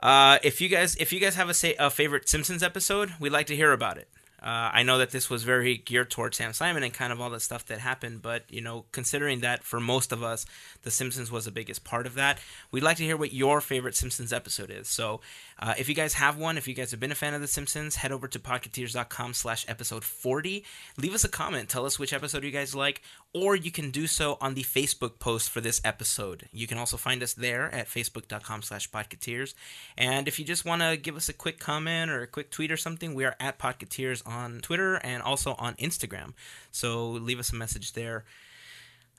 uh, 0.00 0.38
if 0.42 0.60
you 0.60 0.68
guys 0.68 0.96
if 0.96 1.12
you 1.12 1.20
guys 1.20 1.36
have 1.36 1.48
a 1.48 1.54
say 1.54 1.74
a 1.78 1.88
favorite 1.90 2.28
Simpsons 2.28 2.62
episode, 2.62 3.12
we'd 3.20 3.30
like 3.32 3.46
to 3.46 3.56
hear 3.56 3.72
about 3.72 3.96
it. 3.98 4.08
Uh, 4.42 4.70
I 4.72 4.82
know 4.82 4.98
that 4.98 5.10
this 5.12 5.30
was 5.30 5.44
very 5.44 5.76
geared 5.76 6.10
towards 6.10 6.36
Sam 6.36 6.52
Simon 6.52 6.82
and 6.82 6.92
kind 6.92 7.12
of 7.12 7.20
all 7.20 7.30
the 7.30 7.38
stuff 7.38 7.64
that 7.66 7.78
happened, 7.78 8.22
but 8.22 8.42
you 8.50 8.60
know, 8.60 8.86
considering 8.90 9.40
that 9.40 9.62
for 9.62 9.78
most 9.78 10.10
of 10.10 10.24
us, 10.24 10.44
The 10.82 10.90
Simpsons 10.90 11.30
was 11.30 11.44
the 11.44 11.52
biggest 11.52 11.84
part 11.84 12.06
of 12.06 12.14
that, 12.14 12.40
we'd 12.72 12.82
like 12.82 12.96
to 12.96 13.04
hear 13.04 13.16
what 13.16 13.32
your 13.32 13.60
favorite 13.60 13.94
Simpsons 13.94 14.32
episode 14.32 14.70
is. 14.70 14.88
So, 14.88 15.20
uh, 15.60 15.74
if 15.78 15.88
you 15.88 15.94
guys 15.94 16.14
have 16.14 16.36
one, 16.36 16.58
if 16.58 16.66
you 16.66 16.74
guys 16.74 16.90
have 16.90 16.98
been 16.98 17.12
a 17.12 17.14
fan 17.14 17.34
of 17.34 17.40
The 17.40 17.46
Simpsons, 17.46 17.96
head 17.96 18.10
over 18.10 18.26
to 18.26 18.38
podcateers.com 18.40 19.34
slash 19.34 19.64
episode 19.68 20.02
40. 20.02 20.64
Leave 20.96 21.14
us 21.14 21.22
a 21.22 21.28
comment. 21.28 21.68
Tell 21.68 21.86
us 21.86 22.00
which 22.00 22.12
episode 22.12 22.42
you 22.42 22.50
guys 22.50 22.74
like, 22.74 23.00
or 23.34 23.56
you 23.56 23.70
can 23.70 23.90
do 23.90 24.06
so 24.06 24.36
on 24.40 24.54
the 24.54 24.62
Facebook 24.62 25.18
post 25.18 25.48
for 25.48 25.60
this 25.60 25.80
episode. 25.84 26.48
You 26.52 26.66
can 26.66 26.76
also 26.76 26.96
find 26.96 27.22
us 27.22 27.32
there 27.32 27.74
at 27.74 27.88
facebook.com 27.88 28.62
slash 28.62 28.90
podcateers. 28.90 29.54
And 29.96 30.28
if 30.28 30.38
you 30.38 30.44
just 30.44 30.64
want 30.64 30.82
to 30.82 30.96
give 30.96 31.16
us 31.16 31.28
a 31.28 31.32
quick 31.32 31.58
comment 31.58 32.10
or 32.10 32.22
a 32.22 32.26
quick 32.26 32.50
tweet 32.50 32.70
or 32.70 32.76
something, 32.76 33.14
we 33.14 33.24
are 33.24 33.36
at 33.40 33.58
podcateers 33.58 34.26
on 34.26 34.60
Twitter 34.60 34.96
and 34.96 35.22
also 35.22 35.54
on 35.54 35.74
Instagram. 35.74 36.34
So 36.70 37.08
leave 37.08 37.38
us 37.38 37.52
a 37.52 37.56
message 37.56 37.92
there. 37.92 38.24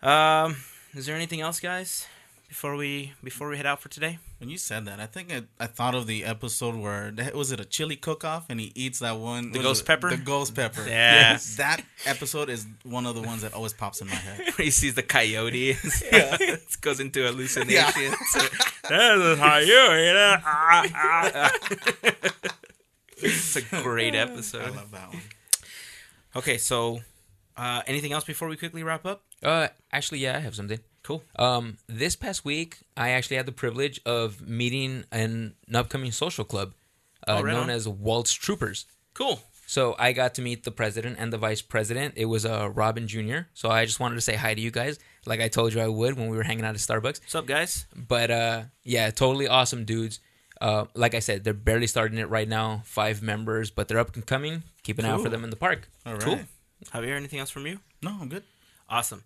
Um, 0.03 0.57
is 0.93 1.07
there 1.07 1.15
anything 1.15 1.41
else, 1.41 1.59
guys? 1.59 2.05
Before 2.47 2.75
we 2.75 3.13
before 3.23 3.49
we 3.49 3.57
head 3.57 3.65
out 3.65 3.81
for 3.81 3.89
today, 3.89 4.19
When 4.37 4.47
you 4.49 4.57
said 4.59 4.85
that, 4.85 4.99
I 4.99 5.07
think 5.07 5.33
I, 5.33 5.41
I 5.59 5.65
thought 5.65 5.95
of 5.95 6.05
the 6.05 6.23
episode 6.23 6.75
where 6.75 7.11
was 7.33 7.51
it 7.51 7.59
a 7.59 7.65
chili 7.65 7.95
cook-off 7.95 8.45
and 8.47 8.59
he 8.59 8.71
eats 8.75 8.99
that 8.99 9.17
one 9.17 9.51
The 9.51 9.59
ghost 9.59 9.81
it? 9.83 9.87
pepper? 9.87 10.09
The 10.11 10.17
ghost 10.17 10.53
pepper. 10.53 10.85
Yeah. 10.87 11.39
That 11.57 11.83
episode 12.05 12.49
is 12.49 12.67
one 12.83 13.07
of 13.07 13.15
the 13.15 13.21
ones 13.23 13.41
that 13.41 13.53
always 13.55 13.73
pops 13.73 14.01
in 14.01 14.07
my 14.07 14.13
head. 14.15 14.53
he 14.57 14.69
sees 14.69 14.93
the 14.93 15.01
coyote, 15.01 15.71
it 15.83 16.77
goes 16.81 16.99
into 16.99 17.23
hallucination. 17.23 18.13
That 18.89 19.17
is 19.17 19.39
how 19.39 19.57
you 19.57 19.81
eat 20.03 20.15
it. 20.15 20.39
Ah, 20.45 20.85
ah, 20.93 21.31
ah. 21.35 21.51
it's 23.17 23.55
a 23.55 23.61
great 23.81 24.13
episode. 24.13 24.61
I 24.61 24.69
love 24.69 24.91
that 24.91 25.09
one. 25.09 25.21
Okay, 26.35 26.57
so 26.59 26.99
uh, 27.57 27.81
anything 27.87 28.11
else 28.11 28.25
before 28.25 28.47
we 28.47 28.57
quickly 28.57 28.83
wrap 28.83 29.05
up? 29.07 29.23
Uh, 29.41 29.69
actually, 29.91 30.19
yeah, 30.19 30.37
I 30.37 30.39
have 30.39 30.55
something. 30.55 30.79
Cool. 31.03 31.23
Um, 31.37 31.77
this 31.87 32.15
past 32.15 32.45
week, 32.45 32.79
I 32.95 33.09
actually 33.09 33.37
had 33.37 33.45
the 33.45 33.51
privilege 33.51 33.99
of 34.05 34.47
meeting 34.47 35.03
an, 35.11 35.55
an 35.67 35.75
upcoming 35.75 36.11
social 36.11 36.45
club 36.45 36.73
uh, 37.27 37.37
Oh, 37.39 37.41
right 37.43 37.53
known 37.53 37.63
on. 37.63 37.69
as 37.69 37.87
Waltz 37.87 38.33
Troopers. 38.33 38.85
Cool. 39.13 39.41
So 39.65 39.95
I 39.97 40.11
got 40.11 40.35
to 40.35 40.41
meet 40.41 40.63
the 40.65 40.71
president 40.71 41.17
and 41.19 41.31
the 41.31 41.37
vice 41.37 41.61
president. 41.61 42.13
It 42.17 42.25
was 42.25 42.45
uh, 42.45 42.69
Robin 42.73 43.07
Jr. 43.07 43.39
So 43.53 43.69
I 43.69 43.85
just 43.85 43.99
wanted 43.99 44.15
to 44.15 44.21
say 44.21 44.35
hi 44.35 44.53
to 44.53 44.61
you 44.61 44.71
guys, 44.71 44.99
like 45.25 45.39
I 45.41 45.47
told 45.47 45.73
you 45.73 45.81
I 45.81 45.87
would 45.87 46.17
when 46.17 46.29
we 46.29 46.37
were 46.37 46.43
hanging 46.43 46.65
out 46.65 46.75
at 46.75 46.81
Starbucks. 46.81 47.21
What's 47.21 47.35
up, 47.35 47.47
guys? 47.47 47.85
But 47.95 48.29
uh, 48.31 48.61
yeah, 48.83 49.09
totally 49.11 49.47
awesome 49.47 49.85
dudes. 49.85 50.19
Uh, 50.61 50.85
like 50.95 51.15
I 51.15 51.19
said, 51.19 51.43
they're 51.43 51.53
barely 51.53 51.87
starting 51.87 52.17
it 52.19 52.29
right 52.29 52.47
now. 52.47 52.81
Five 52.85 53.21
members, 53.21 53.71
but 53.71 53.87
they're 53.87 53.99
up 53.99 54.15
and 54.15 54.25
coming. 54.25 54.63
Keep 54.83 54.99
an 54.99 55.05
eye 55.05 55.09
out 55.09 55.21
for 55.21 55.29
them 55.29 55.43
in 55.43 55.49
the 55.49 55.55
park. 55.57 55.89
All 56.05 56.13
right. 56.13 56.21
Cool. 56.21 56.39
Javier, 56.93 57.15
anything 57.15 57.39
else 57.39 57.49
from 57.49 57.65
you? 57.67 57.79
No, 58.01 58.15
I'm 58.21 58.29
good. 58.29 58.43
Awesome. 58.89 59.23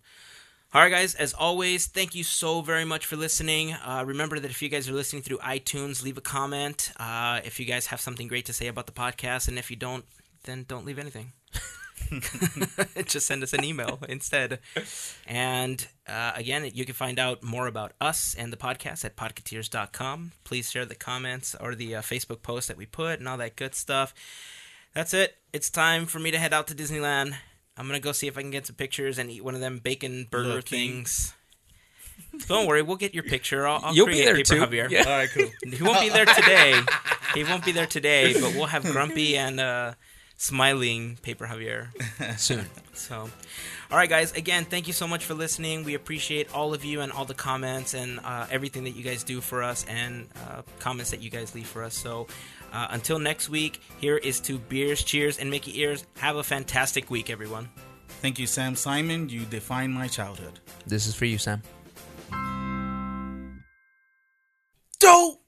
All 0.74 0.82
right, 0.82 0.90
guys, 0.90 1.14
as 1.14 1.32
always, 1.32 1.86
thank 1.86 2.14
you 2.14 2.22
so 2.22 2.60
very 2.60 2.84
much 2.84 3.06
for 3.06 3.16
listening. 3.16 3.72
Uh, 3.72 4.04
remember 4.06 4.38
that 4.38 4.50
if 4.50 4.60
you 4.60 4.68
guys 4.68 4.86
are 4.86 4.92
listening 4.92 5.22
through 5.22 5.38
iTunes, 5.38 6.02
leave 6.02 6.18
a 6.18 6.20
comment. 6.20 6.92
Uh, 7.00 7.40
if 7.42 7.58
you 7.58 7.64
guys 7.64 7.86
have 7.86 8.02
something 8.02 8.28
great 8.28 8.44
to 8.44 8.52
say 8.52 8.66
about 8.66 8.84
the 8.84 8.92
podcast, 8.92 9.48
and 9.48 9.58
if 9.58 9.70
you 9.70 9.76
don't, 9.76 10.04
then 10.44 10.66
don't 10.68 10.84
leave 10.84 10.98
anything. 10.98 11.32
Just 13.06 13.26
send 13.26 13.42
us 13.42 13.54
an 13.54 13.64
email 13.64 13.98
instead. 14.10 14.58
And 15.26 15.86
uh, 16.06 16.32
again, 16.34 16.70
you 16.74 16.84
can 16.84 16.94
find 16.94 17.18
out 17.18 17.42
more 17.42 17.66
about 17.66 17.92
us 17.98 18.34
and 18.38 18.52
the 18.52 18.56
podcast 18.58 19.06
at 19.06 19.16
podcateers.com. 19.16 20.32
Please 20.44 20.70
share 20.70 20.84
the 20.84 20.94
comments 20.94 21.56
or 21.58 21.74
the 21.74 21.96
uh, 21.96 22.02
Facebook 22.02 22.42
post 22.42 22.68
that 22.68 22.76
we 22.76 22.84
put 22.84 23.18
and 23.18 23.28
all 23.28 23.38
that 23.38 23.56
good 23.56 23.74
stuff. 23.74 24.14
That's 24.94 25.14
it. 25.14 25.36
It's 25.52 25.70
time 25.70 26.04
for 26.06 26.18
me 26.18 26.30
to 26.30 26.38
head 26.38 26.52
out 26.52 26.66
to 26.68 26.74
Disneyland. 26.74 27.36
I'm 27.78 27.86
gonna 27.86 28.00
go 28.00 28.12
see 28.12 28.26
if 28.26 28.36
I 28.36 28.42
can 28.42 28.50
get 28.50 28.66
some 28.66 28.76
pictures 28.76 29.18
and 29.18 29.30
eat 29.30 29.44
one 29.44 29.54
of 29.54 29.60
them 29.60 29.78
bacon 29.78 30.26
burger 30.30 30.48
Looking. 30.56 30.62
things. 31.04 31.34
Don't 32.48 32.66
worry, 32.66 32.82
we'll 32.82 32.96
get 32.96 33.14
your 33.14 33.22
picture. 33.22 33.66
I'll, 33.66 33.80
I'll 33.82 33.94
You'll 33.94 34.06
be 34.06 34.24
there 34.24 34.34
paper 34.34 34.44
too. 34.54 34.60
Javier. 34.60 34.90
Yeah. 34.90 35.00
All 35.04 35.10
right, 35.10 35.28
cool. 35.32 35.48
He 35.72 35.82
won't 35.82 36.00
be 36.00 36.08
there 36.08 36.24
today. 36.40 36.80
he 37.34 37.44
won't 37.44 37.64
be 37.64 37.72
there 37.72 37.86
today, 37.86 38.32
but 38.34 38.54
we'll 38.54 38.66
have 38.66 38.82
Grumpy 38.84 39.36
and 39.36 39.60
uh, 39.60 39.92
smiling 40.36 41.16
Paper 41.22 41.46
Javier. 41.46 41.88
Soon. 42.38 42.66
So, 42.94 43.30
all 43.90 43.96
right, 43.96 44.08
guys. 44.10 44.32
Again, 44.32 44.64
thank 44.64 44.86
you 44.88 44.92
so 44.92 45.06
much 45.06 45.24
for 45.24 45.34
listening. 45.34 45.84
We 45.84 45.94
appreciate 45.94 46.52
all 46.54 46.74
of 46.74 46.84
you 46.84 47.00
and 47.00 47.12
all 47.12 47.24
the 47.24 47.34
comments 47.34 47.94
and 47.94 48.18
uh, 48.24 48.46
everything 48.50 48.84
that 48.84 48.90
you 48.96 49.04
guys 49.04 49.22
do 49.22 49.40
for 49.40 49.62
us 49.62 49.84
and 49.88 50.26
uh, 50.48 50.62
comments 50.80 51.12
that 51.12 51.22
you 51.22 51.30
guys 51.30 51.54
leave 51.54 51.66
for 51.68 51.84
us. 51.84 51.94
So, 51.94 52.26
uh, 52.72 52.88
until 52.90 53.18
next 53.18 53.48
week, 53.48 53.80
here 53.98 54.16
is 54.16 54.40
to 54.40 54.58
beers, 54.58 55.02
cheers, 55.02 55.38
and 55.38 55.50
Mickey 55.50 55.80
ears. 55.80 56.04
Have 56.18 56.36
a 56.36 56.42
fantastic 56.42 57.10
week, 57.10 57.30
everyone. 57.30 57.68
Thank 58.20 58.38
you, 58.38 58.46
Sam 58.46 58.74
Simon. 58.74 59.28
You 59.28 59.44
defined 59.44 59.94
my 59.94 60.08
childhood. 60.08 60.60
This 60.86 61.06
is 61.06 61.14
for 61.14 61.24
you, 61.24 61.38
Sam. 61.38 61.62
Dope! 64.98 65.40